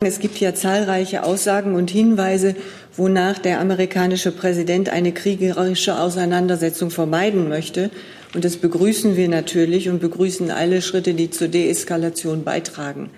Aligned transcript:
Es 0.00 0.20
gibt 0.20 0.38
ja 0.38 0.54
zahlreiche 0.54 1.24
Aussagen 1.24 1.74
und 1.74 1.90
Hinweise, 1.90 2.54
wonach 2.96 3.36
der 3.40 3.58
amerikanische 3.58 4.30
Präsident 4.30 4.90
eine 4.90 5.10
kriegerische 5.10 5.98
Auseinandersetzung 5.98 6.90
vermeiden 6.90 7.48
möchte. 7.48 7.90
Und 8.32 8.44
das 8.44 8.58
begrüßen 8.58 9.16
wir 9.16 9.28
natürlich 9.28 9.88
und 9.88 9.98
begrüßen 9.98 10.52
alle 10.52 10.82
Schritte, 10.82 11.14
die 11.14 11.30
zur 11.30 11.48
Deeskalation 11.48 12.44
beitragen. 12.44 13.10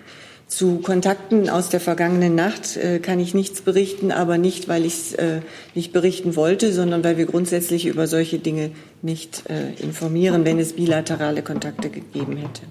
Zu 0.47 0.79
Kontakten 0.79 1.51
aus 1.51 1.69
der 1.69 1.81
vergangenen 1.81 2.35
Nacht 2.35 2.79
äh, 2.79 2.99
kann 2.99 3.21
ich 3.21 3.35
nichts 3.35 3.61
berichten, 3.61 4.11
aber 4.11 4.39
nicht, 4.39 4.67
weil 4.67 4.87
ich 4.87 4.95
es 4.95 5.13
äh, 5.13 5.43
nicht 5.75 5.93
berichten 5.93 6.35
wollte, 6.35 6.73
sondern 6.73 7.05
weil 7.05 7.19
wir 7.19 7.27
grundsätzlich 7.27 7.85
über 7.85 8.07
solche 8.07 8.39
Dinge 8.39 8.71
nicht 9.03 9.43
äh, 9.51 9.79
informieren, 9.83 10.47
wenn 10.47 10.59
es 10.59 10.73
bilaterale 10.73 11.43
Kontakte 11.43 11.91
gegeben 11.91 12.39
hätte. 12.39 12.63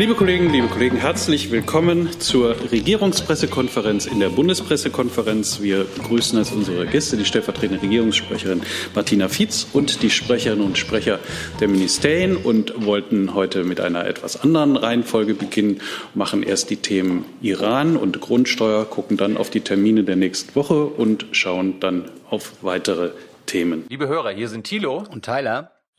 Liebe 0.00 0.14
Kolleginnen, 0.14 0.50
liebe 0.50 0.68
Kollegen, 0.68 0.96
herzlich 0.96 1.50
willkommen 1.50 2.08
zur 2.20 2.56
Regierungspressekonferenz 2.72 4.06
in 4.06 4.18
der 4.18 4.30
Bundespressekonferenz. 4.30 5.60
Wir 5.60 5.84
begrüßen 5.84 6.38
als 6.38 6.52
unsere 6.52 6.86
Gäste 6.86 7.18
die 7.18 7.26
stellvertretende 7.26 7.82
Regierungssprecherin 7.82 8.62
Martina 8.94 9.28
Fietz 9.28 9.66
und 9.74 10.02
die 10.02 10.08
Sprecherinnen 10.08 10.64
und 10.64 10.78
Sprecher 10.78 11.18
der 11.60 11.68
Ministerien 11.68 12.38
und 12.38 12.86
wollten 12.86 13.34
heute 13.34 13.62
mit 13.62 13.78
einer 13.78 14.06
etwas 14.06 14.42
anderen 14.42 14.78
Reihenfolge 14.78 15.34
beginnen, 15.34 15.82
machen 16.14 16.44
erst 16.44 16.70
die 16.70 16.76
Themen 16.76 17.26
Iran 17.42 17.98
und 17.98 18.22
Grundsteuer, 18.22 18.86
gucken 18.86 19.18
dann 19.18 19.36
auf 19.36 19.50
die 19.50 19.60
Termine 19.60 20.02
der 20.02 20.16
nächsten 20.16 20.54
Woche 20.56 20.82
und 20.82 21.26
schauen 21.32 21.78
dann 21.78 22.06
auf 22.30 22.54
weitere 22.62 23.10
Themen. 23.44 23.84
Liebe 23.90 24.08
Hörer, 24.08 24.30
hier 24.30 24.48
sind 24.48 24.64
Thilo 24.64 25.04
und 25.10 25.26
Tyler. 25.26 25.72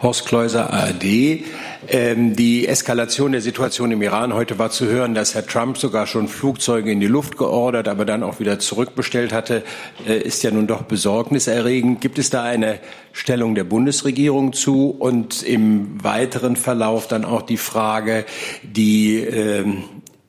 Horst 0.00 0.26
Kleuser, 0.26 0.72
ARD. 0.72 1.42
Ähm, 1.88 2.36
die 2.36 2.68
Eskalation 2.68 3.32
der 3.32 3.40
Situation 3.40 3.90
im 3.90 4.00
Iran. 4.00 4.32
Heute 4.32 4.58
war 4.58 4.70
zu 4.70 4.86
hören, 4.86 5.14
dass 5.14 5.34
Herr 5.34 5.44
Trump 5.44 5.76
sogar 5.76 6.06
schon 6.06 6.28
Flugzeuge 6.28 6.92
in 6.92 7.00
die 7.00 7.08
Luft 7.08 7.36
geordert, 7.36 7.88
aber 7.88 8.04
dann 8.04 8.22
auch 8.22 8.38
wieder 8.38 8.60
zurückbestellt 8.60 9.32
hatte, 9.32 9.64
äh, 10.06 10.18
ist 10.18 10.44
ja 10.44 10.52
nun 10.52 10.68
doch 10.68 10.82
besorgniserregend. 10.82 12.00
Gibt 12.00 12.18
es 12.18 12.30
da 12.30 12.44
eine 12.44 12.78
Stellung 13.12 13.56
der 13.56 13.64
Bundesregierung 13.64 14.52
zu? 14.52 14.90
Und 14.90 15.42
im 15.42 16.02
weiteren 16.04 16.54
Verlauf 16.54 17.08
dann 17.08 17.24
auch 17.24 17.42
die 17.42 17.56
Frage, 17.56 18.24
die 18.62 19.16
äh, 19.16 19.64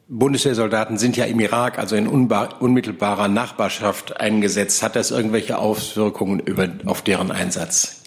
Bundeswehrsoldaten 0.08 0.98
sind 0.98 1.16
ja 1.16 1.26
im 1.26 1.40
Irak, 1.40 1.78
also 1.78 1.96
in 1.96 2.08
unmittelbarer 2.08 3.28
Nachbarschaft 3.28 4.20
eingesetzt. 4.20 4.82
Hat 4.82 4.96
das 4.96 5.12
irgendwelche 5.12 5.60
Auswirkungen 5.60 6.40
über, 6.40 6.68
auf 6.86 7.04
deren 7.04 7.30
Einsatz? 7.30 7.99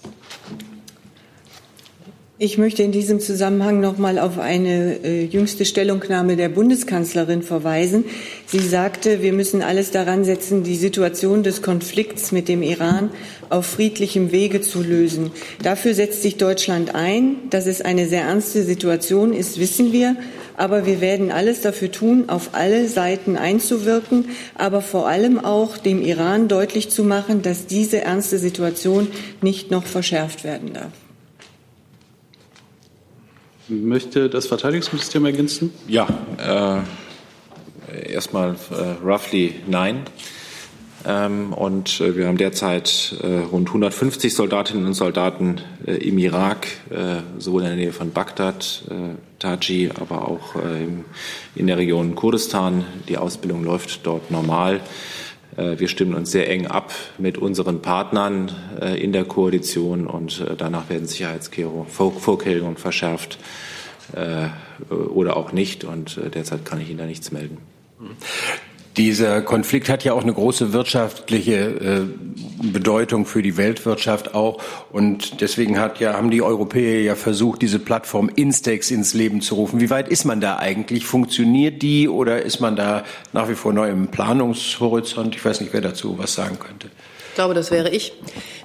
Ich 2.44 2.58
möchte 2.58 2.82
in 2.82 2.90
diesem 2.90 3.20
Zusammenhang 3.20 3.78
noch 3.78 3.98
mal 3.98 4.18
auf 4.18 4.40
eine 4.40 4.98
äh, 5.04 5.24
jüngste 5.24 5.64
Stellungnahme 5.64 6.34
der 6.34 6.48
Bundeskanzlerin 6.48 7.44
verweisen. 7.44 8.04
Sie 8.46 8.58
sagte, 8.58 9.22
wir 9.22 9.32
müssen 9.32 9.62
alles 9.62 9.92
daran 9.92 10.24
setzen, 10.24 10.64
die 10.64 10.74
Situation 10.74 11.44
des 11.44 11.62
Konflikts 11.62 12.32
mit 12.32 12.48
dem 12.48 12.64
Iran 12.64 13.10
auf 13.48 13.66
friedlichem 13.66 14.32
Wege 14.32 14.60
zu 14.60 14.82
lösen. 14.82 15.30
Dafür 15.62 15.94
setzt 15.94 16.22
sich 16.22 16.36
Deutschland 16.36 16.96
ein. 16.96 17.36
Dass 17.50 17.68
es 17.68 17.80
eine 17.80 18.08
sehr 18.08 18.22
ernste 18.22 18.64
Situation 18.64 19.32
ist, 19.32 19.60
wissen 19.60 19.92
wir. 19.92 20.16
Aber 20.56 20.84
wir 20.84 21.00
werden 21.00 21.30
alles 21.30 21.60
dafür 21.60 21.92
tun, 21.92 22.24
auf 22.26 22.54
alle 22.54 22.88
Seiten 22.88 23.36
einzuwirken, 23.36 24.30
aber 24.56 24.80
vor 24.80 25.06
allem 25.06 25.38
auch 25.38 25.76
dem 25.78 26.02
Iran 26.02 26.48
deutlich 26.48 26.90
zu 26.90 27.04
machen, 27.04 27.42
dass 27.42 27.66
diese 27.66 28.00
ernste 28.00 28.38
Situation 28.38 29.06
nicht 29.42 29.70
noch 29.70 29.84
verschärft 29.84 30.42
werden 30.42 30.72
darf. 30.72 31.01
Möchte 33.72 34.28
das 34.28 34.46
Verteidigungsministerium 34.46 35.24
ergänzen? 35.26 35.72
Ja, 35.88 36.06
äh, 36.38 38.12
erstmal 38.12 38.56
äh, 38.70 39.02
roughly 39.02 39.54
nein. 39.66 40.02
Ähm, 41.04 41.52
und 41.52 42.00
äh, 42.00 42.16
wir 42.16 42.28
haben 42.28 42.36
derzeit 42.36 43.16
äh, 43.22 43.38
rund 43.50 43.68
150 43.68 44.34
Soldatinnen 44.34 44.86
und 44.86 44.94
Soldaten 44.94 45.60
äh, 45.86 45.94
im 45.94 46.18
Irak, 46.18 46.68
äh, 46.90 47.22
sowohl 47.38 47.62
in 47.62 47.68
der 47.68 47.76
Nähe 47.76 47.92
von 47.92 48.12
Bagdad, 48.12 48.84
Taji, 49.38 49.90
aber 49.98 50.28
auch 50.28 50.54
in 51.56 51.66
der 51.66 51.76
Region 51.76 52.14
Kurdistan. 52.14 52.84
Die 53.08 53.18
Ausbildung 53.18 53.64
läuft 53.64 54.06
dort 54.06 54.30
normal. 54.30 54.80
Wir 55.56 55.88
stimmen 55.88 56.14
uns 56.14 56.30
sehr 56.30 56.48
eng 56.48 56.66
ab 56.66 56.94
mit 57.18 57.36
unseren 57.36 57.82
Partnern 57.82 58.50
in 58.98 59.12
der 59.12 59.24
Koalition 59.24 60.06
und 60.06 60.44
danach 60.56 60.88
werden 60.88 61.06
Sicherheitsvorkehrungen 61.06 62.76
verschärft 62.78 63.38
oder 64.88 65.36
auch 65.36 65.52
nicht. 65.52 65.84
Und 65.84 66.18
derzeit 66.34 66.64
kann 66.64 66.80
ich 66.80 66.88
Ihnen 66.88 66.98
da 66.98 67.06
nichts 67.06 67.32
melden. 67.32 67.58
Dieser 68.96 69.40
Konflikt 69.40 69.88
hat 69.88 70.04
ja 70.04 70.12
auch 70.12 70.22
eine 70.22 70.34
große 70.34 70.74
wirtschaftliche 70.74 71.54
äh, 71.54 72.00
Bedeutung 72.62 73.24
für 73.24 73.40
die 73.40 73.56
Weltwirtschaft 73.56 74.34
auch. 74.34 74.62
Und 74.90 75.40
deswegen 75.40 75.80
hat 75.80 75.98
ja, 75.98 76.12
haben 76.12 76.30
die 76.30 76.42
Europäer 76.42 77.00
ja 77.00 77.14
versucht, 77.14 77.62
diese 77.62 77.78
Plattform 77.78 78.30
Instex 78.34 78.90
ins 78.90 79.14
Leben 79.14 79.40
zu 79.40 79.54
rufen. 79.54 79.80
Wie 79.80 79.88
weit 79.88 80.08
ist 80.08 80.24
man 80.24 80.42
da 80.42 80.58
eigentlich? 80.58 81.06
Funktioniert 81.06 81.80
die 81.80 82.06
oder 82.06 82.42
ist 82.42 82.60
man 82.60 82.76
da 82.76 83.04
nach 83.32 83.48
wie 83.48 83.54
vor 83.54 83.72
neu 83.72 83.88
im 83.88 84.08
Planungshorizont? 84.08 85.34
Ich 85.34 85.44
weiß 85.44 85.62
nicht, 85.62 85.72
wer 85.72 85.80
dazu 85.80 86.18
was 86.18 86.34
sagen 86.34 86.58
könnte. 86.58 86.88
Ich 87.30 87.36
glaube, 87.36 87.54
das 87.54 87.70
wäre 87.70 87.88
ich. 87.88 88.12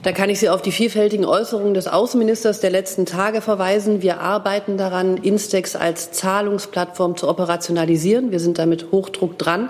Da 0.04 0.12
kann 0.12 0.30
ich 0.30 0.40
Sie 0.40 0.50
auf 0.50 0.62
die 0.62 0.74
vielfältigen 0.74 1.24
Äußerungen 1.24 1.74
des 1.74 1.88
Außenministers 1.88 2.60
der 2.60 2.70
letzten 2.70 3.06
Tage 3.06 3.40
verweisen. 3.40 4.02
Wir 4.02 4.20
arbeiten 4.20 4.78
daran, 4.78 5.16
Instex 5.16 5.78
als 5.78 6.12
Zahlungsplattform 6.12 7.16
zu 7.16 7.30
operationalisieren. 7.30 8.32
Wir 8.32 8.42
sind 8.42 8.60
damit 8.60 8.92
Hochdruck 8.92 9.40
dran. 9.40 9.70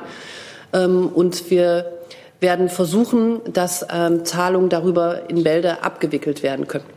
Ähm, 0.73 1.07
und 1.07 1.49
wir 1.49 1.93
werden 2.39 2.69
versuchen, 2.69 3.41
dass 3.51 3.85
ähm, 3.91 4.25
Zahlungen 4.25 4.69
darüber 4.69 5.29
in 5.29 5.43
Bälde 5.43 5.83
abgewickelt 5.83 6.43
werden 6.43 6.67
können. 6.67 6.96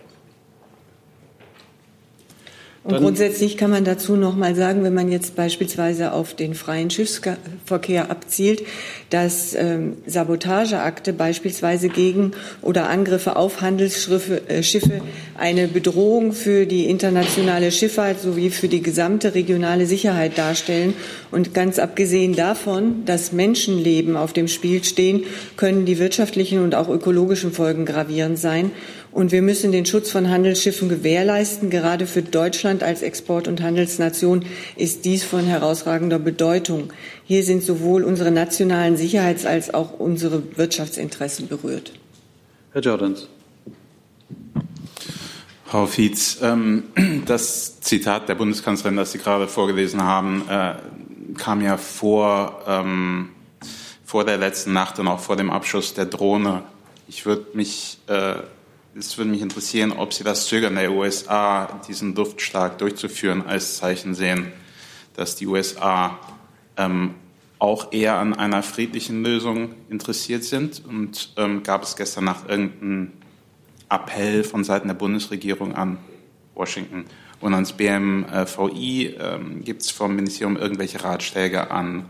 Und 2.82 2.96
grundsätzlich 2.96 3.58
kann 3.58 3.70
man 3.70 3.84
dazu 3.84 4.16
noch 4.16 4.36
mal 4.36 4.54
sagen, 4.54 4.82
wenn 4.84 4.94
man 4.94 5.12
jetzt 5.12 5.36
beispielsweise 5.36 6.12
auf 6.12 6.32
den 6.32 6.54
freien 6.54 6.88
Schiffsverkehr 6.88 8.10
abzielt, 8.10 8.62
dass 9.10 9.54
ähm, 9.54 9.98
Sabotageakte 10.06 11.12
beispielsweise 11.12 11.90
gegen 11.90 12.32
oder 12.62 12.88
Angriffe 12.88 13.36
auf 13.36 13.60
Handelsschiffe 13.60 14.48
äh, 14.48 14.62
Schiffe 14.62 15.02
eine 15.36 15.68
Bedrohung 15.68 16.32
für 16.32 16.64
die 16.64 16.86
internationale 16.86 17.70
Schifffahrt 17.70 18.22
sowie 18.22 18.48
für 18.48 18.68
die 18.68 18.82
gesamte 18.82 19.34
regionale 19.34 19.84
Sicherheit 19.84 20.38
darstellen. 20.38 20.94
Und 21.30 21.52
ganz 21.52 21.78
abgesehen 21.78 22.34
davon, 22.34 23.04
dass 23.04 23.30
Menschenleben 23.32 24.16
auf 24.16 24.32
dem 24.32 24.48
Spiel 24.48 24.82
stehen, 24.84 25.24
können 25.58 25.84
die 25.84 25.98
wirtschaftlichen 25.98 26.64
und 26.64 26.74
auch 26.74 26.88
ökologischen 26.88 27.52
Folgen 27.52 27.84
gravierend 27.84 28.38
sein. 28.38 28.70
Und 29.12 29.32
wir 29.32 29.42
müssen 29.42 29.72
den 29.72 29.86
Schutz 29.86 30.10
von 30.10 30.30
Handelsschiffen 30.30 30.88
gewährleisten. 30.88 31.68
Gerade 31.68 32.06
für 32.06 32.22
Deutschland 32.22 32.82
als 32.82 33.02
Export- 33.02 33.48
und 33.48 33.60
Handelsnation 33.60 34.44
ist 34.76 35.04
dies 35.04 35.24
von 35.24 35.44
herausragender 35.44 36.20
Bedeutung. 36.20 36.92
Hier 37.24 37.42
sind 37.42 37.62
sowohl 37.62 38.04
unsere 38.04 38.30
nationalen 38.30 38.96
Sicherheits- 38.96 39.46
als 39.46 39.74
auch 39.74 39.98
unsere 39.98 40.56
Wirtschaftsinteressen 40.56 41.48
berührt. 41.48 41.92
Herr 42.72 42.82
Jordans. 42.82 43.26
Frau 45.66 45.86
Fietz, 45.86 46.38
ähm, 46.42 46.84
das 47.26 47.80
Zitat 47.80 48.28
der 48.28 48.36
Bundeskanzlerin, 48.36 48.96
das 48.96 49.12
Sie 49.12 49.18
gerade 49.18 49.48
vorgelesen 49.48 50.02
haben, 50.02 50.42
äh, 50.48 50.74
kam 51.36 51.62
ja 51.62 51.76
vor, 51.76 52.62
ähm, 52.66 53.30
vor 54.04 54.24
der 54.24 54.36
letzten 54.36 54.72
Nacht 54.72 54.98
und 54.98 55.08
auch 55.08 55.20
vor 55.20 55.36
dem 55.36 55.50
Abschuss 55.50 55.94
der 55.94 56.06
Drohne. 56.06 56.62
Ich 57.08 57.26
würde 57.26 57.46
mich 57.54 57.98
äh, 58.08 58.34
es 58.94 59.16
würde 59.16 59.30
mich 59.30 59.42
interessieren, 59.42 59.92
ob 59.92 60.12
Sie 60.12 60.24
das 60.24 60.46
Zögern 60.46 60.74
der 60.74 60.92
USA, 60.92 61.80
diesen 61.86 62.14
Luftschlag 62.14 62.78
durchzuführen, 62.78 63.46
als 63.46 63.76
Zeichen 63.76 64.14
sehen, 64.14 64.52
dass 65.14 65.36
die 65.36 65.46
USA 65.46 66.18
ähm, 66.76 67.14
auch 67.58 67.92
eher 67.92 68.16
an 68.16 68.34
einer 68.34 68.62
friedlichen 68.62 69.22
Lösung 69.22 69.74
interessiert 69.88 70.44
sind. 70.44 70.82
Und 70.86 71.32
ähm, 71.36 71.62
gab 71.62 71.82
es 71.82 71.96
gestern 71.96 72.24
Nacht 72.24 72.48
irgendeinen 72.48 73.12
Appell 73.88 74.44
von 74.44 74.64
Seiten 74.64 74.88
der 74.88 74.94
Bundesregierung 74.94 75.74
an 75.74 75.98
Washington 76.54 77.04
und 77.40 77.54
ans 77.54 77.72
BMVI? 77.72 79.16
Ähm, 79.18 79.64
Gibt 79.64 79.82
es 79.82 79.90
vom 79.90 80.16
Ministerium 80.16 80.56
irgendwelche 80.56 81.04
Ratschläge 81.04 81.70
an 81.70 82.06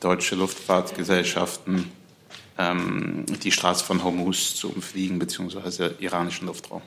deutsche 0.00 0.36
Luftfahrtgesellschaften? 0.36 1.90
Ähm, 2.58 3.24
die 3.42 3.52
Straße 3.52 3.84
von 3.84 4.02
Hormuz 4.02 4.54
zu 4.54 4.70
umfliegen, 4.70 5.18
beziehungsweise 5.18 5.94
iranischen 5.98 6.46
Luftraum. 6.46 6.82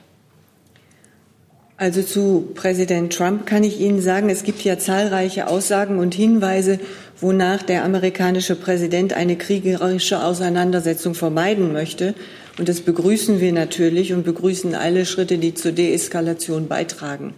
Also 1.80 2.02
zu 2.02 2.50
Präsident 2.54 3.16
Trump 3.16 3.46
kann 3.46 3.64
ich 3.64 3.80
Ihnen 3.80 4.02
sagen, 4.02 4.28
es 4.28 4.42
gibt 4.42 4.62
ja 4.62 4.78
zahlreiche 4.78 5.46
Aussagen 5.46 5.98
und 5.98 6.14
Hinweise, 6.14 6.78
wonach 7.22 7.62
der 7.62 7.84
amerikanische 7.84 8.54
Präsident 8.54 9.14
eine 9.14 9.36
kriegerische 9.36 10.22
Auseinandersetzung 10.22 11.14
vermeiden 11.14 11.72
möchte. 11.72 12.14
Und 12.58 12.68
das 12.68 12.82
begrüßen 12.82 13.40
wir 13.40 13.54
natürlich 13.54 14.12
und 14.12 14.24
begrüßen 14.24 14.74
alle 14.74 15.06
Schritte, 15.06 15.38
die 15.38 15.54
zur 15.54 15.72
Deeskalation 15.72 16.68
beitragen. 16.68 17.32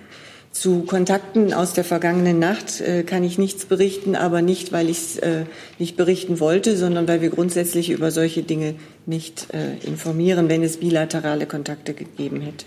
Zu 0.53 0.83
Kontakten 0.83 1.55
aus 1.55 1.73
der 1.73 1.83
vergangenen 1.83 2.39
Nacht 2.39 2.83
äh, 2.83 3.05
kann 3.05 3.25
ich 3.25 3.39
nichts 3.39 3.65
berichten, 3.65 4.15
aber 4.15 4.43
nicht, 4.43 4.71
weil 4.71 4.91
ich 4.91 4.99
es 4.99 5.19
äh, 5.19 5.47
nicht 5.79 5.97
berichten 5.97 6.41
wollte, 6.41 6.77
sondern 6.77 7.09
weil 7.09 7.23
wir 7.23 7.31
grundsätzlich 7.31 7.89
über 7.89 8.11
solche 8.11 8.43
Dinge 8.43 8.75
nicht 9.07 9.49
äh, 9.55 9.79
informieren, 9.79 10.51
wenn 10.51 10.63
es 10.63 10.77
bilaterale 10.77 11.47
Kontakte 11.47 11.95
gegeben 11.95 12.43
hätte. 12.43 12.67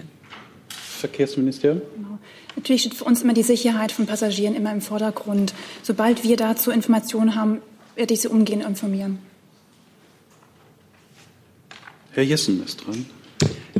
Verkehrsministerium? 0.70 1.82
Genau. 1.96 2.18
Natürlich 2.56 2.82
steht 2.82 2.96
für 2.96 3.04
uns 3.04 3.22
immer 3.22 3.34
die 3.34 3.44
Sicherheit 3.44 3.92
von 3.92 4.08
Passagieren 4.08 4.56
immer 4.56 4.72
im 4.72 4.82
Vordergrund. 4.82 5.54
Sobald 5.84 6.24
wir 6.24 6.38
dazu 6.38 6.72
Informationen 6.72 7.36
haben, 7.36 7.62
werde 7.96 8.16
ich 8.16 8.22
Sie 8.22 8.28
umgehend 8.28 8.66
informieren. 8.66 9.20
Herr 12.14 12.24
Jessen 12.24 12.64
ist 12.64 12.86
dran. 12.86 13.06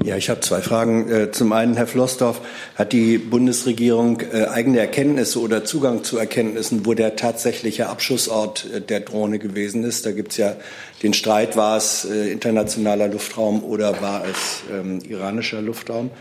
Ja, 0.06 0.16
ich 0.18 0.30
habe 0.30 0.40
zwei 0.42 0.62
Fragen. 0.62 1.10
Äh, 1.10 1.32
zum 1.32 1.52
einen, 1.52 1.76
Herr 1.78 1.88
Flossdorf, 1.88 2.40
hat 2.76 2.94
die 2.94 3.18
Bundesregierung 3.18 4.22
äh, 4.22 4.46
eigene 4.46 4.78
Erkenntnisse 4.78 5.40
oder 5.40 5.66
Zugang 5.66 6.04
zu 6.04 6.20
Erkenntnissen, 6.20 6.86
wo 6.86 6.94
der 6.94 7.16
tatsächliche 7.16 7.90
Abschussort 7.90 8.68
äh, 8.72 8.82
der 8.82 9.00
Drohne 9.00 9.40
gewesen 9.40 9.84
ist? 9.84 10.06
Da 10.06 10.12
gibt 10.12 10.34
es 10.34 10.38
ja 10.38 10.58
den 11.02 11.16
Streit, 11.16 11.58
war 11.58 11.78
es 11.78 12.06
internationaler 12.06 13.08
Luftraum 13.08 13.64
oder 13.64 14.00
war 14.00 14.24
es 14.26 14.62
ähm, 14.72 15.00
iranischer 15.10 15.64
Luftraum? 15.64 16.12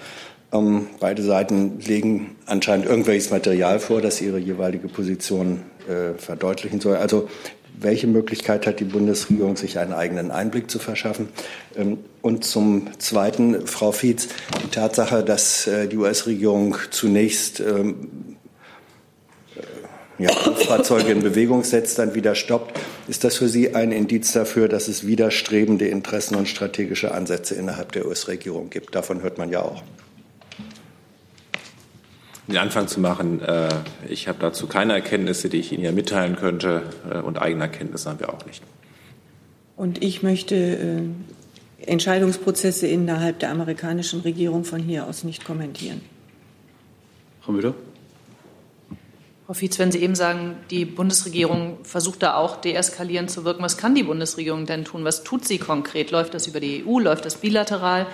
Ähm, 0.51 0.87
beide 0.99 1.23
Seiten 1.23 1.79
legen 1.81 2.37
anscheinend 2.47 2.87
irgendwelches 2.87 3.31
Material 3.31 3.81
vor, 3.81 4.01
das 4.01 4.23
ihre 4.23 4.39
jeweilige 4.39 4.89
Position 4.89 5.61
äh, 5.87 6.19
verdeutlichen 6.19 6.81
soll. 6.81 6.97
Also 6.97 7.29
welche 7.79 8.07
Möglichkeit 8.07 8.67
hat 8.67 8.81
die 8.81 8.85
Bundesregierung, 8.85 9.57
sich 9.57 9.79
einen 9.79 9.93
eigenen 9.93 10.31
Einblick 10.31 10.71
zu 10.71 10.79
verschaffen? 10.79 11.29
Ähm, 11.77 11.99
und 12.23 12.45
zum 12.45 12.89
Zweiten, 12.99 13.67
Frau 13.67 13.93
Fietz, 13.93 14.29
die 14.63 14.69
Tatsache, 14.69 15.23
dass 15.25 15.67
äh, 15.67 15.89
die 15.89 15.97
US-Regierung 15.97 16.77
zunächst 16.91 17.61
ähm, 17.61 18.37
äh, 19.57 20.23
ja, 20.23 20.31
Fahrzeuge 20.31 21.13
in 21.13 21.23
Bewegung 21.23 21.65
setzt, 21.65 21.99
dann 21.99 22.15
wieder 22.15 22.35
stoppt. 22.35 22.79
Ist 23.09 23.25
das 23.25 23.37
für 23.37 23.49
Sie 23.49 23.75
ein 23.75 23.93
Indiz 23.93 24.33
dafür, 24.33 24.69
dass 24.69 24.89
es 24.89 25.07
widerstrebende 25.07 25.87
Interessen 25.87 26.37
und 26.37 26.49
strategische 26.49 27.13
Ansätze 27.13 27.55
innerhalb 27.55 27.93
der 27.93 28.07
US-Regierung 28.07 28.71
gibt? 28.71 28.95
Davon 28.95 29.23
hört 29.23 29.39
man 29.39 29.51
ja 29.51 29.61
auch 29.61 29.83
den 32.47 32.59
Anfang 32.59 32.89
zu 32.89 33.01
machen. 33.01 33.41
Äh, 33.41 33.69
ich 34.09 34.29
habe 34.29 34.39
dazu 34.41 34.67
keine 34.67 34.93
Erkenntnisse, 34.93 35.49
die 35.49 35.59
ich 35.59 35.73
Ihnen 35.73 35.83
hier 35.83 35.93
mitteilen 35.93 36.37
könnte, 36.37 36.83
äh, 37.11 37.19
und 37.19 37.41
eigene 37.41 37.65
Erkenntnisse 37.65 38.11
haben 38.11 38.21
wir 38.21 38.33
auch 38.33 38.45
nicht. 38.47 38.63
Und 39.77 40.03
ich 40.03 40.23
möchte 40.23 40.55
äh, 40.55 41.03
Entscheidungsprozesse 41.87 42.87
innerhalb 42.87 43.39
der 43.41 43.51
amerikanischen 43.51 44.21
Regierung 44.21 44.65
von 44.65 44.81
hier 44.81 45.07
aus 45.07 45.25
nicht 45.25 45.45
kommentieren. 45.45 46.01
Frau 47.41 47.53
Müller? 47.53 47.75
Frau 49.47 49.53
Fietz, 49.53 49.79
wenn 49.79 49.93
Sie 49.93 49.99
eben 49.99 50.15
sagen, 50.15 50.57
die 50.71 50.87
Bundesregierung 50.87 51.79
versucht 51.83 52.23
da 52.23 52.37
auch 52.37 52.57
deeskalierend 52.57 53.31
zu 53.31 53.45
wirken, 53.45 53.63
was 53.63 53.77
kann 53.77 53.95
die 53.95 54.03
Bundesregierung 54.03 54.65
denn 54.65 54.87
tun? 54.87 55.05
Was 55.05 55.23
tut 55.23 55.45
sie 55.45 55.59
konkret? 55.59 56.11
Läuft 56.11 56.33
das 56.33 56.47
über 56.47 56.61
die 56.61 56.83
EU? 56.87 56.99
Läuft 56.99 57.27
das 57.27 57.37
bilateral? 57.37 58.07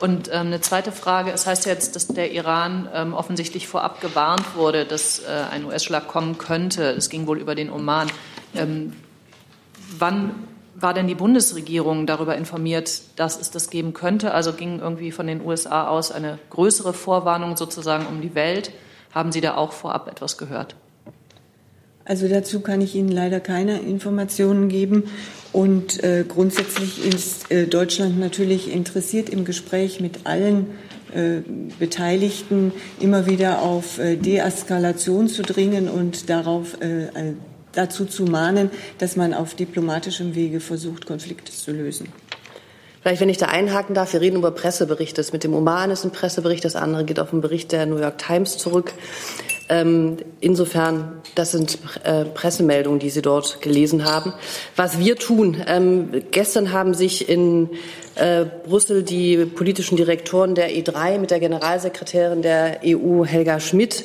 Und 0.00 0.28
ähm, 0.28 0.46
eine 0.48 0.60
zweite 0.60 0.92
Frage, 0.92 1.32
es 1.32 1.46
heißt 1.46 1.66
jetzt, 1.66 1.96
dass 1.96 2.06
der 2.08 2.32
Iran 2.32 2.88
ähm, 2.94 3.14
offensichtlich 3.14 3.66
vorab 3.66 4.00
gewarnt 4.00 4.54
wurde, 4.54 4.84
dass 4.84 5.20
äh, 5.20 5.26
ein 5.50 5.64
US-Schlag 5.64 6.06
kommen 6.06 6.38
könnte. 6.38 6.90
Es 6.90 7.10
ging 7.10 7.26
wohl 7.26 7.38
über 7.38 7.54
den 7.54 7.70
Oman. 7.70 8.08
Ähm, 8.54 8.92
wann 9.98 10.34
war 10.76 10.94
denn 10.94 11.08
die 11.08 11.16
Bundesregierung 11.16 12.06
darüber 12.06 12.36
informiert, 12.36 13.02
dass 13.16 13.40
es 13.40 13.50
das 13.50 13.70
geben 13.70 13.92
könnte? 13.92 14.32
Also 14.32 14.52
ging 14.52 14.78
irgendwie 14.78 15.10
von 15.10 15.26
den 15.26 15.44
USA 15.44 15.88
aus 15.88 16.12
eine 16.12 16.38
größere 16.50 16.92
Vorwarnung 16.92 17.56
sozusagen 17.56 18.06
um 18.06 18.20
die 18.20 18.36
Welt? 18.36 18.70
Haben 19.12 19.32
Sie 19.32 19.40
da 19.40 19.56
auch 19.56 19.72
vorab 19.72 20.06
etwas 20.08 20.38
gehört? 20.38 20.76
Also 22.08 22.26
dazu 22.26 22.60
kann 22.60 22.80
ich 22.80 22.94
Ihnen 22.94 23.10
leider 23.10 23.38
keine 23.38 23.80
Informationen 23.80 24.68
geben. 24.68 25.04
Und 25.52 26.02
äh, 26.02 26.24
grundsätzlich 26.26 27.04
ist 27.04 27.50
äh, 27.50 27.66
Deutschland 27.66 28.18
natürlich 28.18 28.72
interessiert 28.72 29.28
im 29.28 29.44
Gespräch 29.44 30.00
mit 30.00 30.20
allen 30.24 30.66
äh, 31.14 31.42
Beteiligten 31.78 32.72
immer 32.98 33.26
wieder 33.26 33.60
auf 33.60 33.98
äh, 33.98 34.16
Deeskalation 34.16 35.28
zu 35.28 35.42
dringen 35.42 35.88
und 35.88 36.30
darauf 36.30 36.80
äh, 36.80 37.34
dazu 37.72 38.06
zu 38.06 38.24
mahnen, 38.24 38.70
dass 38.96 39.16
man 39.16 39.34
auf 39.34 39.54
diplomatischem 39.54 40.34
Wege 40.34 40.60
versucht, 40.60 41.06
Konflikte 41.06 41.52
zu 41.52 41.72
lösen. 41.72 42.08
Vielleicht, 43.02 43.20
wenn 43.20 43.28
ich 43.28 43.38
da 43.38 43.46
einhaken 43.46 43.94
darf, 43.94 44.14
wir 44.14 44.20
reden 44.20 44.36
über 44.36 44.50
Presseberichte. 44.50 45.16
Das 45.16 45.32
mit 45.32 45.44
dem 45.44 45.54
Oman 45.54 45.90
ist 45.90 46.04
ein 46.04 46.10
Pressebericht, 46.10 46.64
das 46.64 46.74
andere 46.74 47.04
geht 47.04 47.20
auf 47.20 47.32
einen 47.32 47.42
Bericht 47.42 47.72
der 47.72 47.84
New 47.86 47.98
York 47.98 48.18
Times 48.18 48.56
zurück. 48.56 48.92
Ähm, 49.70 50.16
insofern, 50.40 51.20
das 51.34 51.52
sind 51.52 51.78
äh, 52.04 52.24
Pressemeldungen, 52.24 52.98
die 53.00 53.10
Sie 53.10 53.22
dort 53.22 53.60
gelesen 53.60 54.04
haben. 54.04 54.32
Was 54.76 54.98
wir 54.98 55.16
tun, 55.16 55.62
ähm, 55.66 56.22
gestern 56.30 56.72
haben 56.72 56.94
sich 56.94 57.28
in 57.28 57.68
äh, 58.18 58.46
Brüssel 58.66 59.02
die 59.02 59.44
politischen 59.46 59.96
Direktoren 59.96 60.54
der 60.54 60.70
E3 60.70 61.18
mit 61.18 61.30
der 61.30 61.40
Generalsekretärin 61.40 62.42
der 62.42 62.80
EU 62.84 63.24
Helga 63.24 63.60
Schmidt 63.60 64.04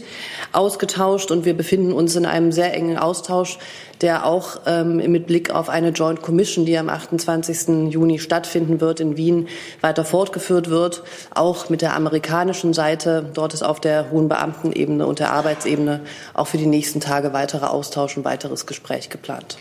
ausgetauscht 0.51 1.31
und 1.31 1.45
wir 1.45 1.55
befinden 1.55 1.91
uns 1.91 2.15
in 2.15 2.25
einem 2.25 2.51
sehr 2.51 2.73
engen 2.73 2.97
Austausch, 2.97 3.57
der 4.01 4.25
auch 4.25 4.61
ähm, 4.65 4.97
mit 5.11 5.27
Blick 5.27 5.49
auf 5.49 5.69
eine 5.69 5.89
Joint 5.89 6.21
Commission, 6.21 6.65
die 6.65 6.77
am 6.77 6.89
28. 6.89 7.91
Juni 7.91 8.19
stattfinden 8.19 8.81
wird 8.81 8.99
in 8.99 9.17
Wien, 9.17 9.47
weiter 9.81 10.05
fortgeführt 10.05 10.69
wird, 10.69 11.03
auch 11.33 11.69
mit 11.69 11.81
der 11.81 11.95
amerikanischen 11.95 12.73
Seite. 12.73 13.29
Dort 13.33 13.53
ist 13.53 13.63
auf 13.63 13.79
der 13.79 14.11
hohen 14.11 14.29
Beamtenebene 14.29 15.05
und 15.07 15.19
der 15.19 15.31
Arbeitsebene 15.31 16.01
auch 16.33 16.47
für 16.47 16.57
die 16.57 16.67
nächsten 16.67 16.99
Tage 16.99 17.33
weiterer 17.33 17.71
Austausch 17.71 18.17
und 18.17 18.25
weiteres 18.25 18.65
Gespräch 18.65 19.09
geplant. 19.09 19.57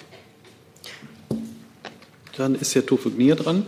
Dann 2.37 2.55
ist 2.55 2.75
Herr 2.75 2.85
Tofik 2.85 3.19
Nier 3.19 3.37
dran. 3.37 3.67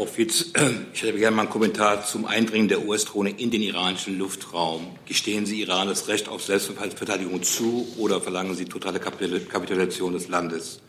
Frau 0.00 0.06
Fitz, 0.06 0.52
ich 0.94 1.02
hätte 1.02 1.18
gerne 1.18 1.36
mal 1.36 1.42
einen 1.42 1.50
Kommentar 1.50 2.06
zum 2.06 2.24
Eindringen 2.24 2.68
der 2.68 2.86
US-Drohne 2.86 3.32
in 3.36 3.50
den 3.50 3.60
iranischen 3.60 4.18
Luftraum. 4.18 4.96
Gestehen 5.04 5.44
Sie 5.44 5.60
Iran 5.60 5.88
das 5.88 6.08
Recht 6.08 6.26
auf 6.26 6.42
Selbstverteidigung 6.42 7.42
zu 7.42 7.86
oder 7.98 8.18
verlangen 8.22 8.54
Sie 8.54 8.64
totale 8.64 8.98
Kapitulation 8.98 10.14
des 10.14 10.28
Landes? 10.28 10.80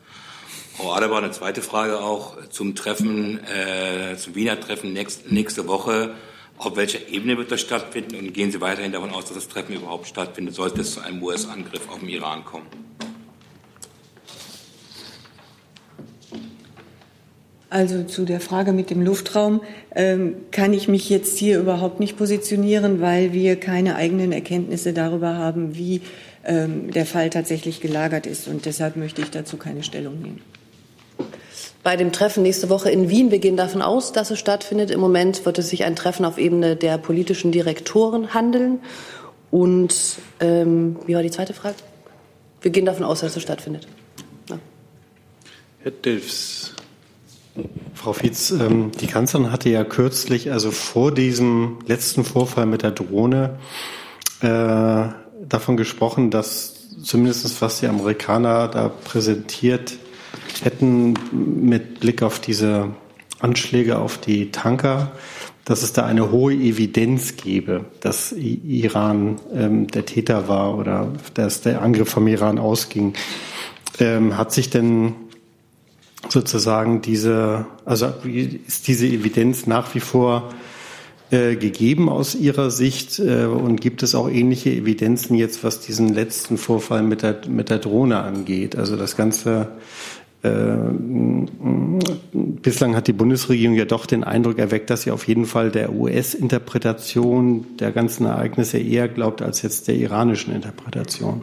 Frau 0.78 0.94
Adebar, 0.94 1.18
eine 1.18 1.32
zweite 1.32 1.62
Frage 1.62 2.00
auch 2.00 2.38
zum 2.52 2.74
Treffen, 2.74 3.44
äh, 3.44 4.16
zum 4.16 4.34
Wiener 4.34 4.58
Treffen 4.58 4.94
nächst, 4.94 5.30
nächste 5.30 5.68
Woche. 5.68 6.16
Auf 6.58 6.78
welcher 6.78 7.10
Ebene 7.10 7.38
wird 7.38 7.52
das 7.52 7.60
stattfinden 7.60 8.16
und 8.16 8.34
gehen 8.34 8.54
Sie 8.54 8.62
weiterhin 8.62 8.94
davon 8.94 9.10
aus, 9.10 9.26
dass 9.26 9.34
das 9.34 9.50
Treffen 9.50 9.76
überhaupt 9.76 10.08
stattfindet, 10.08 10.56
sollte 10.56 10.80
es 10.80 10.94
zu 10.94 11.02
einem 11.02 11.22
US-Angriff 11.22 11.90
auf 11.90 12.00
den 12.00 12.08
Iran 12.08 12.46
kommen? 12.46 12.68
Also 17.72 18.04
zu 18.04 18.26
der 18.26 18.42
Frage 18.42 18.74
mit 18.74 18.90
dem 18.90 19.02
Luftraum 19.02 19.62
ähm, 19.96 20.36
kann 20.52 20.74
ich 20.74 20.90
mich 20.90 21.10
jetzt 21.10 21.38
hier 21.38 21.58
überhaupt 21.58 22.02
nicht 22.02 22.18
positionieren, 22.18 23.00
weil 23.00 23.32
wir 23.32 23.56
keine 23.56 23.96
eigenen 23.96 24.34
Erkenntnisse 24.34 24.92
darüber 24.92 25.36
haben, 25.36 25.78
wie 25.78 26.02
ähm, 26.44 26.92
der 26.92 27.06
Fall 27.06 27.30
tatsächlich 27.30 27.80
gelagert 27.80 28.28
ist. 28.28 28.50
Und 28.50 28.66
deshalb 28.66 28.98
möchte 28.98 29.22
ich 29.22 29.32
dazu 29.32 29.56
keine 29.56 29.84
Stellung 29.84 30.22
nehmen. 30.22 30.42
Bei 31.82 31.96
dem 31.96 32.12
Treffen 32.12 32.44
nächste 32.44 32.68
Woche 32.68 32.92
in 32.92 33.10
Wien, 33.10 33.32
wir 33.32 33.40
gehen 33.40 33.56
davon 33.56 33.82
aus, 33.82 34.12
dass 34.12 34.32
es 34.32 34.38
stattfindet. 34.40 34.92
Im 34.92 35.00
Moment 35.00 35.46
wird 35.46 35.58
es 35.58 35.70
sich 35.70 35.86
ein 35.86 35.96
Treffen 35.96 36.26
auf 36.26 36.38
Ebene 36.38 36.76
der 36.76 36.98
politischen 36.98 37.54
Direktoren 37.54 38.34
handeln. 38.34 38.80
Und 39.50 39.96
ähm, 40.42 40.98
wie 41.06 41.16
war 41.16 41.24
die 41.24 41.32
zweite 41.32 41.54
Frage? 41.54 41.76
Wir 42.62 42.72
gehen 42.72 42.86
davon 42.86 43.06
aus, 43.06 43.22
dass 43.22 43.38
es 43.38 43.42
stattfindet. 43.42 43.88
Ja. 44.50 44.60
Herr 45.84 45.92
Delfs. 45.92 46.71
Frau 47.94 48.14
Fietz, 48.14 48.52
ähm, 48.52 48.92
die 49.00 49.08
Kanzlerin 49.08 49.52
hatte 49.52 49.70
ja 49.70 49.84
kürzlich, 49.84 50.52
also 50.52 50.72
vor 50.72 51.14
diesem 51.14 51.80
letzten 51.86 52.24
Vorfall 52.24 52.66
mit 52.66 52.84
der 52.84 52.92
Drohne, 52.92 53.60
äh, 54.42 55.10
davon 55.48 55.78
gesprochen, 55.78 56.32
dass 56.32 56.90
zumindest 57.04 57.62
was 57.62 57.80
die 57.80 57.88
Amerikaner 57.88 58.68
da 58.68 58.90
präsentiert 58.90 59.94
hätten 60.64 61.14
mit 61.32 62.00
Blick 62.00 62.24
auf 62.24 62.40
diese 62.40 62.90
Anschläge 63.40 63.98
auf 63.98 64.18
die 64.18 64.52
Tanker, 64.52 65.12
dass 65.66 65.84
es 65.84 65.94
da 65.94 66.06
eine 66.06 66.32
hohe 66.32 66.54
Evidenz 66.54 67.38
gäbe, 67.38 67.86
dass 68.00 68.32
Iran 68.32 69.40
ähm, 69.54 69.88
der 69.88 70.06
Täter 70.06 70.48
war 70.48 70.78
oder 70.78 71.08
dass 71.34 71.62
der 71.62 71.82
Angriff 71.82 72.10
vom 72.10 72.28
Iran 72.28 72.60
ausging. 72.60 73.14
Ähm, 74.00 74.38
hat 74.38 74.52
sich 74.52 74.70
denn 74.70 75.14
sozusagen 76.30 77.02
diese, 77.02 77.66
also 77.86 78.14
ist 78.24 78.88
diese 78.88 79.08
Evidenz 79.08 79.68
nach 79.68 79.94
wie 79.96 80.00
vor 80.00 80.50
äh, 81.32 81.56
gegeben 81.56 82.10
aus 82.10 82.36
Ihrer 82.36 82.72
Sicht? 82.72 83.20
Äh, 83.20 83.46
und 83.46 83.82
gibt 83.82 84.04
es 84.04 84.16
auch 84.16 84.30
ähnliche 84.30 84.70
Evidenzen 84.72 85.36
jetzt, 85.36 85.64
was 85.64 85.80
diesen 85.80 86.14
letzten 86.14 86.58
Vorfall 86.58 87.04
mit 87.04 87.22
der, 87.24 87.42
mit 87.48 87.70
der 87.70 87.80
Drohne 87.80 88.20
angeht? 88.20 88.76
Also 88.76 88.98
das 88.98 89.16
Ganze 89.16 89.70
äh, 90.44 90.76
bislang 92.34 92.96
hat 92.96 93.08
die 93.08 93.14
Bundesregierung 93.14 93.76
ja 93.76 93.86
doch 93.86 94.06
den 94.06 94.24
Eindruck 94.24 94.58
erweckt, 94.58 94.90
dass 94.90 95.04
sie 95.04 95.12
auf 95.12 95.28
jeden 95.28 95.46
Fall 95.46 95.72
der 95.72 95.94
US-Interpretation 95.94 97.66
der 97.80 97.92
ganzen 97.92 98.26
Ereignisse 98.26 98.78
eher 98.78 99.08
glaubt 99.08 99.42
als 99.42 99.62
jetzt 99.62 99.88
der 99.88 99.96
iranischen 99.96 100.54
Interpretation. 100.54 101.42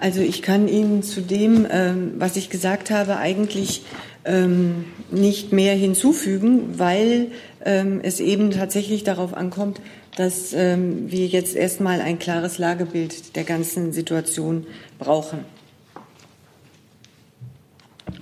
Also 0.00 0.20
ich 0.20 0.40
kann 0.42 0.66
Ihnen 0.66 1.02
zu 1.02 1.20
dem, 1.20 1.66
ähm, 1.70 2.14
was 2.18 2.36
ich 2.36 2.48
gesagt 2.48 2.90
habe, 2.90 3.18
eigentlich 3.18 3.84
ähm, 4.24 4.86
nicht 5.10 5.52
mehr 5.52 5.74
hinzufügen, 5.74 6.78
weil 6.78 7.30
ähm, 7.64 8.00
es 8.02 8.18
eben 8.18 8.50
tatsächlich 8.50 9.04
darauf 9.04 9.34
ankommt, 9.34 9.80
dass 10.16 10.52
wir 10.52 11.26
jetzt 11.28 11.54
erstmal 11.54 12.00
ein 12.00 12.18
klares 12.18 12.58
Lagebild 12.58 13.36
der 13.36 13.44
ganzen 13.44 13.92
Situation 13.92 14.66
brauchen. 14.98 15.44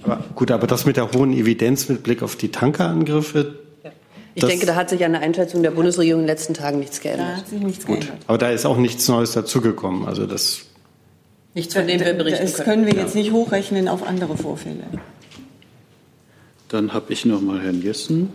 Aber, 0.02 0.22
gut, 0.34 0.50
aber 0.50 0.66
das 0.66 0.84
mit 0.84 0.96
der 0.96 1.12
hohen 1.12 1.32
Evidenz 1.32 1.88
mit 1.88 2.02
Blick 2.02 2.22
auf 2.22 2.36
die 2.36 2.50
Tankerangriffe. 2.50 3.58
Ich 4.34 4.44
denke, 4.44 4.66
da 4.66 4.76
hat 4.76 4.90
sich 4.90 5.04
an 5.04 5.12
der 5.12 5.22
Einschätzung 5.22 5.62
der 5.62 5.72
Bundesregierung 5.72 6.20
in 6.20 6.26
den 6.26 6.32
letzten 6.32 6.54
Tagen 6.54 6.78
nichts 6.78 7.00
geändert. 7.00 7.28
Da 7.28 7.36
hat 7.38 7.48
sich 7.48 7.60
nichts 7.60 7.86
gut. 7.86 8.00
geändert. 8.00 8.18
Aber 8.28 8.38
da 8.38 8.50
ist 8.50 8.66
auch 8.66 8.76
nichts 8.76 9.08
Neues 9.08 9.32
dazugekommen. 9.32 10.06
Also 10.06 10.26
das. 10.26 10.67
Nichts, 11.58 11.74
von 11.74 11.88
dem 11.88 11.98
wir 11.98 12.14
berichten 12.14 12.44
Das 12.44 12.54
können. 12.54 12.84
können 12.84 12.86
wir 12.86 13.02
jetzt 13.02 13.16
nicht 13.16 13.32
hochrechnen 13.32 13.88
auf 13.88 14.06
andere 14.06 14.36
Vorfälle. 14.36 14.84
Dann 16.68 16.92
habe 16.92 17.12
ich 17.12 17.24
noch 17.24 17.40
mal 17.40 17.60
Herrn 17.60 17.82
Jessen. 17.82 18.28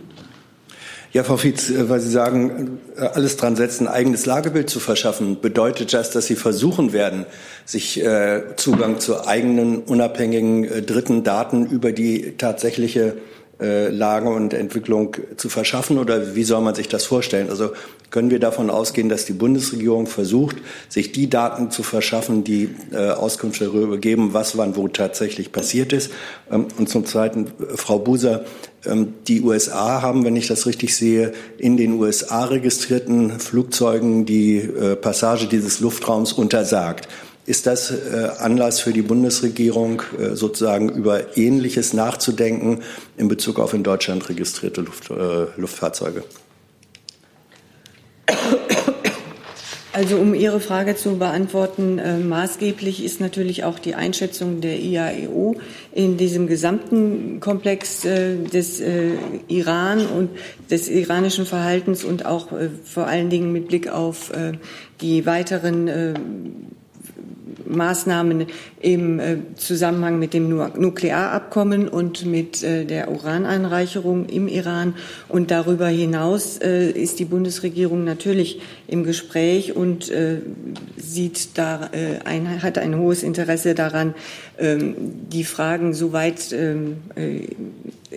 Ja, 1.14 1.24
Frau 1.24 1.38
Fietz, 1.38 1.70
äh, 1.70 1.88
weil 1.88 2.02
Sie 2.02 2.10
sagen, 2.10 2.80
äh, 2.98 3.00
alles 3.00 3.38
dran 3.38 3.56
setzen, 3.56 3.88
ein 3.88 3.94
eigenes 3.94 4.26
Lagebild 4.26 4.70
zu 4.70 4.82
verschaffen, 4.82 5.40
bedeutet 5.40 5.94
das, 5.94 6.12
dass 6.12 6.26
Sie 6.26 6.36
versuchen 6.36 6.92
werden, 6.92 7.26
sich 7.64 8.04
äh, 8.04 8.42
Zugang 8.58 9.00
zu 9.00 9.26
eigenen 9.26 9.78
unabhängigen 9.84 10.86
dritten 10.86 11.24
Daten 11.24 11.66
über 11.66 11.94
die 11.94 12.34
tatsächliche 12.38 13.16
äh, 13.64 13.90
Lage 13.90 14.30
und 14.30 14.54
Entwicklung 14.54 15.16
zu 15.38 15.50
verschaffen? 15.50 15.98
Oder 15.98 16.36
wie 16.36 16.44
soll 16.44 16.62
man 16.62 16.76
sich 16.76 16.90
das 16.90 17.06
vorstellen? 17.06 17.50
Also 17.50 17.72
können 18.12 18.30
wir 18.30 18.40
davon 18.40 18.70
ausgehen, 18.70 19.10
dass 19.10 19.26
die 19.26 19.34
Bundesregierung 19.34 20.06
versucht, 20.06 20.58
sich 20.88 21.12
die 21.14 21.30
Daten 21.30 21.72
zu 21.72 21.82
verschaffen, 21.82 22.44
die 22.44 22.70
äh, 22.92 23.10
Auskunft 23.10 23.60
darüber 23.62 23.98
geben, 23.98 24.34
was 24.34 24.56
wann 24.58 24.76
wo 24.76 24.88
tatsächlich 24.88 25.52
passiert 25.52 25.94
ist? 25.94 26.12
Ähm, 26.52 26.68
und 26.78 26.90
zum 26.90 27.06
Zweiten, 27.06 27.48
äh, 27.48 27.76
Frau 27.76 27.98
Buser, 27.98 28.46
ähm, 28.86 29.16
die 29.28 29.42
USA 29.42 30.02
haben, 30.02 30.26
wenn 30.26 30.36
ich 30.36 30.48
das 30.48 30.68
richtig 30.68 30.96
sehe, 30.96 31.34
in 31.58 31.78
den 31.78 31.94
USA 31.94 32.46
registrierten 32.46 33.40
Flugzeugen 33.40 34.26
die 34.26 34.58
äh, 34.58 34.96
Passage 34.96 35.48
dieses 35.48 35.80
Luftraums 35.80 36.34
untersagt. 36.34 37.08
Ist 37.46 37.68
das 37.68 37.92
äh, 37.92 38.30
Anlass 38.40 38.80
für 38.80 38.94
die 38.94 39.02
Bundesregierung, 39.02 40.02
äh, 40.18 40.36
sozusagen 40.36 40.90
über 40.90 41.38
Ähnliches 41.38 41.94
nachzudenken 41.94 42.84
in 43.18 43.28
Bezug 43.28 43.60
auf 43.60 43.74
in 43.74 43.84
Deutschland 43.84 44.30
registrierte 44.30 44.82
Luft, 44.82 45.10
äh, 45.12 45.48
Luftfahrzeuge? 45.58 46.24
Also 49.96 50.18
um 50.18 50.34
Ihre 50.34 50.60
Frage 50.60 50.96
zu 50.96 51.20
beantworten, 51.20 52.00
äh, 52.00 52.18
maßgeblich 52.18 53.06
ist 53.06 53.22
natürlich 53.22 53.64
auch 53.64 53.78
die 53.78 53.94
Einschätzung 53.94 54.60
der 54.60 54.80
IAEO 54.80 55.56
in 55.92 56.18
diesem 56.18 56.48
gesamten 56.48 57.40
Komplex 57.40 58.04
äh, 58.04 58.38
des 58.38 58.80
äh, 58.80 59.12
Iran 59.50 60.08
und 60.08 60.32
des 60.72 60.90
iranischen 60.90 61.46
Verhaltens 61.46 62.04
und 62.04 62.26
auch 62.26 62.52
äh, 62.52 62.70
vor 62.84 63.06
allen 63.06 63.30
Dingen 63.30 63.52
mit 63.52 63.68
Blick 63.68 63.88
auf 63.88 64.32
die 65.02 65.26
weiteren 65.28 65.90
Maßnahmen 67.68 68.48
im 68.82 69.20
äh, 69.20 69.38
Zusammenhang 69.56 70.20
mit 70.20 70.34
dem 70.34 70.50
Nu- 70.50 70.68
Nuklearabkommen 70.78 71.88
und 71.88 72.26
mit 72.26 72.64
äh, 72.64 72.86
der 72.86 73.12
Urananreicherung 73.12 74.28
im 74.28 74.48
Iran. 74.48 74.96
Und 75.30 75.52
darüber 75.52 75.88
hinaus 75.88 76.58
äh, 76.58 76.90
ist 76.92 77.20
die 77.20 77.26
Bundesregierung 77.26 78.04
natürlich 78.04 78.62
im 78.88 79.04
Gespräch 79.04 79.76
und 79.76 80.12
sieht 80.98 81.58
da 81.58 81.90
ein, 82.26 82.62
hat 82.62 82.78
ein 82.78 82.98
hohes 82.98 83.24
Interesse 83.24 83.74
daran, 83.74 84.14
ähm, 84.60 84.96
die 85.32 85.44
Fragen, 85.44 85.94
soweit 85.94 86.52
ähm, 86.52 86.98
äh, 87.16 87.48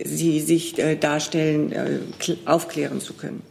sie 0.05 0.39
sich 0.39 0.75
darstellen, 0.99 1.73
kl- 2.19 2.37
aufklären 2.45 3.01
zu 3.01 3.13
können. 3.13 3.41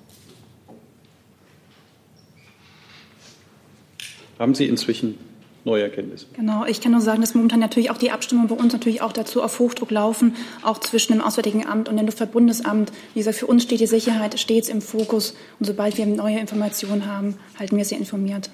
Haben 4.39 4.55
Sie 4.55 4.67
inzwischen 4.67 5.17
neue 5.67 5.83
Erkenntnisse? 5.83 6.27
Genau, 6.35 6.65
ich 6.65 6.81
kann 6.81 6.93
nur 6.93 7.03
sagen, 7.03 7.21
dass 7.21 7.35
momentan 7.35 7.61
natürlich 7.61 7.91
auch 7.91 7.99
die 7.99 8.11
Abstimmungen 8.11 8.49
bei 8.49 8.55
uns 8.55 8.73
natürlich 8.73 9.03
auch 9.03 9.13
dazu 9.13 9.43
auf 9.43 9.59
Hochdruck 9.59 9.91
laufen, 9.91 10.35
auch 10.63 10.79
zwischen 10.79 11.13
dem 11.13 11.21
Auswärtigen 11.21 11.67
Amt 11.67 11.89
und 11.89 11.97
dem 11.97 12.07
Luftfahrtbundesamt. 12.07 12.93
Wie 13.13 13.21
gesagt, 13.21 13.37
für 13.37 13.47
uns 13.47 13.65
steht 13.65 13.81
die 13.81 13.87
Sicherheit 13.87 14.39
stets 14.39 14.69
im 14.69 14.81
Fokus 14.81 15.37
und 15.59 15.67
sobald 15.67 15.99
wir 15.99 16.07
neue 16.07 16.39
Informationen 16.39 17.07
haben, 17.07 17.37
halten 17.59 17.77
wir 17.77 17.85
Sie 17.85 17.97
informiert. 17.97 18.49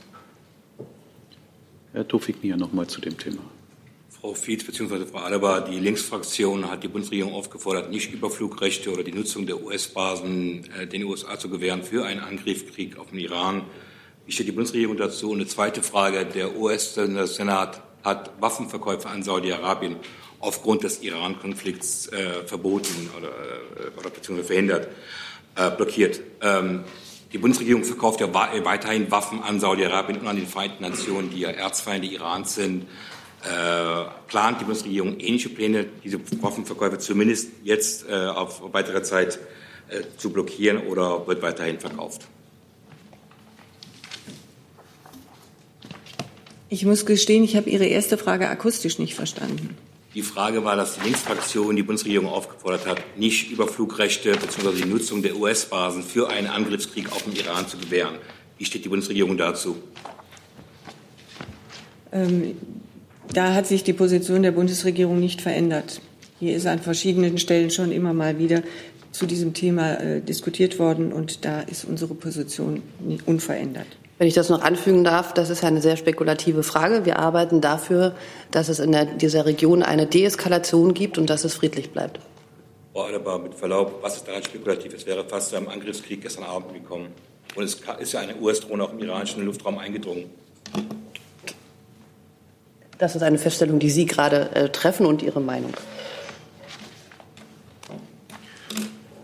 Herr 1.92 2.08
Tofik 2.08 2.42
Nier 2.42 2.56
noch 2.56 2.72
mal 2.72 2.86
zu 2.86 3.00
dem 3.00 3.18
Thema. 3.18 3.42
Frau 4.08 4.34
Fietz 4.34 4.64
bzw. 4.64 5.04
Frau 5.04 5.18
Alaba, 5.18 5.60
die 5.60 5.78
Linksfraktion 5.78 6.70
hat 6.70 6.84
die 6.84 6.88
Bundesregierung 6.88 7.34
aufgefordert, 7.34 7.90
nicht 7.90 8.12
Überflugrechte 8.14 8.90
oder 8.92 9.02
die 9.02 9.12
Nutzung 9.12 9.46
der 9.46 9.62
US-Basen 9.62 10.70
äh, 10.78 10.86
den 10.86 11.04
USA 11.04 11.38
zu 11.38 11.50
gewähren 11.50 11.82
für 11.82 12.06
einen 12.06 12.20
Angriffskrieg 12.20 12.98
auf 12.98 13.10
den 13.10 13.18
Iran. 13.18 13.64
Wie 14.24 14.32
steht 14.32 14.46
die 14.46 14.52
Bundesregierung 14.52 14.96
dazu? 14.96 15.30
Und 15.30 15.40
eine 15.40 15.46
zweite 15.46 15.82
Frage. 15.82 16.24
Der 16.24 16.56
US-Senat 16.56 17.82
hat 18.04 18.30
Waffenverkäufe 18.40 19.08
an 19.08 19.22
Saudi-Arabien 19.22 19.96
aufgrund 20.40 20.84
des 20.84 21.02
Iran-Konflikts 21.02 22.08
äh, 22.08 22.44
verboten 22.44 23.10
oder, 23.16 23.28
äh, 23.28 23.98
oder 23.98 24.10
beziehungsweise 24.10 24.48
verhindert, 24.48 24.88
äh, 25.56 25.70
blockiert. 25.70 26.20
Ähm, 26.40 26.84
die 27.32 27.38
Bundesregierung 27.38 27.84
verkauft 27.84 28.20
ja 28.20 28.32
weiterhin 28.32 29.10
Waffen 29.10 29.42
an 29.42 29.58
Saudi-Arabien 29.58 30.20
und 30.20 30.26
an 30.26 30.36
die 30.36 30.44
Vereinten 30.44 30.82
Nationen, 30.82 31.30
die 31.30 31.40
ja 31.40 31.50
Erzfeinde 31.50 32.06
Irans 32.06 32.54
sind. 32.54 32.82
Äh, 33.42 34.04
plant 34.28 34.60
die 34.60 34.64
Bundesregierung 34.64 35.18
ähnliche 35.18 35.48
Pläne, 35.48 35.86
diese 36.04 36.20
Waffenverkäufe 36.42 36.98
zumindest 36.98 37.50
jetzt 37.64 38.08
äh, 38.08 38.26
auf 38.26 38.62
weitere 38.72 39.02
Zeit 39.02 39.38
äh, 39.88 40.02
zu 40.16 40.30
blockieren 40.30 40.86
oder 40.86 41.26
wird 41.26 41.42
weiterhin 41.42 41.80
verkauft? 41.80 42.28
Ich 46.72 46.86
muss 46.86 47.04
gestehen, 47.04 47.44
ich 47.44 47.54
habe 47.54 47.68
Ihre 47.68 47.84
erste 47.84 48.16
Frage 48.16 48.48
akustisch 48.48 48.98
nicht 48.98 49.12
verstanden. 49.12 49.76
Die 50.14 50.22
Frage 50.22 50.64
war, 50.64 50.74
dass 50.74 50.94
die 50.94 51.02
Linksfraktion 51.02 51.76
die 51.76 51.82
Bundesregierung 51.82 52.28
aufgefordert 52.30 52.86
hat, 52.86 53.18
nicht 53.18 53.50
Überflugrechte 53.50 54.32
bzw. 54.32 54.82
die 54.82 54.88
Nutzung 54.88 55.20
der 55.20 55.36
US-Basen 55.36 56.02
für 56.02 56.30
einen 56.30 56.46
Angriffskrieg 56.46 57.12
auf 57.12 57.24
den 57.24 57.36
Iran 57.36 57.68
zu 57.68 57.76
gewähren. 57.76 58.14
Wie 58.56 58.64
steht 58.64 58.86
die 58.86 58.88
Bundesregierung 58.88 59.36
dazu? 59.36 59.76
Ähm, 62.10 62.56
da 63.34 63.52
hat 63.52 63.66
sich 63.66 63.84
die 63.84 63.92
Position 63.92 64.42
der 64.42 64.52
Bundesregierung 64.52 65.20
nicht 65.20 65.42
verändert. 65.42 66.00
Hier 66.40 66.56
ist 66.56 66.64
an 66.64 66.78
verschiedenen 66.78 67.36
Stellen 67.36 67.70
schon 67.70 67.92
immer 67.92 68.14
mal 68.14 68.38
wieder 68.38 68.62
zu 69.10 69.26
diesem 69.26 69.52
Thema 69.52 70.00
äh, 70.00 70.22
diskutiert 70.22 70.78
worden 70.78 71.12
und 71.12 71.44
da 71.44 71.60
ist 71.60 71.84
unsere 71.84 72.14
Position 72.14 72.82
unverändert. 73.26 73.88
Wenn 74.22 74.28
ich 74.28 74.34
das 74.34 74.50
noch 74.50 74.62
anfügen 74.62 75.02
darf, 75.02 75.34
das 75.34 75.50
ist 75.50 75.64
eine 75.64 75.82
sehr 75.82 75.96
spekulative 75.96 76.62
Frage. 76.62 77.04
Wir 77.04 77.18
arbeiten 77.18 77.60
dafür, 77.60 78.14
dass 78.52 78.68
es 78.68 78.78
in 78.78 78.92
der, 78.92 79.04
dieser 79.04 79.46
Region 79.46 79.82
eine 79.82 80.06
Deeskalation 80.06 80.94
gibt 80.94 81.18
und 81.18 81.28
dass 81.28 81.42
es 81.42 81.54
friedlich 81.54 81.90
bleibt. 81.90 82.20
Frau 82.92 83.02
Adebar, 83.02 83.40
mit 83.40 83.52
Verlaub, 83.52 83.98
was 84.00 84.18
ist 84.18 84.28
daran 84.28 84.44
spekulativ? 84.44 84.94
Es 84.94 85.06
wäre 85.06 85.24
fast 85.24 85.50
zu 85.50 85.56
einem 85.56 85.66
Angriffskrieg 85.66 86.22
gestern 86.22 86.44
Abend 86.44 86.72
gekommen. 86.72 87.08
Und 87.56 87.64
es 87.64 87.80
ist 87.98 88.12
ja 88.12 88.20
eine 88.20 88.36
US-Drohne 88.36 88.84
auch 88.84 88.92
im 88.92 89.00
iranischen 89.00 89.44
Luftraum 89.44 89.78
eingedrungen. 89.78 90.30
Das 92.98 93.16
ist 93.16 93.22
eine 93.24 93.38
Feststellung, 93.38 93.80
die 93.80 93.90
Sie 93.90 94.06
gerade 94.06 94.54
äh, 94.54 94.68
treffen 94.68 95.04
und 95.04 95.22
Ihre 95.22 95.40
Meinung. 95.40 95.74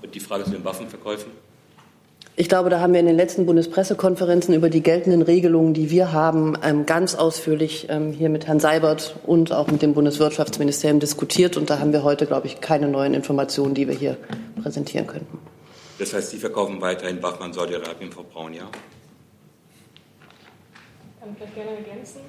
Und 0.03 0.13
die 0.13 0.19
Frage 0.19 0.43
zu 0.43 0.51
den 0.51 0.65
Waffenverkäufen? 0.65 1.31
Ich 2.41 2.49
glaube, 2.49 2.71
da 2.71 2.79
haben 2.79 2.93
wir 2.93 3.01
in 3.01 3.07
den 3.07 3.17
letzten 3.17 3.47
Bundespressekonferenzen 3.47 4.55
über 4.55 4.71
die 4.71 4.81
geltenden 4.81 5.23
Regelungen, 5.23 5.75
die 5.75 5.91
wir 5.91 6.13
haben, 6.13 6.57
ähm, 6.63 6.87
ganz 6.87 7.17
ausführlich 7.17 7.89
ähm, 7.91 8.13
hier 8.13 8.29
mit 8.29 8.47
Herrn 8.47 8.61
Seibert 8.61 9.17
und 9.27 9.51
auch 9.51 9.67
mit 9.67 9.83
dem 9.83 9.93
Bundeswirtschaftsministerium 9.93 11.01
diskutiert. 11.01 11.57
Und 11.57 11.69
da 11.69 11.81
haben 11.81 11.93
wir 11.93 12.05
heute, 12.05 12.27
glaube 12.27 12.47
ich, 12.47 12.61
keine 12.61 12.87
neuen 12.87 13.13
Informationen, 13.13 13.75
die 13.75 13.89
wir 13.89 13.95
hier 13.97 14.17
präsentieren 14.63 15.09
könnten. 15.09 15.41
Das 15.99 16.15
heißt, 16.15 16.31
Sie 16.31 16.37
verkaufen 16.37 16.81
weiterhin 16.81 17.19
an 17.25 17.53
Saudi-Arabien, 17.53 18.13
Frau 18.13 18.23
Braun, 18.23 18.55
ja? 18.55 18.71
Kann 21.19 21.31
ich 21.33 21.39
vielleicht 21.39 21.55
gerne 21.57 21.71
ergänzen? 21.73 22.21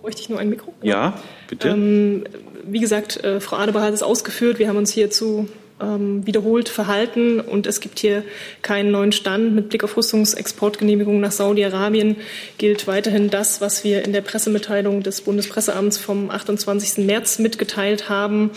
Bräuchte 0.00 0.20
ich 0.20 0.28
nur 0.28 0.38
ein 0.38 0.48
Mikro. 0.48 0.74
Ja, 0.80 1.18
bitte. 1.48 1.70
Ähm, 1.70 2.22
wie 2.62 2.78
gesagt, 2.78 3.24
äh, 3.24 3.40
Frau 3.40 3.56
Adebar 3.56 3.82
hat 3.82 3.94
es 3.94 4.04
ausgeführt. 4.04 4.60
Wir 4.60 4.68
haben 4.68 4.76
uns 4.76 4.92
hierzu 4.92 5.48
ähm, 5.80 6.26
wiederholt 6.26 6.68
verhalten 6.68 7.40
und 7.40 7.66
es 7.66 7.80
gibt 7.80 7.98
hier 7.98 8.22
keinen 8.62 8.90
neuen 8.90 9.12
Stand. 9.12 9.54
Mit 9.54 9.68
Blick 9.68 9.84
auf 9.84 9.96
Rüstungsexportgenehmigungen 9.96 11.20
nach 11.20 11.32
Saudi-Arabien 11.32 12.16
gilt 12.58 12.86
weiterhin 12.86 13.30
das, 13.30 13.60
was 13.60 13.84
wir 13.84 14.04
in 14.04 14.12
der 14.12 14.20
Pressemitteilung 14.20 15.02
des 15.02 15.22
Bundespresseamts 15.22 15.98
vom 15.98 16.30
28. 16.30 17.04
März 17.04 17.38
mitgeteilt 17.38 18.08
haben. 18.08 18.50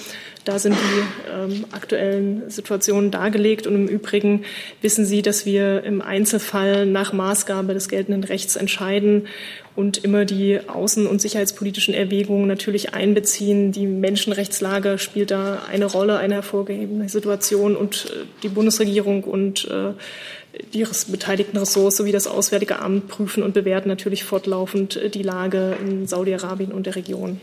Da 0.48 0.60
sind 0.60 0.77
die 0.77 1.30
ähm, 1.30 1.66
aktuellen 1.74 2.50
Situationen 2.50 3.12
dargelegt. 3.12 3.68
Und 3.68 3.75
im 3.75 3.88
Übrigen 3.89 4.46
wissen 4.82 5.06
Sie, 5.06 5.22
dass 5.22 5.46
wir 5.46 5.84
im 5.84 6.01
Einzelfall 6.01 6.86
nach 6.86 7.12
Maßgabe 7.12 7.74
des 7.74 7.89
geltenden 7.89 8.24
Rechts 8.24 8.56
entscheiden 8.56 9.27
und 9.75 9.98
immer 10.06 10.24
die 10.24 10.62
außen- 10.62 11.06
und 11.06 11.20
sicherheitspolitischen 11.20 11.94
Erwägungen 11.94 12.48
natürlich 12.48 12.94
einbeziehen. 12.94 13.74
Die 13.74 13.86
Menschenrechtslage 13.86 15.00
spielt 15.00 15.32
da 15.32 15.63
eine 15.70 15.84
Rolle, 15.84 16.18
eine 16.18 16.36
hervorgehebene 16.36 17.10
Situation 17.10 17.75
und 17.75 18.06
äh, 18.06 18.25
die 18.42 18.50
Bundesregierung 18.50 19.25
und 19.25 19.66
äh, 19.66 19.92
die 20.74 20.88
beteiligten 21.10 21.58
Ressorts 21.58 21.98
sowie 21.98 22.13
das 22.13 22.25
Auswärtige 22.25 22.80
Amt 22.80 23.10
prüfen 23.10 23.44
und 23.44 23.54
bewerten 23.54 23.89
natürlich 23.89 24.24
fortlaufend 24.24 24.96
äh, 24.96 25.10
die 25.10 25.24
Lage 25.24 25.75
in 25.86 26.08
Saudi-Arabien 26.08 26.72
und 26.72 26.86
der 26.86 26.96
Region. 26.96 27.42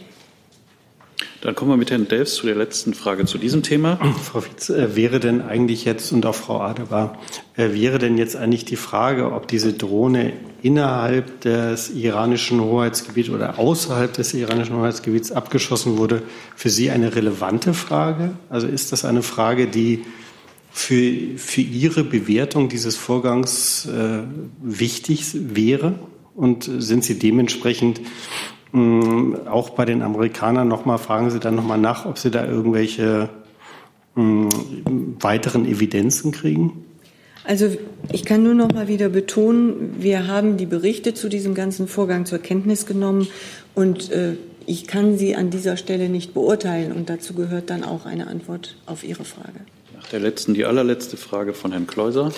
Dann 1.41 1.55
kommen 1.55 1.71
wir 1.71 1.77
mit 1.77 1.91
Herrn 1.91 2.09
Delfs 2.09 2.37
zu 2.37 2.47
der 2.47 2.55
letzten 2.55 2.95
Frage 2.95 3.27
zu 3.27 3.37
diesem 3.37 3.63
Thema. 3.63 3.99
Frau 4.23 4.41
Fitz, 4.41 4.71
äh, 4.71 4.97
wäre 4.97 5.21
denn 5.21 5.43
eigentlich 5.43 5.85
jetzt, 5.85 6.13
und 6.13 6.25
auch 6.25 6.35
Frau 6.35 6.61
Adebar, 6.61 7.19
äh, 7.57 7.73
wäre 7.73 7.99
denn 7.99 8.17
jetzt 8.17 8.35
eigentlich 8.35 8.65
die 8.65 8.77
Frage, 8.77 9.33
ob 9.33 9.47
diese 9.47 9.75
Drohne 9.75 10.33
innerhalb 10.63 11.43
des 11.43 11.91
iranischen 11.91 12.61
Hoheitsgebiets 12.61 13.29
oder 13.29 13.59
außerhalb 13.59 14.13
des 14.13 14.33
iranischen 14.33 14.77
Hoheitsgebiets 14.77 15.33
abgeschossen 15.33 15.99
wurde, 15.99 16.23
für 16.57 16.71
Sie 16.71 16.91
eine 16.91 17.15
relevante 17.15 17.75
Frage? 17.75 18.31
Also 18.49 18.67
ist 18.67 18.93
das 18.93 19.05
eine 19.05 19.23
Frage, 19.23 19.67
die 19.67 20.05
für, 20.73 21.37
für 21.37 21.61
Ihre 21.61 22.05
Bewertung 22.05 22.71
dieses 22.71 22.97
Vorgangs 22.97 23.87
äh, 23.87 24.23
wichtig 24.63 25.27
wäre? 25.35 25.95
Und 26.35 26.69
sind 26.79 27.05
Sie 27.05 27.17
dementsprechend 27.17 28.01
Mm, 28.75 29.47
auch 29.47 29.71
bei 29.71 29.85
den 29.85 30.03
Amerikanern 30.03 30.67
nochmal, 30.67 30.99
fragen 30.99 31.31
Sie 31.31 31.39
dann 31.39 31.55
nochmal 31.55 31.79
nach, 31.79 32.07
ob 32.07 32.19
Sie 32.19 32.33
da 32.33 32.45
irgendwelche 32.45 33.29
mm, 34.17 34.49
weiteren 35.21 35.65
Evidenzen 35.65 36.33
kriegen? 36.33 36.85
Also 37.45 37.69
ich 38.11 38.25
kann 38.25 38.43
nur 38.43 38.55
noch 38.55 38.73
mal 38.73 38.89
wieder 38.89 39.11
betonen, 39.11 39.95
wir 40.01 40.27
haben 40.27 40.57
die 40.57 40.67
Berichte 40.67 41.15
zu 41.15 41.29
diesem 41.29 41.55
ganzen 41.55 41.87
Vorgang 41.87 42.27
zur 42.27 42.41
Kenntnis 42.41 42.85
genommen 42.85 43.29
und 43.77 44.11
äh, 44.11 44.33
ich 44.67 44.89
kann 44.89 45.19
sie 45.19 45.37
an 45.37 45.51
dieser 45.51 45.77
Stelle 45.77 46.09
nicht 46.09 46.35
beurteilen 46.35 46.91
und 46.91 47.09
dazu 47.09 47.33
gehört 47.35 47.71
dann 47.71 47.85
auch 47.85 48.07
eine 48.07 48.27
Antwort 48.27 48.77
auf 48.87 49.05
Ihre 49.05 49.25
Frage. 49.25 49.61
Nach 49.95 50.09
der 50.09 50.19
letzten, 50.19 50.55
die 50.55 50.65
allerletzte 50.65 51.17
Frage 51.17 51.55
von 51.55 51.71
Herrn 51.71 51.87
Kleuser. 51.87 52.33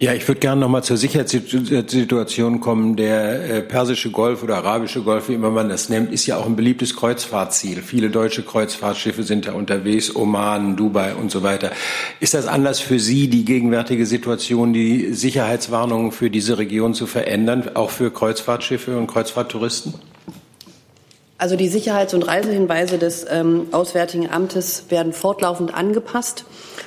Ja, 0.00 0.12
ich 0.12 0.28
würde 0.28 0.38
gerne 0.38 0.60
noch 0.60 0.68
mal 0.68 0.84
zur 0.84 0.96
Sicherheitssituation 0.96 2.60
kommen. 2.60 2.94
Der 2.94 3.50
äh, 3.50 3.62
persische 3.62 4.12
Golf 4.12 4.44
oder 4.44 4.58
arabische 4.58 5.02
Golf, 5.02 5.28
wie 5.28 5.34
immer 5.34 5.50
man 5.50 5.68
das 5.68 5.88
nennt, 5.88 6.12
ist 6.12 6.24
ja 6.26 6.36
auch 6.36 6.46
ein 6.46 6.54
beliebtes 6.54 6.94
Kreuzfahrtziel. 6.94 7.82
Viele 7.82 8.08
deutsche 8.08 8.44
Kreuzfahrtschiffe 8.44 9.24
sind 9.24 9.48
da 9.48 9.54
unterwegs, 9.54 10.14
Oman, 10.14 10.76
Dubai 10.76 11.16
und 11.16 11.32
so 11.32 11.42
weiter. 11.42 11.72
Ist 12.20 12.34
das 12.34 12.46
Anlass 12.46 12.78
für 12.78 13.00
Sie, 13.00 13.26
die 13.26 13.44
gegenwärtige 13.44 14.06
Situation, 14.06 14.72
die 14.72 15.12
Sicherheitswarnungen 15.14 16.12
für 16.12 16.30
diese 16.30 16.58
Region 16.58 16.94
zu 16.94 17.08
verändern, 17.08 17.68
auch 17.74 17.90
für 17.90 18.12
Kreuzfahrtschiffe 18.12 18.96
und 18.96 19.08
Kreuzfahrttouristen? 19.08 19.94
Also 21.38 21.56
die 21.56 21.68
Sicherheits- 21.68 22.14
und 22.14 22.22
Reisehinweise 22.22 22.98
des 22.98 23.26
ähm, 23.28 23.66
Auswärtigen 23.72 24.30
Amtes 24.30 24.84
werden 24.90 25.12
fortlaufend 25.12 25.74
angepasst 25.74 26.44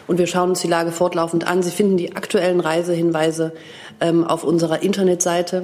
und 0.08 0.17
wir 0.17 0.27
schauen 0.27 0.50
uns 0.50 0.62
die 0.62 0.67
Lage 0.67 0.91
fortlaufend 0.91 1.48
an. 1.48 1.63
Sie 1.63 1.72
finden 1.72 1.98
die 1.98 2.15
aktuellen 2.15 2.60
Reisehinweise 2.60 3.53
ähm, 4.00 4.24
auf 4.24 4.43
unserer 4.43 4.81
Internetseite. 4.84 5.63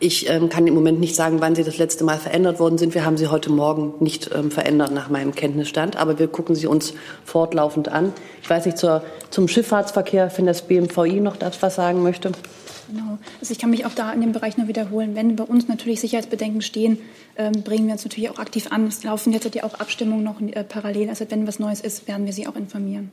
Ich 0.00 0.28
ähm, 0.28 0.48
kann 0.48 0.66
im 0.66 0.74
Moment 0.74 1.00
nicht 1.00 1.14
sagen, 1.14 1.40
wann 1.40 1.54
sie 1.54 1.64
das 1.64 1.78
letzte 1.78 2.02
Mal 2.02 2.18
verändert 2.18 2.58
worden 2.58 2.78
sind. 2.78 2.94
Wir 2.94 3.04
haben 3.04 3.16
sie 3.16 3.28
heute 3.28 3.52
Morgen 3.52 3.94
nicht 4.00 4.30
ähm, 4.34 4.50
verändert 4.50 4.90
nach 4.90 5.10
meinem 5.10 5.34
Kenntnisstand, 5.34 5.96
aber 5.96 6.18
wir 6.18 6.28
gucken 6.28 6.54
sie 6.54 6.66
uns 6.66 6.94
fortlaufend 7.24 7.88
an. 7.88 8.12
Ich 8.42 8.50
weiß 8.50 8.66
nicht, 8.66 8.78
zur, 8.78 9.02
zum 9.30 9.48
Schifffahrtsverkehr, 9.48 10.32
wenn 10.36 10.46
das 10.46 10.62
BMVI 10.62 11.20
noch 11.20 11.36
das 11.36 11.62
was 11.62 11.74
sagen 11.74 12.02
möchte. 12.02 12.32
Genau. 12.88 13.18
Also 13.40 13.52
ich 13.52 13.58
kann 13.58 13.70
mich 13.70 13.86
auch 13.86 13.94
da 13.94 14.12
in 14.12 14.20
dem 14.20 14.32
Bereich 14.32 14.56
nur 14.56 14.68
wiederholen. 14.68 15.14
Wenn 15.14 15.36
bei 15.36 15.44
uns 15.44 15.68
natürlich 15.68 16.00
Sicherheitsbedenken 16.00 16.62
stehen, 16.62 16.98
ähm, 17.36 17.62
bringen 17.62 17.86
wir 17.86 17.92
uns 17.92 18.04
natürlich 18.04 18.30
auch 18.30 18.38
aktiv 18.38 18.68
an. 18.70 18.86
Es 18.86 19.04
laufen 19.04 19.32
jetzt 19.32 19.54
ja 19.54 19.64
auch 19.64 19.74
Abstimmungen 19.74 20.24
noch 20.24 20.40
äh, 20.40 20.64
parallel. 20.64 21.08
Also 21.08 21.26
wenn 21.28 21.46
was 21.46 21.58
Neues 21.58 21.80
ist, 21.80 22.08
werden 22.08 22.26
wir 22.26 22.32
Sie 22.32 22.46
auch 22.46 22.56
informieren. 22.56 23.12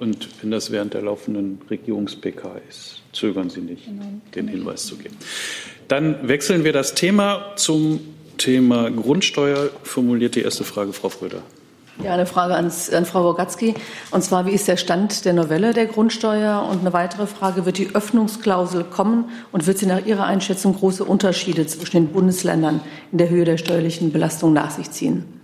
Und 0.00 0.28
wenn 0.40 0.50
das 0.50 0.70
während 0.70 0.94
der 0.94 1.02
laufenden 1.02 1.60
Regierungs-PK 1.68 2.56
ist, 2.70 3.02
zögern 3.12 3.50
Sie 3.50 3.60
nicht, 3.60 3.84
genau. 3.84 4.02
den 4.34 4.48
Hinweis 4.48 4.86
zu 4.86 4.96
geben. 4.96 5.14
Dann 5.88 6.26
wechseln 6.26 6.64
wir 6.64 6.72
das 6.72 6.94
Thema 6.94 7.52
zum 7.56 8.00
Thema 8.38 8.90
Grundsteuer. 8.90 9.68
Formuliert 9.82 10.36
die 10.36 10.40
erste 10.40 10.64
Frage 10.64 10.94
Frau 10.94 11.10
Fröder. 11.10 11.42
Ja, 12.02 12.14
eine 12.14 12.24
Frage 12.24 12.54
ans, 12.54 12.88
an 12.88 13.04
Frau 13.04 13.24
Bogatzki. 13.24 13.74
Und 14.10 14.24
zwar, 14.24 14.46
wie 14.46 14.52
ist 14.52 14.68
der 14.68 14.78
Stand 14.78 15.26
der 15.26 15.34
Novelle 15.34 15.74
der 15.74 15.84
Grundsteuer? 15.84 16.66
Und 16.70 16.80
eine 16.80 16.94
weitere 16.94 17.26
Frage, 17.26 17.66
wird 17.66 17.76
die 17.76 17.94
Öffnungsklausel 17.94 18.84
kommen 18.84 19.26
und 19.52 19.66
wird 19.66 19.76
sie 19.76 19.86
nach 19.86 20.06
Ihrer 20.06 20.24
Einschätzung 20.24 20.74
große 20.74 21.04
Unterschiede 21.04 21.66
zwischen 21.66 21.96
den 21.96 22.08
Bundesländern 22.08 22.80
in 23.12 23.18
der 23.18 23.28
Höhe 23.28 23.44
der 23.44 23.58
steuerlichen 23.58 24.12
Belastung 24.12 24.54
nach 24.54 24.70
sich 24.70 24.90
ziehen? 24.90 25.39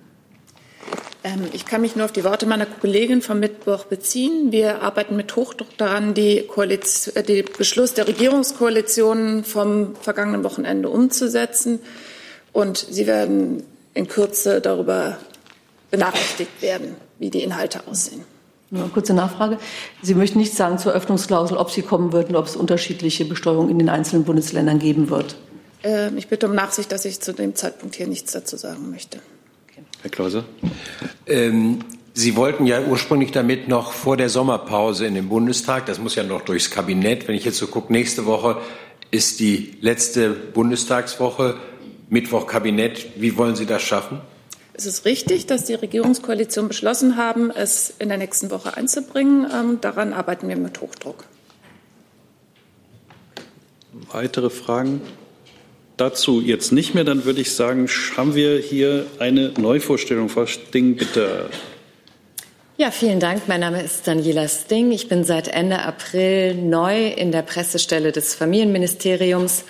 Ähm, 1.26 1.48
ich 1.52 1.66
kann 1.66 1.80
mich 1.80 1.96
nur 1.96 2.04
auf 2.04 2.12
die 2.12 2.22
Worte 2.22 2.46
meiner 2.46 2.66
Kollegin 2.66 3.20
vom 3.20 3.40
Mittwoch 3.40 3.86
beziehen. 3.86 4.52
Wir 4.52 4.82
arbeiten 4.82 5.16
mit 5.16 5.34
Hochdruck 5.34 5.76
daran, 5.76 6.14
äh, 6.16 6.42
den 6.44 7.44
Beschluss 7.58 7.94
der 7.94 8.06
Regierungskoalition 8.06 9.42
vom 9.42 9.96
vergangenen 9.96 10.44
Wochenende 10.44 10.88
umzusetzen. 10.88 11.80
Und 12.52 12.78
Sie 12.78 13.08
werden 13.08 13.64
in 13.92 14.06
Kürze 14.06 14.60
darüber 14.60 15.18
benachrichtigt 15.90 16.62
werden, 16.62 16.94
wie 17.18 17.30
die 17.30 17.42
Inhalte 17.42 17.80
aussehen. 17.88 18.22
Eine 18.70 18.88
kurze 18.88 19.14
Nachfrage. 19.14 19.58
Sie 20.02 20.14
möchten 20.14 20.38
nicht 20.38 20.54
sagen 20.54 20.78
zur 20.78 20.92
Öffnungsklausel, 20.92 21.56
ob 21.56 21.70
sie 21.70 21.82
kommen 21.82 22.12
wird 22.12 22.28
und 22.28 22.36
ob 22.36 22.46
es 22.46 22.56
unterschiedliche 22.56 23.24
Besteuerungen 23.24 23.70
in 23.70 23.78
den 23.78 23.88
einzelnen 23.88 24.24
Bundesländern 24.24 24.78
geben 24.78 25.08
wird. 25.08 25.36
Ähm, 25.82 26.18
ich 26.18 26.28
bitte 26.28 26.46
um 26.46 26.54
Nachsicht, 26.54 26.90
dass 26.92 27.04
ich 27.04 27.20
zu 27.20 27.32
dem 27.32 27.54
Zeitpunkt 27.54 27.94
hier 27.96 28.06
nichts 28.06 28.32
dazu 28.32 28.56
sagen 28.56 28.90
möchte. 28.90 29.20
Herr 30.06 30.10
Klause. 30.10 30.44
Ähm, 31.26 31.80
Sie 32.14 32.34
wollten 32.36 32.64
ja 32.64 32.80
ursprünglich 32.80 33.32
damit 33.32 33.68
noch 33.68 33.92
vor 33.92 34.16
der 34.16 34.30
Sommerpause 34.30 35.04
in 35.04 35.14
den 35.14 35.28
Bundestag, 35.28 35.84
das 35.84 35.98
muss 35.98 36.14
ja 36.14 36.22
noch 36.22 36.42
durchs 36.42 36.70
Kabinett. 36.70 37.28
Wenn 37.28 37.34
ich 37.34 37.44
jetzt 37.44 37.58
so 37.58 37.66
gucke, 37.66 37.92
nächste 37.92 38.24
Woche 38.24 38.58
ist 39.10 39.38
die 39.40 39.76
letzte 39.80 40.30
Bundestagswoche, 40.30 41.56
Mittwoch 42.08 42.46
Kabinett. 42.46 43.06
Wie 43.16 43.36
wollen 43.36 43.54
Sie 43.56 43.66
das 43.66 43.82
schaffen? 43.82 44.20
Es 44.72 44.86
ist 44.86 45.04
richtig, 45.04 45.46
dass 45.46 45.64
die 45.64 45.74
Regierungskoalition 45.74 46.68
beschlossen 46.68 47.16
haben, 47.16 47.50
es 47.50 47.92
in 47.98 48.08
der 48.08 48.18
nächsten 48.18 48.50
Woche 48.50 48.76
einzubringen. 48.76 49.46
Ähm, 49.52 49.78
daran 49.80 50.12
arbeiten 50.12 50.48
wir 50.48 50.56
mit 50.56 50.80
Hochdruck. 50.80 51.24
Weitere 54.12 54.50
Fragen 54.50 55.00
dazu 55.96 56.40
jetzt 56.40 56.72
nicht 56.72 56.94
mehr. 56.94 57.04
Dann 57.04 57.24
würde 57.24 57.40
ich 57.40 57.54
sagen, 57.54 57.88
haben 58.16 58.34
wir 58.34 58.58
hier 58.58 59.06
eine 59.18 59.52
Neuvorstellung. 59.58 60.28
Frau 60.28 60.46
Sting, 60.46 60.96
bitte. 60.96 61.48
Ja, 62.78 62.90
vielen 62.90 63.20
Dank. 63.20 63.48
Mein 63.48 63.60
Name 63.60 63.82
ist 63.82 64.06
Daniela 64.06 64.46
Sting. 64.48 64.92
Ich 64.92 65.08
bin 65.08 65.24
seit 65.24 65.48
Ende 65.48 65.80
April 65.80 66.54
neu 66.54 67.08
in 67.08 67.32
der 67.32 67.42
Pressestelle 67.42 68.12
des 68.12 68.34
Familienministeriums 68.34 69.64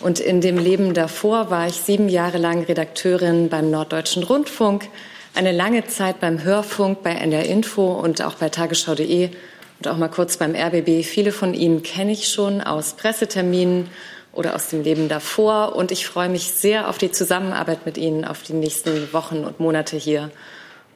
und 0.00 0.20
in 0.20 0.40
dem 0.40 0.56
Leben 0.58 0.94
davor 0.94 1.50
war 1.50 1.66
ich 1.66 1.74
sieben 1.74 2.08
Jahre 2.08 2.38
lang 2.38 2.62
Redakteurin 2.62 3.48
beim 3.48 3.70
Norddeutschen 3.70 4.22
Rundfunk, 4.22 4.88
eine 5.34 5.52
lange 5.52 5.86
Zeit 5.86 6.20
beim 6.20 6.44
Hörfunk, 6.44 7.02
bei 7.02 7.14
NDR 7.14 7.46
Info 7.46 7.92
und 7.92 8.22
auch 8.22 8.34
bei 8.34 8.48
Tagesschau.de 8.48 9.30
und 9.78 9.88
auch 9.88 9.96
mal 9.96 10.08
kurz 10.08 10.36
beim 10.36 10.54
RBB. 10.54 11.04
Viele 11.04 11.32
von 11.32 11.52
Ihnen 11.52 11.82
kenne 11.82 12.12
ich 12.12 12.28
schon 12.28 12.60
aus 12.60 12.92
Presseterminen 12.92 13.88
oder 14.36 14.54
aus 14.54 14.68
dem 14.68 14.82
Leben 14.82 15.08
davor. 15.08 15.74
Und 15.74 15.90
ich 15.90 16.06
freue 16.06 16.28
mich 16.28 16.52
sehr 16.52 16.88
auf 16.88 16.98
die 16.98 17.10
Zusammenarbeit 17.10 17.86
mit 17.86 17.98
Ihnen, 17.98 18.24
auf 18.24 18.42
die 18.42 18.52
nächsten 18.52 19.12
Wochen 19.12 19.44
und 19.44 19.60
Monate 19.60 19.96
hier. 19.96 20.30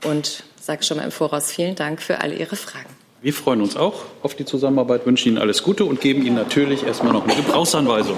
Und 0.04 0.44
sage 0.60 0.82
schon 0.84 0.98
mal 0.98 1.04
im 1.04 1.10
Voraus 1.10 1.50
vielen 1.50 1.74
Dank 1.74 2.00
für 2.00 2.20
alle 2.20 2.34
Ihre 2.34 2.56
Fragen. 2.56 2.88
Wir 3.22 3.34
freuen 3.34 3.60
uns 3.60 3.76
auch 3.76 4.04
auf 4.22 4.34
die 4.34 4.44
Zusammenarbeit, 4.44 5.04
wünschen 5.04 5.28
Ihnen 5.28 5.38
alles 5.38 5.62
Gute 5.62 5.84
und 5.84 6.00
geben 6.00 6.24
Ihnen 6.24 6.36
natürlich 6.36 6.84
erstmal 6.84 7.12
noch 7.12 7.24
eine 7.24 7.34
Gebrauchsanweisung. 7.34 8.16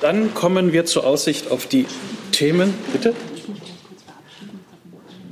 Dann 0.00 0.34
kommen 0.34 0.72
wir 0.72 0.86
zur 0.86 1.06
Aussicht 1.06 1.50
auf 1.50 1.66
die 1.66 1.86
Themen. 2.32 2.74
Bitte? 2.92 3.14